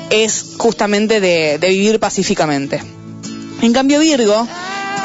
es 0.10 0.56
justamente 0.58 1.20
de, 1.22 1.58
vivir 1.62 2.00
pacíficamente. 2.00 2.82
En 3.62 3.74
cambio, 3.74 4.00
Virgo 4.00 4.48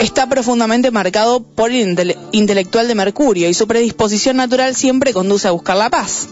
está 0.00 0.28
profundamente 0.28 0.90
marcado 0.90 1.42
por 1.42 1.70
el 1.70 1.96
intele- 1.96 2.16
intelectual 2.32 2.88
de 2.88 2.94
Mercurio 2.94 3.48
y 3.48 3.54
su 3.54 3.66
predisposición 3.66 4.36
natural 4.36 4.74
siempre 4.74 5.12
conduce 5.12 5.48
a 5.48 5.52
buscar 5.52 5.76
la 5.76 5.90
paz. 5.90 6.28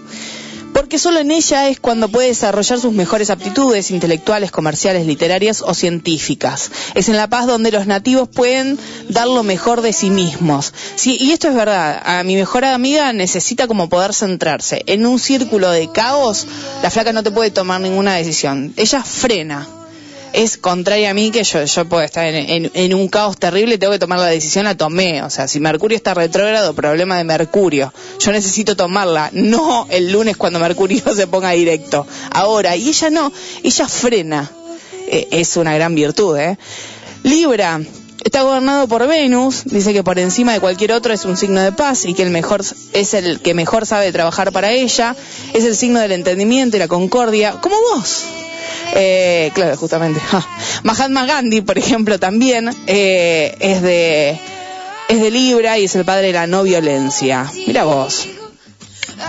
Porque 0.74 0.98
solo 0.98 1.20
en 1.20 1.30
ella 1.30 1.68
es 1.68 1.78
cuando 1.78 2.08
puede 2.08 2.28
desarrollar 2.28 2.80
sus 2.80 2.92
mejores 2.92 3.30
aptitudes 3.30 3.92
intelectuales, 3.92 4.50
comerciales, 4.50 5.06
literarias 5.06 5.62
o 5.62 5.72
científicas. 5.72 6.70
Es 6.96 7.08
en 7.08 7.16
La 7.16 7.28
Paz 7.28 7.46
donde 7.46 7.70
los 7.70 7.86
nativos 7.86 8.28
pueden 8.28 8.76
dar 9.08 9.28
lo 9.28 9.44
mejor 9.44 9.82
de 9.82 9.92
sí 9.92 10.10
mismos. 10.10 10.74
Sí, 10.96 11.16
y 11.20 11.30
esto 11.30 11.48
es 11.48 11.54
verdad. 11.54 12.02
A 12.04 12.24
mi 12.24 12.34
mejor 12.34 12.64
amiga 12.64 13.12
necesita 13.12 13.68
como 13.68 13.88
poder 13.88 14.12
centrarse. 14.12 14.82
En 14.86 15.06
un 15.06 15.20
círculo 15.20 15.70
de 15.70 15.90
caos, 15.92 16.44
la 16.82 16.90
flaca 16.90 17.12
no 17.12 17.22
te 17.22 17.30
puede 17.30 17.52
tomar 17.52 17.80
ninguna 17.80 18.16
decisión. 18.16 18.74
Ella 18.76 19.02
frena 19.04 19.68
es 20.34 20.58
contraria 20.58 21.10
a 21.10 21.14
mí 21.14 21.30
que 21.30 21.44
yo, 21.44 21.64
yo 21.64 21.84
puedo 21.84 22.02
estar 22.02 22.26
en, 22.26 22.94
un 22.94 23.08
caos 23.08 23.38
terrible 23.38 23.76
y 23.76 23.78
tengo 23.78 23.92
que 23.92 24.00
tomar 24.00 24.18
la 24.18 24.26
decisión, 24.26 24.64
la 24.64 24.76
tomé. 24.76 25.22
O 25.22 25.30
sea, 25.30 25.46
si 25.46 25.60
Mercurio 25.60 25.96
está 25.96 26.12
retrógrado, 26.12 26.74
problema 26.74 27.16
de 27.16 27.24
Mercurio. 27.24 27.94
Yo 28.18 28.32
necesito 28.32 28.76
tomarla, 28.76 29.30
no 29.32 29.86
el 29.90 30.10
lunes 30.10 30.36
cuando 30.36 30.58
Mercurio 30.58 31.02
se 31.14 31.28
ponga 31.28 31.50
directo. 31.50 32.04
Ahora, 32.32 32.74
y 32.74 32.88
ella 32.88 33.10
no, 33.10 33.32
ella 33.62 33.88
frena. 33.88 34.50
Eh, 35.06 35.28
es 35.30 35.56
una 35.56 35.74
gran 35.74 35.94
virtud, 35.94 36.36
¿eh? 36.36 36.58
Libra. 37.22 37.80
Está 38.24 38.42
gobernado 38.42 38.88
por 38.88 39.06
Venus, 39.06 39.64
dice 39.66 39.92
que 39.92 40.02
por 40.02 40.18
encima 40.18 40.54
de 40.54 40.60
cualquier 40.60 40.92
otro 40.92 41.12
es 41.12 41.26
un 41.26 41.36
signo 41.36 41.60
de 41.60 41.72
paz 41.72 42.06
y 42.06 42.14
que 42.14 42.22
el 42.22 42.30
mejor 42.30 42.62
es 42.94 43.12
el 43.12 43.40
que 43.40 43.52
mejor 43.52 43.84
sabe 43.84 44.10
trabajar 44.12 44.50
para 44.50 44.72
ella, 44.72 45.14
es 45.52 45.64
el 45.64 45.76
signo 45.76 46.00
del 46.00 46.12
entendimiento 46.12 46.76
y 46.76 46.80
la 46.80 46.88
concordia, 46.88 47.60
como 47.60 47.76
vos. 47.92 48.24
Eh, 48.94 49.50
claro, 49.54 49.76
justamente. 49.76 50.20
Mahatma 50.82 51.26
Gandhi, 51.26 51.60
por 51.60 51.78
ejemplo, 51.78 52.18
también 52.18 52.70
eh, 52.86 53.54
es 53.60 53.82
de 53.82 54.38
es 55.08 55.20
de 55.20 55.30
Libra 55.30 55.78
y 55.78 55.84
es 55.84 55.94
el 55.96 56.04
padre 56.04 56.28
de 56.28 56.32
la 56.32 56.46
no 56.46 56.62
violencia. 56.62 57.50
Mira 57.66 57.84
vos. 57.84 58.26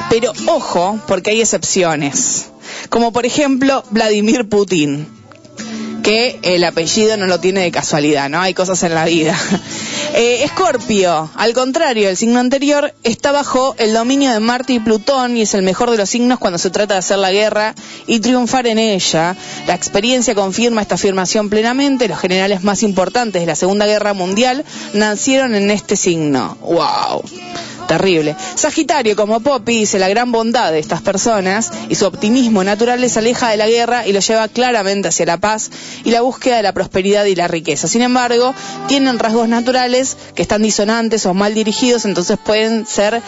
Pero 0.09 0.31
ojo, 0.47 0.99
porque 1.07 1.31
hay 1.31 1.41
excepciones. 1.41 2.47
Como 2.89 3.11
por 3.11 3.25
ejemplo 3.25 3.83
Vladimir 3.89 4.47
Putin, 4.47 5.07
que 6.03 6.39
el 6.43 6.63
apellido 6.63 7.17
no 7.17 7.25
lo 7.25 7.39
tiene 7.39 7.61
de 7.61 7.71
casualidad, 7.71 8.29
¿no? 8.29 8.39
Hay 8.39 8.53
cosas 8.53 8.81
en 8.83 8.93
la 8.93 9.05
vida. 9.05 9.37
Eh, 10.13 10.43
Escorpio, 10.43 11.29
al 11.35 11.53
contrario, 11.53 12.09
el 12.09 12.17
signo 12.17 12.39
anterior 12.39 12.93
está 13.03 13.31
bajo 13.31 13.75
el 13.77 13.93
dominio 13.93 14.31
de 14.31 14.39
Marte 14.39 14.73
y 14.73 14.79
Plutón 14.79 15.35
y 15.35 15.41
es 15.41 15.53
el 15.53 15.63
mejor 15.63 15.91
de 15.91 15.97
los 15.97 16.09
signos 16.09 16.39
cuando 16.39 16.57
se 16.57 16.69
trata 16.69 16.93
de 16.93 16.99
hacer 16.99 17.17
la 17.17 17.31
guerra 17.31 17.75
y 18.07 18.19
triunfar 18.19 18.67
en 18.67 18.79
ella. 18.79 19.35
La 19.67 19.75
experiencia 19.75 20.35
confirma 20.35 20.81
esta 20.81 20.95
afirmación 20.95 21.49
plenamente. 21.49 22.07
Los 22.07 22.19
generales 22.19 22.63
más 22.63 22.83
importantes 22.83 23.41
de 23.41 23.47
la 23.47 23.55
Segunda 23.55 23.85
Guerra 23.85 24.13
Mundial 24.13 24.63
nacieron 24.93 25.55
en 25.55 25.71
este 25.71 25.95
signo. 25.95 26.57
¡Wow! 26.61 27.23
Terrible. 27.87 28.35
Sagitario, 28.55 29.15
como 29.15 29.41
Poppy, 29.41 29.81
dice 29.81 29.99
la 29.99 30.09
gran 30.09 30.31
bondad 30.31 30.71
de 30.71 30.79
estas 30.79 31.03
personas 31.03 31.71
y 31.87 31.93
su 31.93 32.05
optimismo 32.07 32.63
natural 32.63 32.99
les 32.99 33.15
aleja 33.15 33.51
de 33.51 33.57
la 33.57 33.67
guerra 33.67 34.07
y 34.07 34.11
los 34.13 34.27
lleva 34.27 34.47
claramente 34.47 35.09
hacia 35.09 35.27
la 35.27 35.37
paz 35.37 35.69
y 36.03 36.09
la 36.09 36.21
búsqueda 36.21 36.57
de 36.57 36.63
la 36.63 36.73
prosperidad 36.73 37.25
y 37.25 37.35
la 37.35 37.47
riqueza. 37.47 37.87
Sin 37.87 38.01
embargo, 38.01 38.55
tienen 38.87 39.19
rasgos 39.19 39.47
naturales 39.47 40.17
que 40.33 40.41
están 40.41 40.63
disonantes 40.63 41.27
o 41.27 41.35
mal 41.35 41.53
dirigidos, 41.53 42.05
entonces 42.05 42.39
pueden 42.43 42.87
ser, 42.87 43.21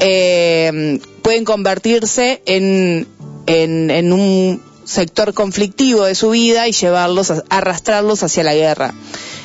eh, 0.00 0.98
pueden 1.22 1.44
convertirse 1.44 2.42
en, 2.46 3.06
en, 3.46 4.12
un 4.12 4.60
sector 4.84 5.34
conflictivo 5.34 6.04
de 6.04 6.16
su 6.16 6.30
vida 6.30 6.66
y 6.66 6.72
llevarlos, 6.72 7.30
a- 7.30 7.44
arrastrarlos 7.48 8.24
hacia 8.24 8.42
la 8.42 8.54
guerra. 8.54 8.92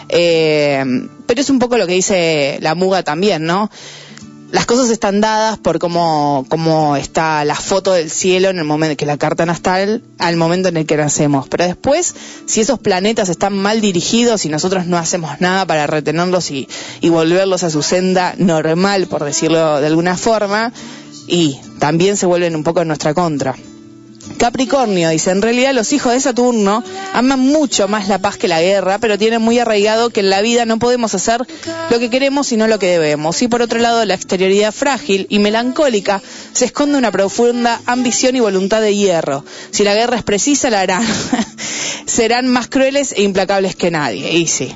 Eh, 0.09 0.83
pero 1.27 1.41
es 1.41 1.49
un 1.49 1.59
poco 1.59 1.77
lo 1.77 1.85
que 1.87 1.93
dice 1.93 2.57
la 2.61 2.73
muga 2.75 3.03
también, 3.03 3.45
¿no? 3.45 3.69
Las 4.55 4.65
cosas 4.65 4.89
están 4.89 5.19
dadas 5.19 5.57
por 5.57 5.79
cómo, 5.79 6.45
cómo 6.47 6.95
está 6.95 7.43
la 7.43 7.55
foto 7.55 7.91
del 7.91 8.09
cielo 8.09 8.47
en 8.47 8.57
el 8.57 8.63
momento 8.63 8.95
que 8.95 9.05
la 9.05 9.17
carta 9.17 9.45
natal 9.45 10.01
al 10.17 10.37
momento 10.37 10.69
en 10.69 10.77
el 10.77 10.85
que 10.85 10.95
nacemos. 10.95 11.49
Pero 11.49 11.65
después, 11.65 12.15
si 12.45 12.61
esos 12.61 12.79
planetas 12.79 13.27
están 13.27 13.57
mal 13.57 13.81
dirigidos 13.81 14.45
y 14.45 14.49
nosotros 14.49 14.85
no 14.85 14.95
hacemos 14.97 15.41
nada 15.41 15.65
para 15.65 15.87
retenerlos 15.87 16.51
y 16.51 16.69
volverlos 17.03 17.63
a 17.63 17.69
su 17.69 17.83
senda 17.83 18.33
normal, 18.37 19.07
por 19.07 19.25
decirlo 19.25 19.81
de 19.81 19.87
alguna 19.87 20.15
forma, 20.15 20.71
y 21.27 21.59
también 21.79 22.15
se 22.15 22.25
vuelven 22.25 22.55
un 22.55 22.63
poco 22.63 22.81
en 22.81 22.87
nuestra 22.87 23.13
contra. 23.13 23.57
Capricornio 24.37 25.09
dice, 25.09 25.31
en 25.31 25.41
realidad 25.41 25.73
los 25.73 25.93
hijos 25.93 26.13
de 26.13 26.19
Saturno 26.19 26.83
aman 27.13 27.39
mucho 27.39 27.87
más 27.87 28.07
la 28.07 28.19
paz 28.19 28.37
que 28.37 28.47
la 28.47 28.61
guerra, 28.61 28.99
pero 28.99 29.17
tienen 29.17 29.41
muy 29.41 29.59
arraigado 29.59 30.09
que 30.09 30.19
en 30.19 30.29
la 30.29 30.41
vida 30.41 30.65
no 30.65 30.77
podemos 30.79 31.15
hacer 31.15 31.41
lo 31.89 31.99
que 31.99 32.09
queremos 32.09 32.47
sino 32.47 32.67
lo 32.67 32.79
que 32.79 32.87
debemos. 32.87 33.41
Y 33.41 33.47
por 33.47 33.61
otro 33.61 33.79
lado, 33.79 34.03
la 34.05 34.13
exterioridad 34.13 34.73
frágil 34.73 35.27
y 35.29 35.39
melancólica 35.39 36.21
se 36.53 36.65
esconde 36.65 36.97
una 36.97 37.11
profunda 37.11 37.81
ambición 37.85 38.35
y 38.35 38.39
voluntad 38.39 38.81
de 38.81 38.95
hierro. 38.95 39.45
Si 39.71 39.83
la 39.83 39.95
guerra 39.95 40.17
es 40.17 40.23
precisa, 40.23 40.69
la 40.69 40.81
harán. 40.81 41.05
Serán 42.05 42.47
más 42.47 42.67
crueles 42.67 43.13
e 43.13 43.23
implacables 43.23 43.75
que 43.75 43.91
nadie. 43.91 44.31
Y 44.33 44.47
sí. 44.47 44.75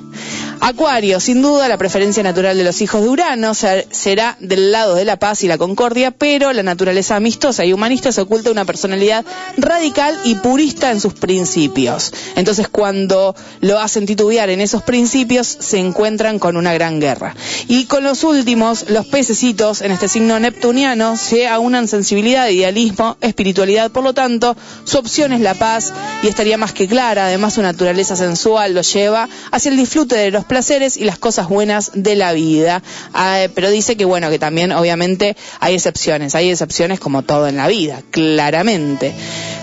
Acuario, 0.62 1.20
sin 1.22 1.42
duda, 1.42 1.70
la 1.70 1.78
preferencia 1.78 2.22
natural 2.22 2.58
de 2.58 2.66
los 2.66 2.82
hijos 2.82 3.02
de 3.02 3.08
Urano 3.10 3.54
ser- 3.54 3.88
será 3.92 4.36
del 4.42 4.72
lado 4.74 4.96
de 4.96 5.06
la 5.06 5.16
paz 5.18 5.44
y 5.44 5.48
la 5.48 5.58
concordia, 5.58 6.12
pero 6.12 6.52
la 6.52 6.64
naturaleza 6.64 7.16
amistosa 7.16 7.64
y 7.66 7.72
humanista 7.72 8.12
se 8.12 8.20
oculta 8.22 8.52
una 8.52 8.66
personalidad 8.66 9.24
radical 9.58 10.18
y 10.26 10.36
purista 10.36 10.92
en 10.92 11.00
sus 11.00 11.14
principios. 11.14 12.12
Entonces, 12.36 12.68
cuando 12.68 13.36
lo 13.62 13.80
hacen 13.80 14.06
titubear 14.06 14.50
en 14.50 14.60
esos 14.60 14.84
principios, 14.84 15.48
se 15.48 15.80
encuentran 15.80 16.40
con 16.40 16.58
una 16.58 16.74
gran 16.74 17.00
guerra. 17.00 17.36
Y 17.70 17.86
con 17.86 18.04
los 18.04 18.26
últimos, 18.26 18.90
los 18.90 19.08
pececitos 19.08 19.82
en 19.82 19.92
este 19.92 20.10
signo 20.10 20.40
neptuniano 20.42 21.16
se 21.16 21.48
aunan 21.48 21.88
sensibilidad, 21.88 22.50
idealismo, 22.50 23.16
espiritualidad, 23.22 23.92
por 23.92 24.04
lo 24.04 24.14
tanto, 24.14 24.58
su 24.84 24.98
opción 24.98 25.32
es 25.32 25.40
la 25.40 25.54
paz 25.54 25.94
y 26.22 26.28
estaría 26.28 26.58
más 26.58 26.74
que 26.74 26.88
clara. 26.88 27.28
Además, 27.28 27.54
su 27.54 27.62
naturaleza 27.62 28.18
sensual 28.18 28.74
lo 28.74 28.82
lleva 28.82 29.30
hacia 29.52 29.72
el 29.72 29.78
disfrute 29.78 30.16
de 30.18 30.32
los 30.32 30.46
placeres 30.50 30.98
y 30.98 31.06
las 31.06 31.18
cosas 31.18 31.48
buenas 31.48 31.92
de 31.94 32.18
la 32.18 32.34
vida. 32.34 32.84
Ah, 33.14 33.46
pero 33.56 33.70
dice 33.70 33.96
que, 33.96 34.04
bueno, 34.04 34.30
que 34.30 34.40
también, 34.40 34.74
obviamente, 34.74 35.38
hay 35.62 35.76
excepciones. 35.76 36.36
Hay 36.36 36.50
excepciones 36.50 37.00
como 37.00 37.22
todo 37.22 37.48
en 37.48 37.56
la 37.56 37.70
vida, 37.70 38.04
claramente. 38.12 39.14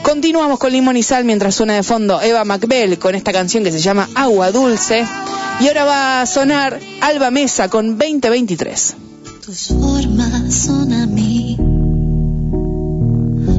Continuamos 0.03 0.59
con 0.59 0.73
Limón 0.73 0.97
y 0.97 1.03
Sal 1.03 1.25
mientras 1.25 1.55
suena 1.55 1.75
de 1.75 1.83
fondo 1.83 2.23
Eva 2.23 2.47
McBell 2.47 2.99
con 2.99 3.15
esta 3.15 3.33
canción 3.33 3.65
que 3.65 3.73
se 3.73 3.81
llama 3.81 4.09
Agua 4.15 4.51
Dulce. 4.53 5.05
Y 5.61 5.69
ahora 5.69 5.85
va 5.85 6.23
a 6.23 6.27
sonar 6.27 6.81
Alba 7.03 7.31
Mesa 7.31 7.69
con 7.69 7.99
2023. 7.99 8.95
Tus 9.45 9.69
formas 9.69 10.55
son 10.55 10.93
a 10.93 11.07
mí 11.07 11.57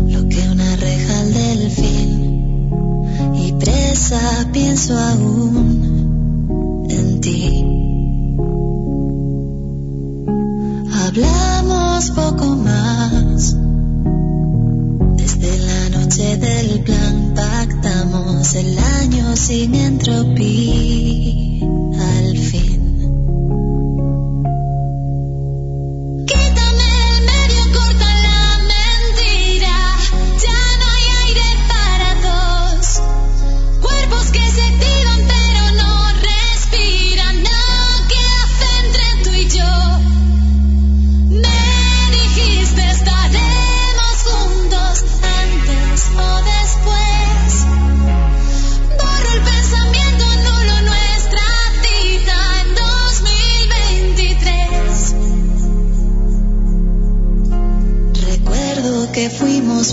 lo 0.09 0.29
que 0.29 0.49
una 0.49 0.75
reja 0.75 1.19
al 1.19 1.33
delfín 1.33 2.69
y 3.35 3.51
presa 3.53 4.49
pienso 4.51 4.97
aún 4.97 5.76
Hablamos 10.93 12.11
poco 12.11 12.55
más 12.55 13.55
desde 15.17 15.57
la 15.57 15.89
noche 15.89 16.37
del 16.37 16.83
plan 16.83 17.33
pactamos 17.35 18.55
el 18.55 18.79
año 18.79 19.35
sin 19.35 19.75
entropía 19.75 21.67
al 21.99 22.37
fin. 22.37 22.56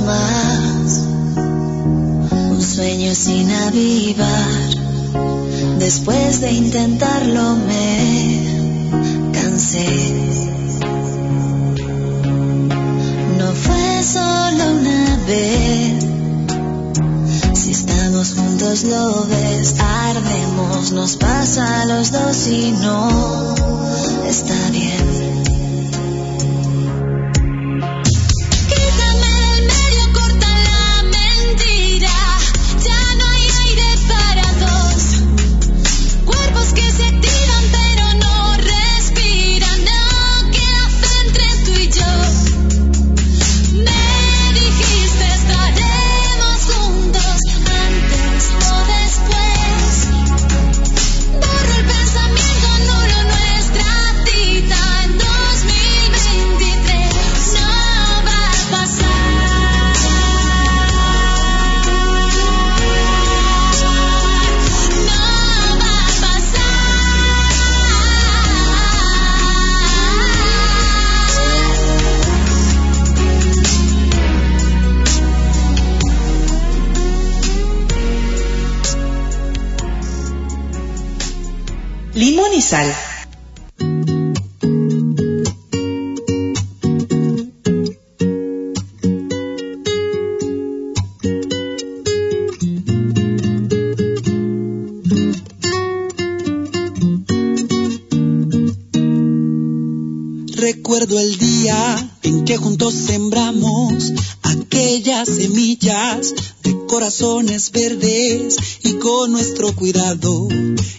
más. 0.03 1.01
Un 1.37 2.63
sueño 2.63 3.15
sin 3.15 3.51
avivar. 3.51 4.71
Después 5.79 6.41
de 6.41 6.53
intentarlo 6.53 7.57
me 7.57 9.31
cansé. 9.33 9.87
No 13.39 13.53
fue 13.53 14.03
solo 14.03 14.65
una 14.81 15.19
vez. 15.27 16.07
Si 17.55 17.71
estamos 17.71 18.35
juntos 18.35 18.85
lo 18.85 19.27
ves, 19.27 19.75
ardemos, 19.79 20.93
nos 20.93 21.17
pasa 21.17 21.83
a 21.83 21.87
los 21.87 22.11
dos 22.11 22.47
y 22.49 22.73
no 22.73 23.55
está 24.27 24.71
bien. 24.71 24.94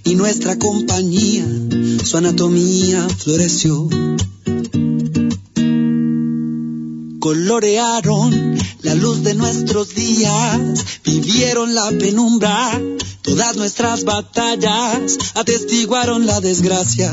y 0.04 0.14
nuestra 0.14 0.60
compañía, 0.60 1.44
su 2.04 2.18
anatomía 2.18 3.08
floreció. 3.18 3.90
Colorearon 7.20 8.56
la 8.84 8.94
luz 8.94 9.24
de 9.24 9.34
nuestros 9.34 9.96
días, 9.96 10.86
vivieron 11.04 11.74
la 11.74 11.90
penumbra, 11.98 12.80
todas 13.24 13.56
nuestras 13.56 14.04
batallas, 14.04 15.18
atestiguaron 15.34 16.28
la 16.28 16.40
desgracia, 16.40 17.12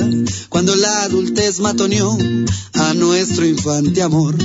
cuando 0.51 0.77
la 0.77 1.05
adultez 1.05 1.59
matoneó 1.61 2.19
a 2.74 2.93
nuestro 2.93 3.47
infante 3.47 4.03
amor. 4.03 4.36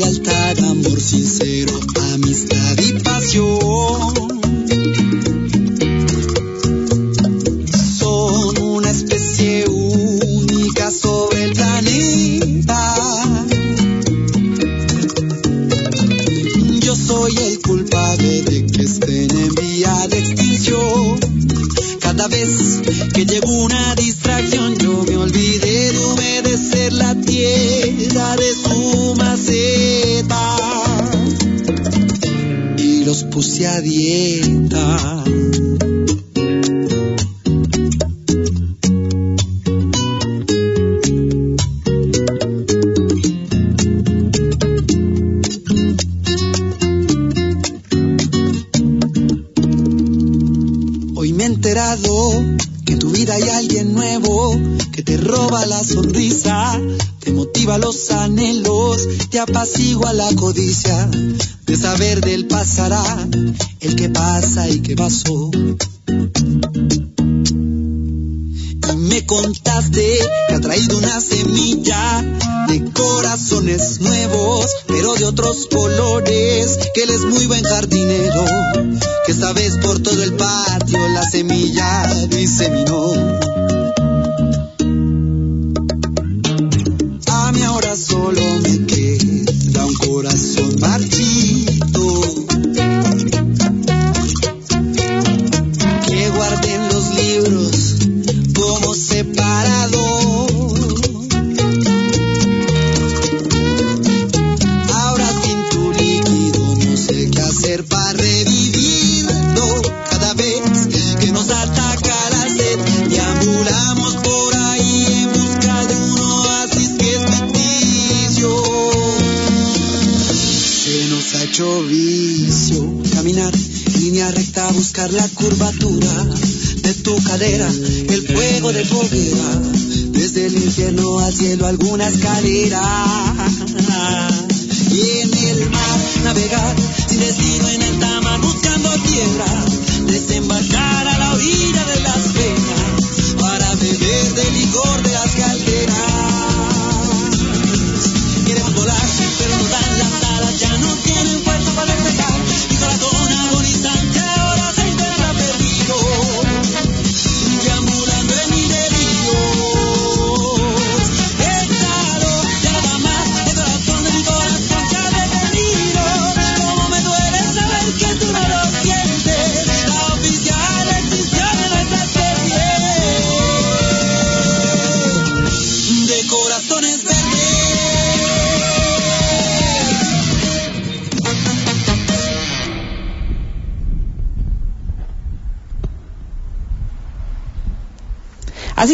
lealtad, 0.00 0.58
amor 0.64 1.00
sincero, 1.00 1.78
amistad 2.14 2.78
y 2.78 2.92
paz. 3.00 3.09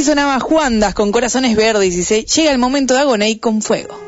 Sonaba 0.06 0.38
Juandas 0.38 0.94
con 0.94 1.10
corazones 1.10 1.56
verdes 1.56 1.94
y 1.96 2.04
se 2.04 2.24
llega 2.24 2.52
el 2.52 2.58
momento 2.58 2.94
de 2.94 3.00
Agoney 3.00 3.38
con 3.38 3.60
fuego. 3.60 4.05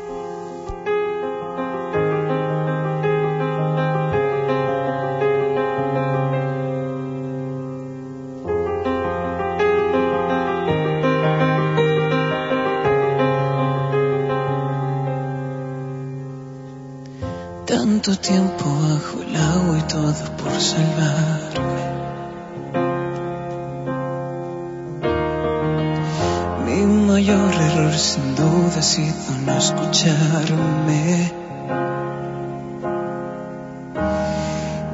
Mi 26.69 26.85
mayor 26.85 27.53
error 27.55 27.93
sin 27.93 28.35
duda 28.35 28.77
ha 28.77 28.81
sido 28.81 29.15
no 29.43 29.57
escucharme. 29.57 31.31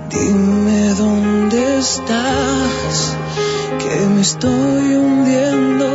Dime 0.10 0.94
dónde 0.94 1.80
estás, 1.80 3.18
que 3.82 3.96
me 4.08 4.22
estoy 4.22 4.96
hundiendo, 5.04 5.88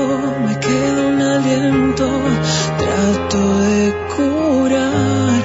me 0.47 0.61
queda 0.61 1.01
un 1.12 1.23
aliento, 1.23 2.09
trato 2.82 3.43
de 3.61 3.94
curar 4.16 5.43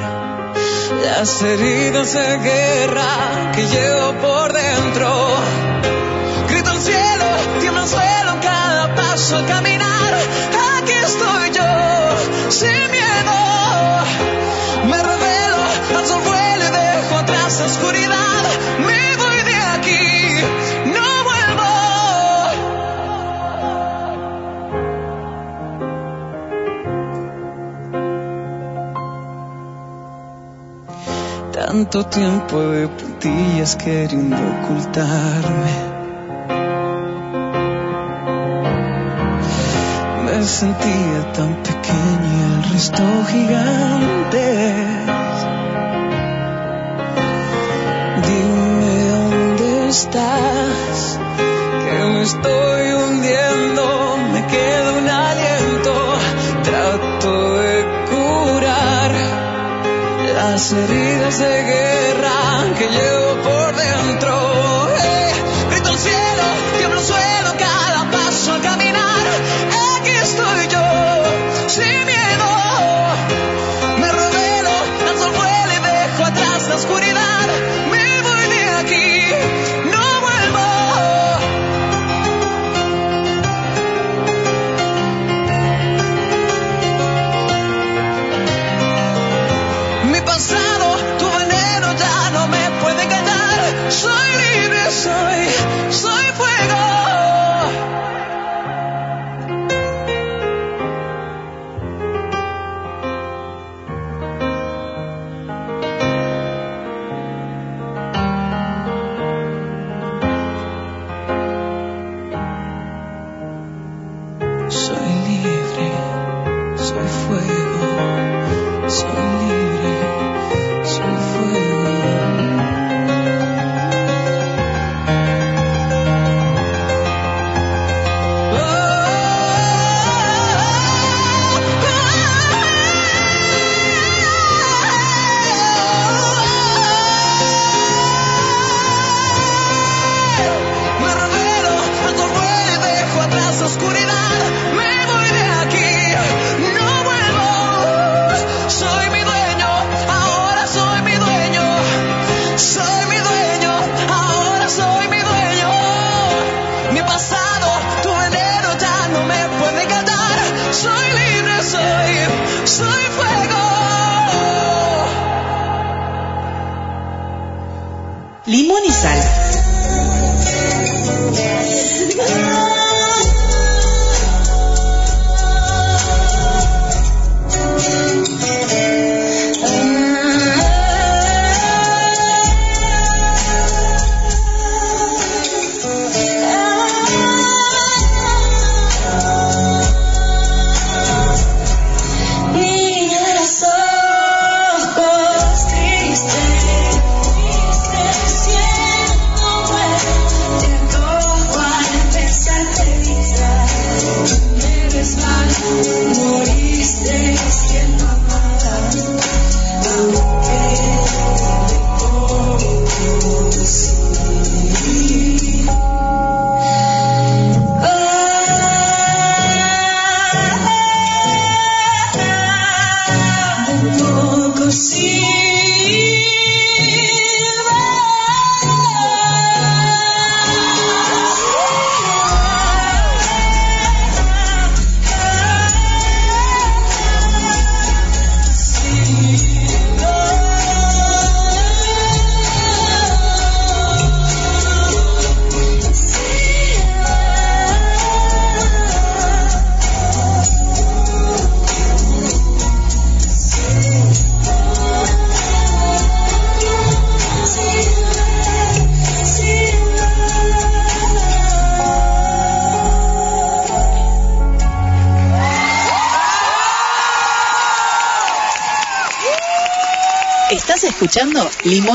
las 1.05 1.41
heridas 1.43 2.13
de 2.13 2.37
guerra 2.49 3.51
que 3.55 3.63
llevo 3.67 4.11
por 4.25 4.51
dentro. 4.51 5.07
Grito 6.49 6.71
al 6.71 6.81
cielo, 6.81 7.25
tiembla 7.61 7.83
el 7.83 7.87
suelo 7.87 8.31
cada 8.41 8.95
paso 8.95 9.37
al 9.37 9.45
caminar. 9.45 9.84
Sin 12.55 12.69
miedo. 12.69 13.37
Me 14.89 15.03
revelo, 15.03 15.63
al 15.97 16.05
sol 16.07 16.21
vuelo 16.23 16.63
y 16.63 16.71
dejo 16.71 17.15
atrás 17.17 17.59
la 17.59 17.65
oscuridad. 17.65 18.43
Me 18.79 19.17
voy 19.17 19.39
de 19.43 19.55
aquí, 19.75 20.39
no 20.85 21.23
vuelvo. 21.25 21.73
Tanto 31.51 32.05
tiempo 32.05 32.61
de 32.61 32.87
puntillas 32.87 33.75
queriendo 33.75 34.37
ocultarme. 34.63 35.84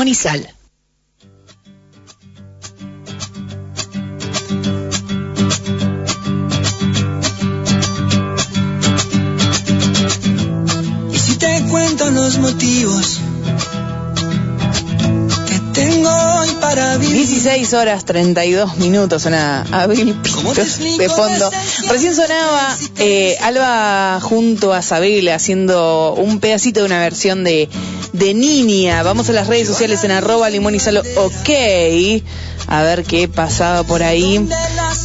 Limón 0.01 0.07
y 0.07 0.15
Sal. 0.15 0.47
Y 11.11 11.17
si 11.17 11.35
te 11.35 11.63
cuento 11.69 12.09
los 12.09 12.39
motivos 12.39 13.19
que 15.47 15.59
tengo 15.73 16.09
hoy 16.09 16.49
para 16.59 16.97
vivir. 16.97 17.17
16 17.17 17.73
horas 17.73 18.05
32 18.05 18.77
minutos, 18.77 19.25
una 19.25 19.61
Abril 19.71 20.19
de 20.97 21.09
fondo. 21.09 21.51
Recién 21.89 22.15
sonaba 22.15 22.75
eh, 22.97 23.37
Alba 23.41 24.19
junto 24.21 24.73
a 24.73 24.81
Sabela 24.81 25.35
haciendo 25.35 26.15
un 26.15 26.39
pedacito 26.39 26.79
de 26.79 26.85
una 26.87 26.99
versión 26.99 27.43
de, 27.43 27.69
de 28.13 28.33
Niña. 28.33 29.03
Vamos 29.03 29.29
a 29.29 29.33
las 29.33 29.47
redes 29.47 29.67
sociales 29.67 30.03
en 30.03 30.11
arroba 30.11 30.49
limón 30.49 30.75
y 30.75 30.79
salo 30.79 31.01
ok. 31.15 31.49
A 32.67 32.83
ver 32.83 33.03
qué 33.03 33.27
pasaba 33.27 33.83
por 33.83 34.03
ahí. 34.03 34.47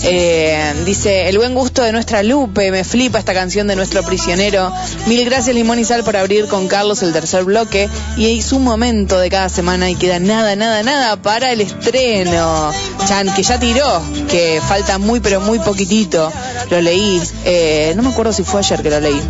Eh, 0.02 0.74
dice, 0.84 1.28
el 1.28 1.38
buen 1.38 1.54
gusto 1.54 1.82
de 1.82 1.92
nuestra 1.92 2.22
Lupe, 2.22 2.70
me 2.70 2.84
flipa 2.84 3.18
esta 3.18 3.34
canción 3.34 3.66
de 3.66 3.76
nuestro 3.76 4.02
prisionero. 4.02 4.72
Mil 5.06 5.24
gracias 5.24 5.54
Limón 5.54 5.78
y 5.78 5.84
Sal 5.84 6.04
por 6.04 6.16
abrir 6.16 6.46
con 6.46 6.68
Carlos 6.68 7.02
el 7.02 7.12
tercer 7.12 7.44
bloque. 7.44 7.88
Y 8.16 8.38
es 8.38 8.52
un 8.52 8.62
momento 8.62 9.18
de 9.18 9.30
cada 9.30 9.48
semana 9.48 9.90
y 9.90 9.94
queda 9.94 10.18
nada, 10.18 10.54
nada, 10.54 10.82
nada 10.82 11.16
para 11.16 11.52
el 11.52 11.60
estreno. 11.60 12.70
Chan, 13.08 13.34
que 13.34 13.42
ya 13.42 13.58
tiró, 13.58 14.02
que 14.28 14.60
falta 14.66 14.98
muy, 14.98 15.20
pero 15.20 15.40
muy 15.40 15.58
poquitito. 15.58 16.32
Lo 16.70 16.80
leí, 16.80 17.20
eh, 17.44 17.94
no 17.96 18.02
me 18.02 18.10
acuerdo 18.10 18.32
si 18.32 18.44
fue 18.44 18.60
ayer 18.60 18.82
que 18.82 18.90
lo 18.90 19.00
leí. 19.00 19.20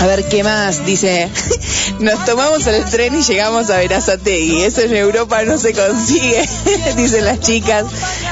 A 0.00 0.06
ver 0.06 0.28
qué 0.28 0.44
más, 0.44 0.86
dice, 0.86 1.28
nos 2.00 2.24
tomamos 2.24 2.66
el 2.68 2.84
tren 2.84 3.18
y 3.18 3.22
llegamos 3.22 3.68
a 3.70 3.78
Verazategui, 3.78 4.62
eso 4.62 4.82
en 4.82 4.94
Europa 4.94 5.42
no 5.42 5.58
se 5.58 5.72
consigue, 5.72 6.48
dicen 6.96 7.24
las 7.24 7.40
chicas, 7.40 7.84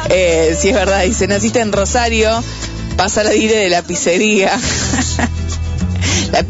eh, 0.09 0.56
si 0.59 0.68
es 0.68 0.74
verdad, 0.74 1.05
dice, 1.05 1.26
naciste 1.26 1.60
en 1.60 1.72
Rosario, 1.72 2.30
pasa 2.97 3.24
la 3.24 3.30
dire 3.30 3.56
de 3.56 3.70
la 3.70 3.82
pizzería. 3.82 4.52
La 6.32 6.44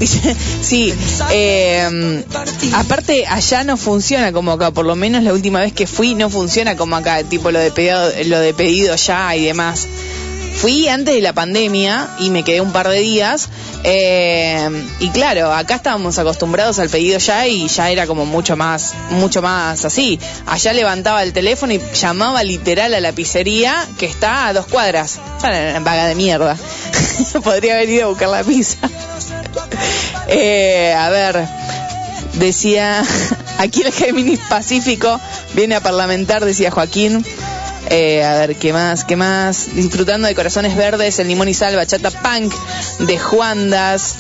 sí, 0.63 0.95
eh, 1.33 2.25
aparte 2.73 3.27
allá 3.27 3.63
no 3.63 3.77
funciona 3.77 4.33
como 4.33 4.53
acá, 4.53 4.71
por 4.71 4.87
lo 4.87 4.97
menos 4.97 5.23
la 5.23 5.33
última 5.33 5.61
vez 5.61 5.73
que 5.73 5.87
fui 5.87 6.15
no 6.15 6.31
funciona 6.31 6.77
como 6.77 6.97
acá, 6.97 7.23
tipo 7.25 7.51
lo 7.51 7.59
de 7.59 7.71
pedido, 7.71 8.11
lo 8.25 8.41
de 8.41 8.55
pedido 8.55 8.97
ya 8.97 9.37
y 9.37 9.45
demás. 9.45 9.87
Fui 10.57 10.89
antes 10.89 11.15
de 11.15 11.21
la 11.21 11.33
pandemia 11.35 12.09
y 12.19 12.31
me 12.31 12.43
quedé 12.43 12.61
un 12.61 12.73
par 12.73 12.89
de 12.89 12.99
días. 13.01 13.49
eh, 13.85 14.69
y 15.01 15.11
claro, 15.11 15.53
acá 15.53 15.77
estábamos 15.77 16.19
acostumbrados 16.19 16.79
al 16.79 16.89
pedido 16.89 17.19
ya 17.19 17.47
y 17.47 17.69
ya 17.69 17.91
era 17.91 18.07
como 18.07 18.25
mucho 18.25 18.57
más, 18.57 18.95
mucho 19.11 19.43
más 19.43 19.85
así. 19.85 20.19
Allá 20.47 20.73
levantaba 20.73 21.23
el 21.23 21.33
teléfono 21.33 21.73
y 21.75 21.81
llamaba 21.95 22.43
literal 22.43 22.95
a 22.95 23.01
la 23.01 23.13
pizzería 23.13 23.87
que 23.99 24.07
está 24.07 24.49
a 24.49 24.53
dos 24.55 24.67
cuadras. 24.67 25.21
Bueno, 25.41 25.85
vaga 25.85 26.07
de 26.07 26.15
mierda. 26.15 26.57
Podría 27.45 27.75
haber 27.75 27.91
ido 27.91 28.07
a 28.07 28.09
buscar 28.09 28.29
la 28.29 28.43
pizza. 28.43 28.79
Eh, 30.29 30.93
a 30.93 31.09
ver, 31.09 31.47
decía, 32.35 33.05
aquí 33.59 33.83
el 33.83 33.93
Géminis 33.93 34.41
Pacífico 34.49 35.21
viene 35.55 35.77
a 35.77 35.81
parlamentar, 35.81 36.45
decía 36.45 36.73
Joaquín. 36.73 37.25
Eh, 37.89 38.25
a 38.25 38.35
ver, 38.35 38.57
¿qué 38.57 38.73
más? 38.73 39.05
¿Qué 39.05 39.17
más? 39.17 39.75
Disfrutando 39.75 40.27
de 40.27 40.35
Corazones 40.35 40.77
Verdes, 40.77 41.19
el 41.19 41.29
Limón 41.29 41.49
y 41.49 41.55
Sal, 41.55 41.77
Bachata 41.77 42.11
Punk 42.11 42.53
de 43.01 43.19
Juandas. 43.19 44.17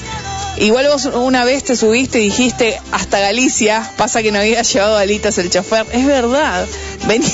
Igual 0.59 0.87
vos 0.89 1.07
una 1.07 1.45
vez 1.45 1.65
te 1.65 1.77
subiste 1.77 2.21
y 2.21 2.27
dijiste 2.27 2.81
hasta 2.93 3.21
Galicia, 3.21 3.91
pasa 3.97 4.23
que 4.23 4.33
no 4.33 4.39
había 4.39 4.63
llevado 4.63 4.97
alitas 4.97 5.39
el 5.39 5.51
chofer. 5.51 5.87
Es 5.93 6.07
verdad. 6.07 6.67
Vení. 7.07 7.27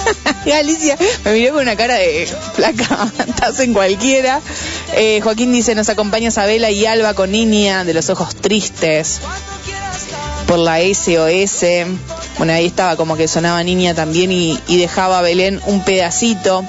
Galicia 0.46 0.96
me 1.24 1.32
miró 1.32 1.52
con 1.54 1.62
una 1.62 1.76
cara 1.76 1.94
de 1.94 2.26
placa, 2.56 3.12
estás 3.28 3.60
en 3.60 3.72
cualquiera. 3.72 4.40
Eh, 4.94 5.20
Joaquín 5.22 5.52
dice, 5.52 5.74
nos 5.74 5.88
acompaña 5.88 6.30
Sabela 6.30 6.70
y 6.70 6.86
Alba 6.86 7.14
con 7.14 7.30
Niña 7.30 7.84
de 7.84 7.94
los 7.94 8.08
ojos 8.10 8.34
tristes 8.36 9.20
por 10.46 10.58
la 10.58 10.78
SOS. 10.80 11.64
Bueno, 12.38 12.52
ahí 12.52 12.66
estaba 12.66 12.96
como 12.96 13.16
que 13.16 13.28
sonaba 13.28 13.62
niña 13.62 13.94
también 13.94 14.32
y, 14.32 14.58
dejaba 14.68 15.18
a 15.18 15.22
Belén 15.22 15.60
un 15.66 15.84
pedacito. 15.84 16.64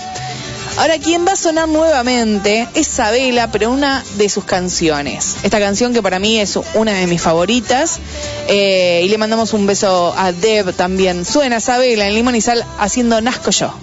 Ahora, 0.77 0.97
quien 0.99 1.27
va 1.27 1.33
a 1.33 1.35
sonar 1.35 1.67
nuevamente 1.67 2.67
es 2.75 2.88
Sabela, 2.88 3.51
pero 3.51 3.71
una 3.71 4.03
de 4.17 4.29
sus 4.29 4.45
canciones. 4.45 5.35
Esta 5.43 5.59
canción 5.59 5.93
que 5.93 6.01
para 6.01 6.17
mí 6.19 6.39
es 6.39 6.57
una 6.73 6.93
de 6.93 7.07
mis 7.07 7.21
favoritas. 7.21 7.99
Eh, 8.47 9.01
y 9.03 9.09
le 9.09 9.17
mandamos 9.17 9.53
un 9.53 9.67
beso 9.67 10.13
a 10.17 10.31
Deb 10.31 10.73
también. 10.73 11.25
Suena 11.25 11.59
Sabela 11.59 12.07
en 12.07 12.15
Limón 12.15 12.35
y 12.35 12.41
Sal 12.41 12.65
haciendo 12.79 13.19
Nazco 13.21 13.51
yo. 13.51 13.73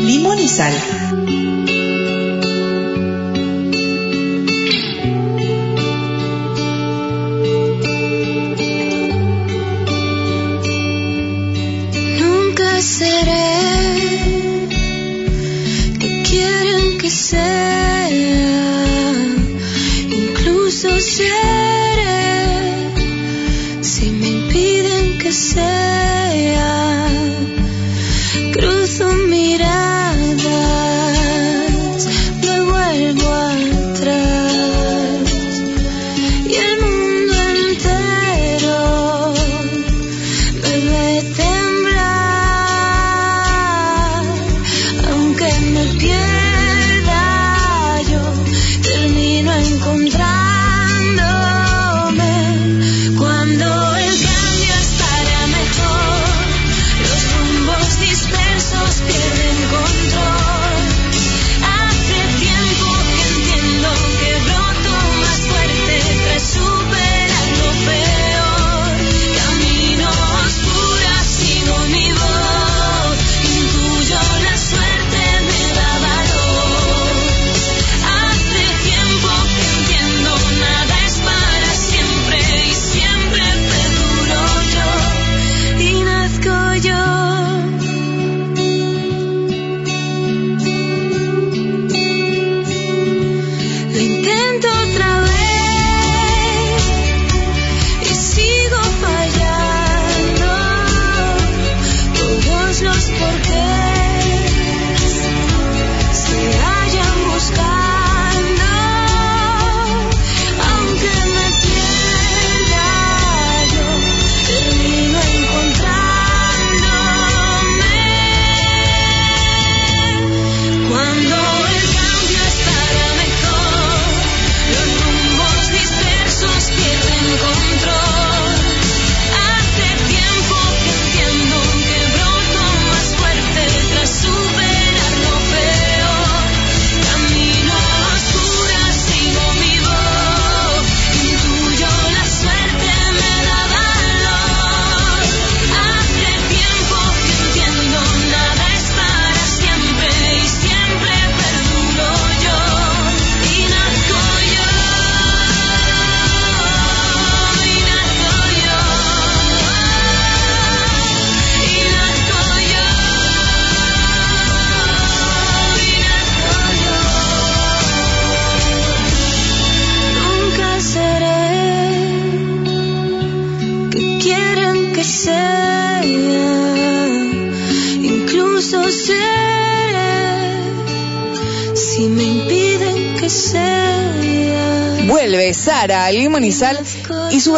Limón 0.00 0.38
y 0.38 0.48
Sal. 0.48 0.74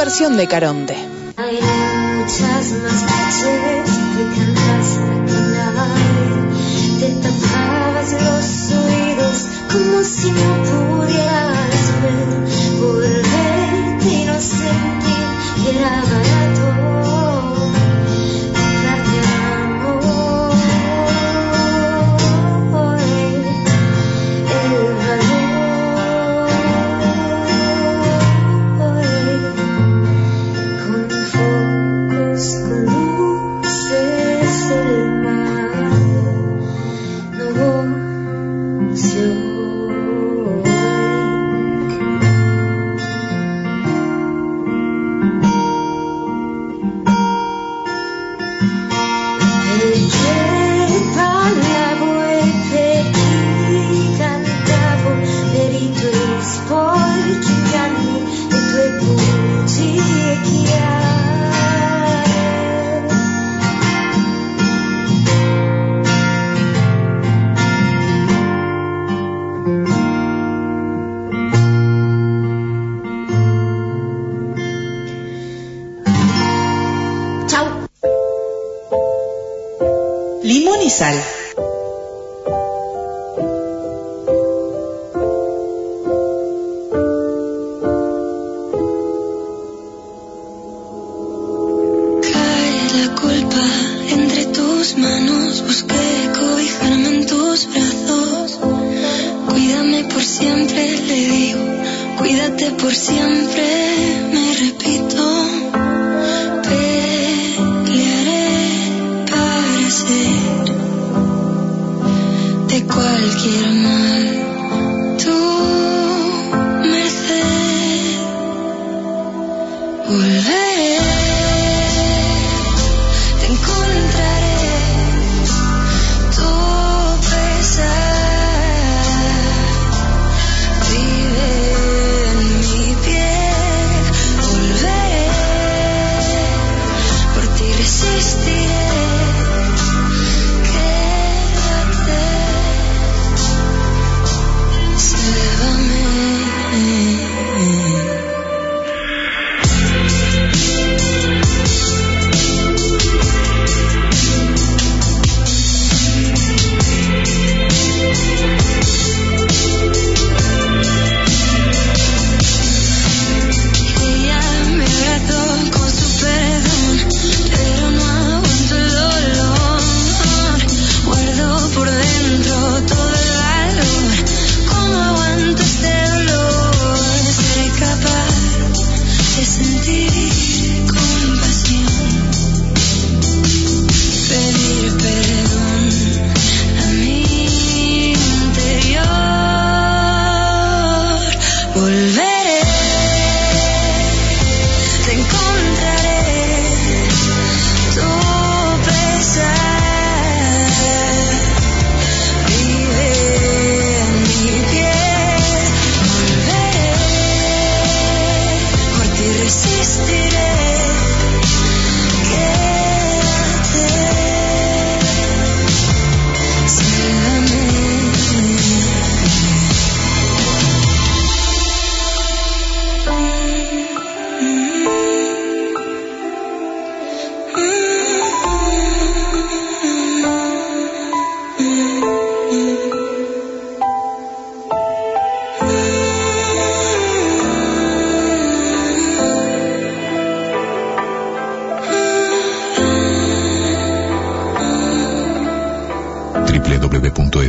versión 0.05 0.37
de 0.37 0.47
Caronte. 0.47 1.04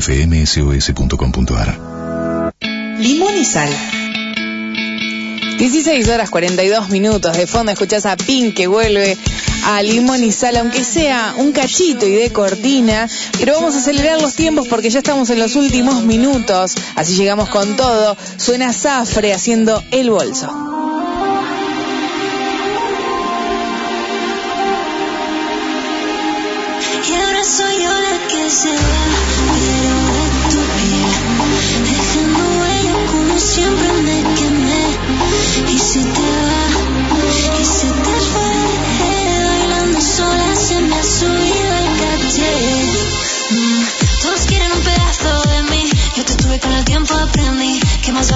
fmsos.com.ar. 0.06 1.80
Limón 3.00 3.38
y 3.38 3.46
sal. 3.46 3.70
16 5.58 6.08
horas 6.10 6.30
42 6.30 6.90
minutos. 6.90 7.38
De 7.38 7.48
fondo 7.48 7.72
escuchás 7.72 8.06
a 8.06 8.18
Pink 8.18 8.54
que 8.54 8.68
vuelve 8.68 9.18
a 9.66 9.82
Limón 9.82 10.24
y 10.24 10.32
Sal, 10.32 10.58
aunque 10.58 10.84
sea 10.84 11.34
un 11.38 11.52
cachito 11.54 12.06
y 12.06 12.14
de 12.14 12.32
cortina. 12.32 13.10
Pero 13.40 13.54
vamos 13.54 13.76
a 13.76 13.80
acelerar 13.80 14.22
los 14.22 14.36
tiempos 14.36 14.68
porque 14.68 14.90
ya 14.90 15.00
estamos 15.00 15.30
en 15.30 15.40
los 15.40 15.56
últimos 15.56 16.04
minutos. 16.04 16.76
Así 16.96 17.16
llegamos 17.16 17.50
con 17.50 17.76
todo. 17.76 18.16
Suena 18.38 18.74
Zafre 18.74 19.34
haciendo 19.34 19.84
el 19.92 20.12
bolso. 20.12 20.75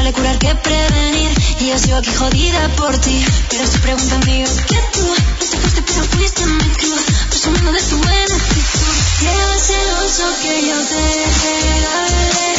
de 0.09 0.13
curar 0.13 0.39
que 0.39 0.55
prevenir. 0.55 1.31
Y 1.59 1.67
yo 1.67 1.77
sigo 1.77 1.97
aquí 1.97 2.11
jodida 2.13 2.67
por 2.77 2.97
ti. 2.97 3.25
Pero 3.49 3.67
si 3.67 3.77
preguntan 3.79 4.19
mío, 4.25 4.47
que 4.67 4.79
tú 4.93 5.05
no 5.05 5.15
te 5.39 5.57
fuiste, 5.57 5.81
pero 5.81 6.03
fuiste 6.03 6.45
mi 6.45 6.69
club. 6.79 6.99
Presumiendo 7.29 7.71
de 7.71 7.81
tu 7.81 7.97
buena 7.97 8.35
actitud. 8.35 8.93
Llevas 9.21 9.69
el 9.69 9.89
oso 10.05 10.25
que 10.41 10.67
yo 10.67 10.77
te 10.91 11.05
regalé. 11.45 12.49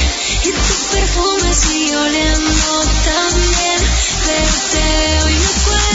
Y 0.45 0.51
tu 0.53 0.75
perfume 0.93 1.55
sigue 1.55 1.97
oliendo 1.97 2.85
también. 3.11 3.81
Pero 4.27 4.53
te 4.73 5.23
oí 5.25 5.35
no 5.35 5.90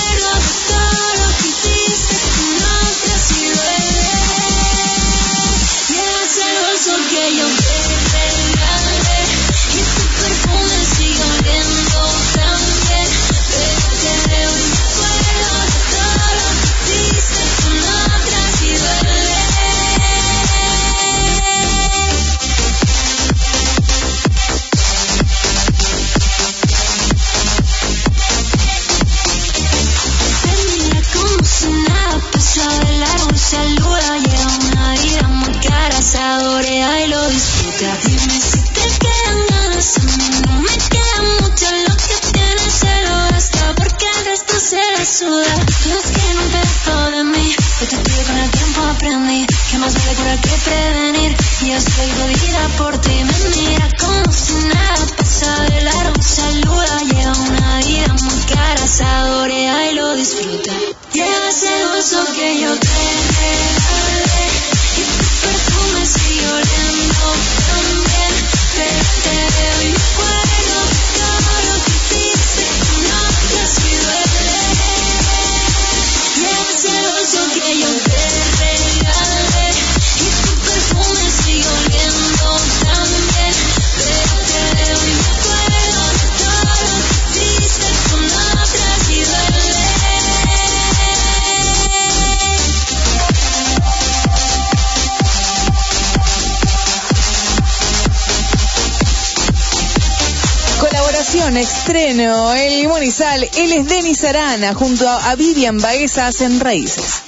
Él 103.65 103.73
es 103.73 103.87
Denis 103.87 104.23
Arana, 104.23 104.75
junto 104.75 105.09
a 105.09 105.33
Vivian 105.33 105.79
Baeza 105.79 106.27
hacen 106.27 106.59
raíces. 106.59 107.24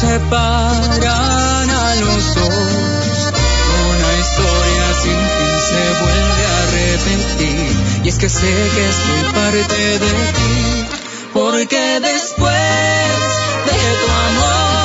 separan 0.00 1.70
a 1.70 1.94
los 1.96 2.34
dos. 2.34 3.32
Una 3.90 4.10
historia 4.22 4.86
sin 5.02 5.20
fin 5.36 5.56
se 5.70 5.82
vuelve 6.00 6.42
a 6.46 6.62
arrepentir. 6.64 7.72
Y 8.04 8.08
es 8.08 8.16
que 8.18 8.28
sé 8.30 8.54
que 8.74 8.88
estoy 8.88 9.22
parte 9.34 9.98
de 9.98 10.12
ti, 10.38 10.86
porque 11.34 12.00
después 12.00 13.18
de 13.66 13.80
tu 14.00 14.12
amor. 14.28 14.79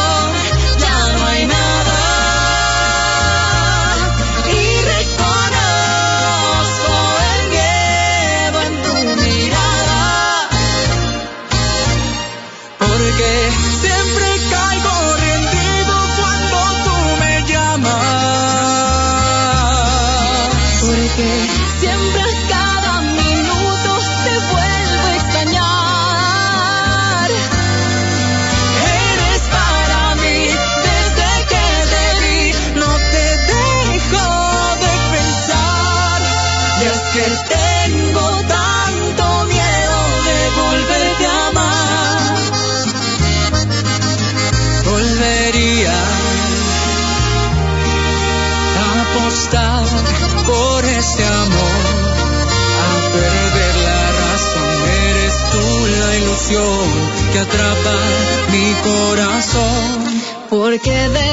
Porque 60.50 61.10
de 61.10 61.25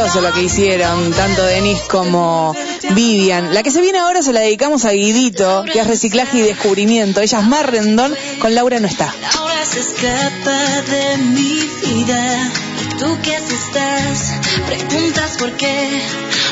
Precioso 0.00 0.22
lo 0.26 0.32
que 0.32 0.44
hicieron, 0.44 1.12
tanto 1.12 1.44
Denise 1.44 1.82
como 1.86 2.56
Vivian. 2.92 3.52
La 3.52 3.62
que 3.62 3.70
se 3.70 3.82
viene 3.82 3.98
ahora 3.98 4.22
se 4.22 4.32
la 4.32 4.40
dedicamos 4.40 4.86
a 4.86 4.92
Guidito, 4.92 5.62
que 5.70 5.78
es 5.78 5.86
reciclaje 5.86 6.38
y 6.38 6.40
descubrimiento. 6.40 7.20
Ella 7.20 7.40
es 7.40 7.46
más 7.46 7.66
rendón, 7.66 8.16
con 8.38 8.54
Laura 8.54 8.80
no 8.80 8.86
está. 8.86 9.14
Laura 9.20 9.66
se 9.66 9.80
escapa 9.80 10.80
de 10.90 11.18
mi 11.18 11.60
vida. 11.84 12.50
¿Tú 12.98 13.18
qué 13.22 13.36
estás? 13.36 14.40
Preguntas 14.66 15.36
por 15.38 15.52
qué. 15.58 16.00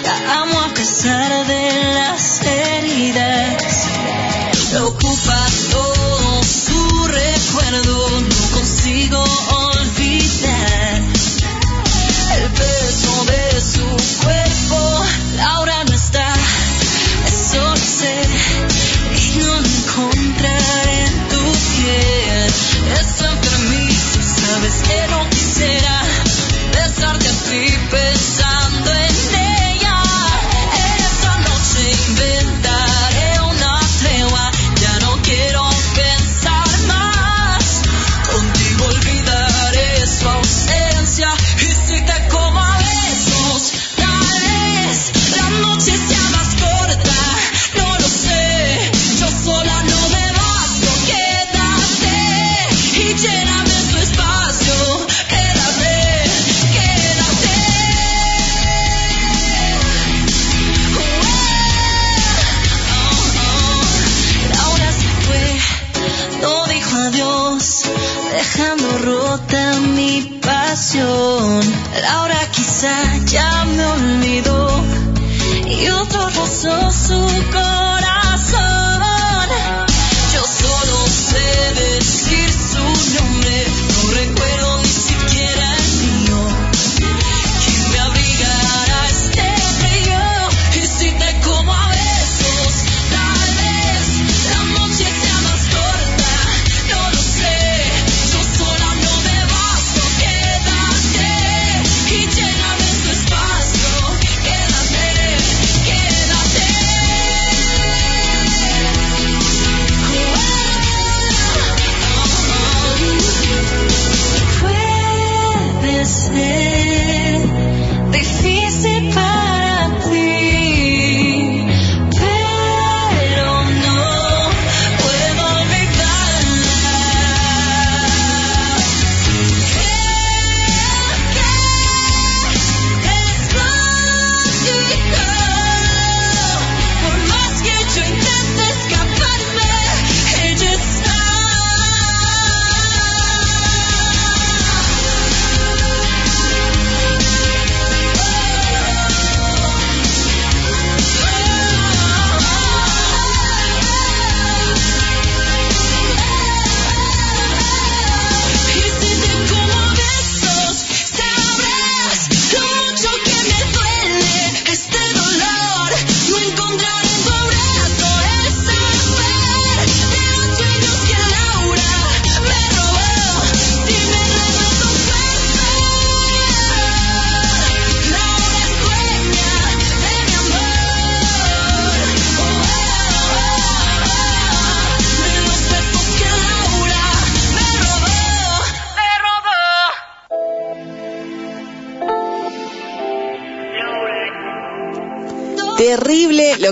La 0.05 0.43
amo 0.43 0.61
a 0.61 0.75
pesar 0.75 1.47
de 1.47 1.95
las 1.95 2.43
heridas. 2.43 3.87
Ocupa 4.79 5.38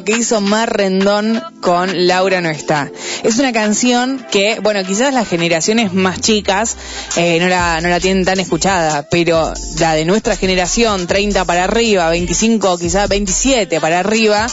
que 0.07 0.13
hizo 0.13 0.41
Mar 0.41 0.75
Rendón 0.75 1.43
con 1.61 2.07
Laura 2.07 2.41
no 2.41 2.49
está. 2.49 2.91
Es 3.25 3.39
una 3.39 3.53
canción 3.53 4.25
que, 4.31 4.59
bueno, 4.61 4.83
quizás 4.85 5.13
las 5.13 5.29
generaciones 5.29 5.93
más 5.93 6.21
chicas 6.21 6.77
eh, 7.17 7.39
no, 7.41 7.49
la, 7.49 7.81
no 7.83 7.89
la 7.89 8.01
tienen 8.01 8.25
tan 8.25 8.41
escuchada, 8.41 9.07
pero 9.11 9.53
la 9.79 9.95
de 9.95 10.05
nuestra 10.07 10.37
generación, 10.37 11.07
30 11.07 11.45
para 11.45 11.65
arriba, 11.65 12.09
25, 12.09 12.79
quizás 12.79 13.09
27 13.09 13.81
para 13.81 14.01
arriba, 14.01 14.47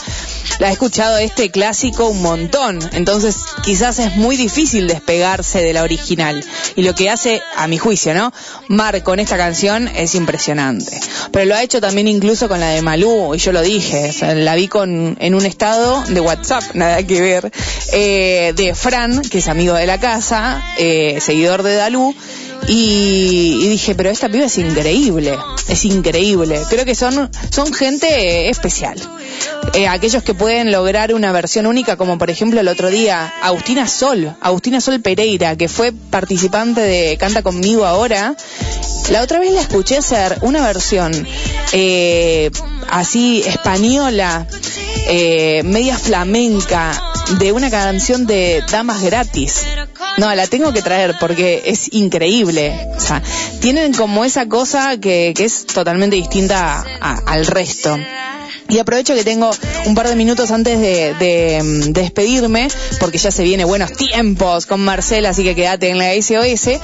la 0.58 0.68
ha 0.68 0.70
escuchado 0.70 1.18
este 1.18 1.50
clásico 1.50 2.08
un 2.08 2.22
montón. 2.22 2.78
Entonces, 2.92 3.36
quizás 3.62 3.98
es 3.98 4.16
muy 4.16 4.36
difícil 4.36 4.86
despegarse 4.86 5.62
de 5.62 5.72
la 5.72 5.82
original. 5.82 6.44
Y 6.76 6.82
lo 6.82 6.94
que 6.94 7.10
hace, 7.10 7.42
a 7.56 7.66
mi 7.66 7.78
juicio, 7.78 8.14
¿no? 8.14 8.32
Mar 8.68 9.02
con 9.02 9.20
esta 9.20 9.36
canción 9.36 9.88
es 9.88 10.14
impresionante. 10.14 11.00
Pero 11.32 11.46
lo 11.46 11.54
ha 11.54 11.62
hecho 11.62 11.80
también 11.80 12.08
incluso 12.08 12.48
con 12.48 12.60
la 12.60 12.68
de 12.70 12.82
Malú, 12.82 13.34
y 13.34 13.38
yo 13.38 13.52
lo 13.52 13.62
dije, 13.62 14.12
la 14.34 14.54
vi 14.54 14.68
con, 14.68 15.16
en 15.20 15.34
un 15.34 15.46
estado 15.46 16.02
de 16.08 16.20
WhatsApp, 16.20 16.62
nada 16.74 17.02
que 17.02 17.20
ver, 17.20 17.52
eh, 17.92 18.52
de 18.56 18.74
Fran, 18.74 19.22
que 19.22 19.38
es 19.38 19.48
amigo 19.48 19.74
de 19.74 19.86
la 19.86 19.98
casa, 19.98 20.62
eh, 20.78 21.18
seguidor 21.20 21.62
de 21.62 21.74
Dalú, 21.74 22.14
y, 22.66 23.68
dije, 23.68 23.94
pero 23.94 24.10
esta 24.10 24.28
piba 24.28 24.46
es 24.46 24.56
increíble, 24.56 25.36
es 25.68 25.84
increíble. 25.84 26.62
Creo 26.70 26.84
que 26.86 26.94
son, 26.94 27.30
son 27.50 27.74
gente 27.74 28.06
eh, 28.06 28.48
especial. 28.48 28.98
Aquellos 29.88 30.22
que 30.22 30.34
pueden 30.34 30.53
lograr 30.62 31.12
una 31.14 31.32
versión 31.32 31.66
única, 31.66 31.96
como 31.96 32.16
por 32.18 32.30
ejemplo 32.30 32.60
el 32.60 32.68
otro 32.68 32.88
día, 32.90 33.32
Agustina 33.42 33.88
Sol, 33.88 34.34
Agustina 34.40 34.80
Sol 34.80 35.00
Pereira, 35.00 35.56
que 35.56 35.68
fue 35.68 35.92
participante 35.92 36.80
de 36.80 37.16
Canta 37.18 37.42
conmigo 37.42 37.84
ahora. 37.84 38.36
La 39.10 39.22
otra 39.22 39.38
vez 39.40 39.52
la 39.52 39.60
escuché 39.60 39.98
hacer 39.98 40.38
una 40.42 40.64
versión 40.66 41.26
eh, 41.72 42.50
así 42.88 43.42
española, 43.46 44.46
eh, 45.08 45.62
media 45.64 45.98
flamenca, 45.98 46.92
de 47.38 47.52
una 47.52 47.70
canción 47.70 48.26
de 48.26 48.62
Damas 48.70 49.02
Gratis. 49.02 49.62
No, 50.18 50.32
la 50.34 50.46
tengo 50.46 50.72
que 50.72 50.80
traer 50.82 51.16
porque 51.18 51.62
es 51.66 51.92
increíble. 51.92 52.72
O 52.96 53.00
sea, 53.00 53.20
tienen 53.60 53.92
como 53.94 54.24
esa 54.24 54.46
cosa 54.48 54.98
que, 54.98 55.32
que 55.36 55.44
es 55.44 55.66
totalmente 55.66 56.16
distinta 56.16 56.84
a- 57.00 57.20
al 57.26 57.46
resto. 57.46 57.98
Y 58.68 58.78
aprovecho 58.78 59.14
que 59.14 59.24
tengo 59.24 59.50
un 59.86 59.94
par 59.94 60.08
de 60.08 60.16
minutos 60.16 60.50
antes 60.50 60.80
de, 60.80 61.60
mm, 61.62 61.92
despedirme, 61.92 62.68
porque 62.98 63.18
ya 63.18 63.30
se 63.30 63.42
viene 63.42 63.64
buenos 63.64 63.92
tiempos 63.92 64.66
con 64.66 64.80
Marcela, 64.80 65.30
así 65.30 65.44
que 65.44 65.54
quédate 65.54 65.90
en 65.90 65.98
la 65.98 66.14
SOS. 66.14 66.80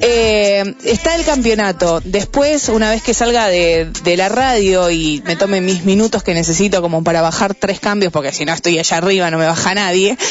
Eh, 0.00 0.74
está 0.84 1.14
el 1.14 1.24
campeonato. 1.24 2.00
Después, 2.04 2.68
una 2.68 2.90
vez 2.90 3.02
que 3.02 3.14
salga 3.14 3.48
de, 3.48 3.90
la 4.16 4.28
radio 4.28 4.90
y 4.90 5.22
me 5.24 5.34
tome 5.34 5.60
mis 5.60 5.84
minutos 5.84 6.22
que 6.22 6.34
necesito 6.34 6.82
como 6.82 7.02
para 7.02 7.20
bajar 7.20 7.54
tres 7.54 7.80
cambios, 7.80 8.12
porque 8.12 8.32
si 8.32 8.44
no 8.44 8.52
estoy 8.52 8.78
allá 8.78 8.98
arriba 8.98 9.30
no 9.30 9.38
me 9.38 9.46
baja 9.46 9.74
nadie. 9.74 10.16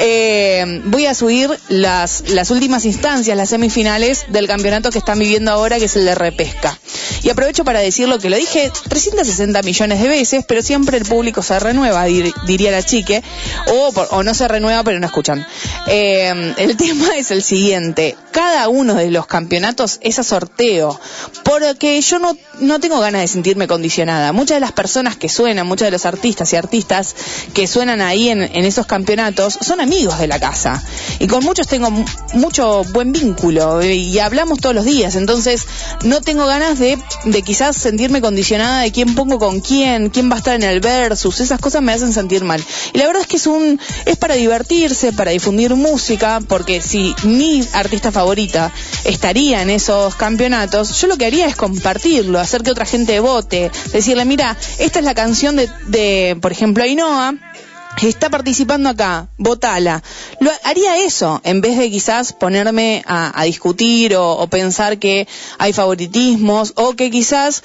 Eh, 0.00 0.82
voy 0.86 1.06
a 1.06 1.14
subir 1.14 1.48
las, 1.68 2.24
últimas 2.50 2.84
instancias, 2.84 3.36
las 3.36 3.48
semifinales 3.48 4.24
del 4.28 4.48
campeonato 4.48 4.90
que 4.90 4.98
están 4.98 5.18
viviendo 5.18 5.52
ahora, 5.52 5.78
que 5.78 5.84
es 5.84 5.96
el 5.96 6.04
de 6.04 6.14
repesca. 6.14 6.78
Y 7.22 7.30
aprovecho 7.30 7.64
para 7.64 7.78
decir 7.78 8.08
lo 8.08 8.18
que 8.18 8.28
lo 8.28 8.36
dije 8.36 8.70
360 8.88 9.62
millones 9.62 9.73
de 9.78 10.08
veces, 10.08 10.44
pero 10.46 10.62
siempre 10.62 10.96
el 10.98 11.04
público 11.04 11.42
se 11.42 11.58
renueva, 11.58 12.06
dir- 12.06 12.32
diría 12.46 12.70
la 12.70 12.82
chique, 12.82 13.22
o, 13.72 13.88
o 14.10 14.22
no 14.22 14.32
se 14.34 14.46
renueva, 14.48 14.82
pero 14.84 15.00
no 15.00 15.06
escuchan. 15.06 15.46
Eh, 15.88 16.54
el 16.58 16.76
tema 16.76 17.08
es 17.16 17.30
el 17.30 17.42
siguiente, 17.42 18.16
cada 18.30 18.68
uno 18.68 18.94
de 18.94 19.10
los 19.10 19.26
campeonatos 19.26 19.98
es 20.02 20.18
a 20.18 20.22
sorteo, 20.22 20.98
porque 21.44 22.00
yo 22.00 22.18
no, 22.18 22.36
no 22.60 22.80
tengo 22.80 23.00
ganas 23.00 23.20
de 23.22 23.28
sentirme 23.28 23.66
condicionada. 23.66 24.32
Muchas 24.32 24.56
de 24.56 24.60
las 24.60 24.72
personas 24.72 25.16
que 25.16 25.28
suenan, 25.28 25.66
muchos 25.66 25.86
de 25.86 25.90
los 25.92 26.06
artistas 26.06 26.52
y 26.52 26.56
artistas 26.56 27.14
que 27.52 27.66
suenan 27.66 28.00
ahí 28.00 28.28
en, 28.28 28.42
en 28.42 28.64
esos 28.64 28.86
campeonatos 28.86 29.58
son 29.60 29.80
amigos 29.80 30.18
de 30.18 30.26
la 30.28 30.38
casa. 30.40 30.82
Y 31.18 31.26
con 31.26 31.44
muchos 31.44 31.66
tengo 31.66 31.90
mu- 31.90 32.04
mucho 32.34 32.84
buen 32.92 33.12
vínculo 33.12 33.80
eh, 33.80 33.94
y 33.94 34.18
hablamos 34.20 34.58
todos 34.60 34.74
los 34.74 34.84
días. 34.84 35.16
Entonces 35.16 35.66
no 36.04 36.20
tengo 36.20 36.46
ganas 36.46 36.78
de, 36.78 36.98
de 37.24 37.42
quizás 37.42 37.76
sentirme 37.76 38.20
condicionada 38.20 38.80
de 38.82 38.92
quién 38.92 39.14
pongo 39.14 39.38
con 39.38 39.60
quién, 39.66 40.10
quién 40.10 40.30
va 40.30 40.36
a 40.36 40.38
estar 40.38 40.54
en 40.54 40.62
el 40.62 40.80
versus. 40.80 41.40
Esas 41.40 41.60
cosas 41.60 41.82
me 41.82 41.92
hacen 41.92 42.12
sentir 42.12 42.44
mal. 42.44 42.62
Y 42.92 42.98
la 42.98 43.06
verdad 43.06 43.22
es 43.22 43.28
que 43.28 43.36
es 43.36 43.46
un, 43.46 43.80
es 44.04 44.16
para 44.16 44.34
divertirse, 44.34 45.12
para 45.12 45.30
difundir 45.30 45.74
música, 45.74 46.40
porque 46.46 46.80
si 46.80 47.14
mi 47.24 47.66
artista 47.72 48.12
favorita 48.12 48.70
estaría 49.04 49.62
en 49.62 49.70
esos 49.70 50.14
campeonatos, 50.14 51.00
yo 51.00 51.08
lo 51.08 51.16
que 51.16 51.26
haría 51.26 51.46
es 51.46 51.56
compartirlo, 51.56 52.38
hacer 52.38 52.62
que 52.62 52.70
otra 52.70 52.84
gente 52.84 53.18
vote, 53.20 53.70
decirle, 53.92 54.24
mira, 54.24 54.56
esta 54.78 54.98
es 54.98 55.04
la 55.04 55.14
canción 55.14 55.56
de, 55.56 55.68
de 55.86 56.36
por 56.40 56.52
ejemplo, 56.52 56.84
Ainhoa, 56.84 57.34
está 58.02 58.28
participando 58.28 58.88
acá, 58.88 59.28
votala. 59.38 60.02
Lo, 60.40 60.50
haría 60.64 60.98
eso, 60.98 61.40
en 61.44 61.60
vez 61.60 61.78
de 61.78 61.90
quizás 61.90 62.32
ponerme 62.32 63.02
a, 63.06 63.38
a 63.38 63.44
discutir 63.44 64.16
o, 64.16 64.32
o 64.32 64.46
pensar 64.48 64.98
que 64.98 65.26
hay 65.58 65.72
favoritismos 65.72 66.72
o 66.76 66.94
que 66.94 67.10
quizás, 67.10 67.62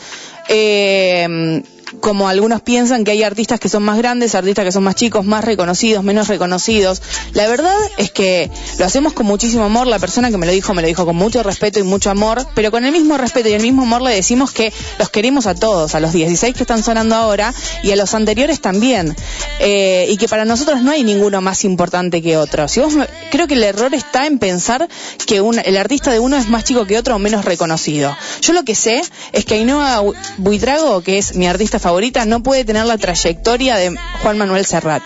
eh, 0.47 1.63
como 1.99 2.27
algunos 2.29 2.61
piensan 2.61 3.03
que 3.03 3.11
hay 3.11 3.23
artistas 3.23 3.59
que 3.59 3.69
son 3.69 3.83
más 3.83 3.97
grandes, 3.97 4.35
artistas 4.35 4.65
que 4.65 4.71
son 4.71 4.83
más 4.83 4.95
chicos, 4.95 5.25
más 5.25 5.43
reconocidos, 5.43 6.03
menos 6.03 6.27
reconocidos. 6.27 7.01
La 7.33 7.47
verdad 7.47 7.75
es 7.97 8.11
que 8.11 8.49
lo 8.77 8.85
hacemos 8.85 9.13
con 9.13 9.25
muchísimo 9.25 9.63
amor. 9.65 9.87
La 9.87 9.99
persona 9.99 10.31
que 10.31 10.37
me 10.37 10.45
lo 10.45 10.51
dijo 10.51 10.73
me 10.73 10.81
lo 10.81 10.87
dijo 10.87 11.05
con 11.05 11.15
mucho 11.15 11.43
respeto 11.43 11.79
y 11.79 11.83
mucho 11.83 12.09
amor, 12.09 12.45
pero 12.55 12.71
con 12.71 12.85
el 12.85 12.91
mismo 12.91 13.17
respeto 13.17 13.49
y 13.49 13.53
el 13.53 13.61
mismo 13.61 13.83
amor 13.83 14.01
le 14.01 14.11
decimos 14.13 14.51
que 14.51 14.71
los 14.97 15.09
queremos 15.09 15.47
a 15.47 15.55
todos, 15.55 15.95
a 15.95 15.99
los 15.99 16.13
16 16.13 16.55
que 16.55 16.63
están 16.63 16.83
sonando 16.83 17.15
ahora 17.15 17.53
y 17.83 17.91
a 17.91 17.95
los 17.95 18.13
anteriores 18.13 18.61
también. 18.61 19.15
Eh, 19.59 20.07
y 20.09 20.17
que 20.17 20.27
para 20.27 20.45
nosotros 20.45 20.81
no 20.81 20.91
hay 20.91 21.03
ninguno 21.03 21.41
más 21.41 21.63
importante 21.65 22.21
que 22.21 22.37
otro. 22.37 22.67
Si 22.67 22.79
vos 22.79 22.93
creo 23.31 23.47
que 23.47 23.55
el 23.55 23.63
error 23.63 23.93
está 23.93 24.25
en 24.27 24.39
pensar 24.39 24.87
que 25.25 25.41
un- 25.41 25.59
el 25.59 25.77
artista 25.77 26.11
de 26.11 26.19
uno 26.19 26.37
es 26.37 26.47
más 26.49 26.63
chico 26.63 26.85
que 26.85 26.97
otro 26.97 27.15
o 27.15 27.19
menos 27.19 27.45
reconocido. 27.45 28.15
Yo 28.41 28.53
lo 28.53 28.63
que 28.63 28.75
sé 28.75 29.01
es 29.31 29.45
que 29.45 29.55
Ainhoa 29.55 30.01
Bu- 30.01 30.15
Buitrago, 30.37 31.01
que 31.01 31.17
es 31.17 31.35
mi 31.35 31.47
artista 31.47 31.78
favorita, 31.79 32.25
no 32.25 32.43
puede 32.43 32.65
tener 32.65 32.85
la 32.85 32.97
trayectoria 32.97 33.77
de 33.77 33.95
Juan 34.21 34.37
Manuel 34.37 34.65
Serrat. 34.65 35.03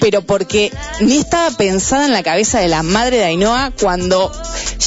Pero 0.00 0.22
porque 0.22 0.72
ni 1.00 1.18
estaba 1.18 1.56
pensada 1.56 2.06
en 2.06 2.12
la 2.12 2.22
cabeza 2.22 2.58
de 2.58 2.68
la 2.68 2.82
madre 2.82 3.18
de 3.18 3.24
Ainhoa 3.24 3.72
cuando 3.80 4.30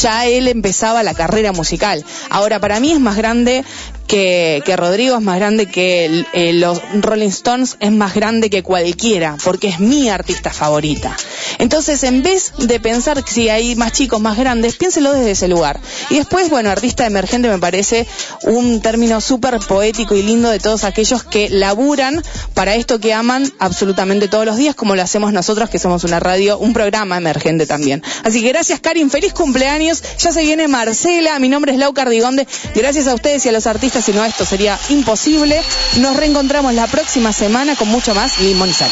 ya 0.02 0.26
él 0.26 0.48
empezaba 0.48 1.02
la 1.02 1.14
carrera 1.14 1.54
musical. 1.54 2.04
Ahora, 2.30 2.60
para 2.60 2.80
mí 2.80 2.92
es 2.92 3.00
más 3.00 3.16
grande 3.16 3.64
que, 4.08 4.62
que 4.66 4.76
Rodrigo, 4.76 5.18
es 5.18 5.22
más 5.22 5.38
grande 5.38 5.68
que 5.68 6.26
eh, 6.34 6.54
los 6.54 6.82
Rolling 7.02 7.28
Stones, 7.28 7.78
es 7.80 7.92
más 7.92 8.16
grande 8.16 8.50
que 8.50 8.64
cualquiera, 8.64 9.38
porque 9.44 9.68
es 9.68 9.80
mi 9.80 10.10
artista 10.10 10.52
favorita. 10.52 11.16
Entonces, 11.60 12.04
en 12.04 12.24
vez 12.24 12.54
de 12.58 12.80
pensar 12.80 13.24
que 13.24 13.32
si 13.32 13.50
hay 13.50 13.76
más 13.76 13.92
chicos, 13.92 14.22
más 14.22 14.38
grandes, 14.38 14.76
piénselo 14.76 15.14
desde 15.14 15.32
ese 15.32 15.48
lugar. 15.48 15.80
Y 16.10 16.16
después, 16.16 16.50
bueno, 16.50 16.70
artista 16.70 17.06
emergente 17.06 17.50
me 17.50 17.60
parece 17.60 18.08
un 18.44 18.82
término 18.82 19.22
súper 19.22 19.60
poético 19.60 20.16
y 20.16 20.24
lindo 20.24 20.50
de 20.50 20.60
todos 20.60 20.84
aquellos 20.84 21.24
que 21.24 21.50
laburan 21.50 22.24
para 22.54 22.76
esto 22.76 23.00
que 23.00 23.14
aman 23.14 23.52
absolutamente 23.60 24.28
todos 24.28 24.46
los 24.46 24.58
días, 24.58 24.76
como 24.76 24.96
lo 24.96 25.02
hacemos 25.02 25.34
nosotros, 25.34 25.70
que 25.70 25.80
somos 25.80 26.04
una 26.04 26.20
radio, 26.20 26.58
un 26.58 26.74
programa 26.74 27.18
emergente 27.18 27.66
también. 27.66 28.04
Así 28.24 28.42
que 28.42 28.50
gracias, 28.50 28.80
Karin, 28.80 29.10
feliz 29.10 29.34
cumpleaños. 29.34 30.04
Ya 30.20 30.32
se 30.32 30.42
viene 30.42 30.68
Marcela, 30.68 31.38
mi 31.40 31.50
nombre 31.50 31.72
es 31.72 31.78
Lau 31.78 31.94
Cardigonde. 31.94 32.48
Gracias 32.76 33.08
a 33.08 33.14
ustedes 33.14 33.46
y 33.46 33.50
a 33.50 33.52
los 33.52 33.68
artistas, 33.68 33.97
si 34.02 34.12
no 34.14 34.24
esto 34.24 34.46
sería 34.46 34.80
imposible. 34.90 35.62
Nos 36.00 36.16
reencontramos 36.16 36.74
la 36.74 36.88
próxima 36.88 37.32
semana 37.32 37.76
con 37.76 37.88
mucho 37.88 38.14
más 38.14 38.40
Limón 38.40 38.70
y 38.70 38.74
Sal. 38.74 38.92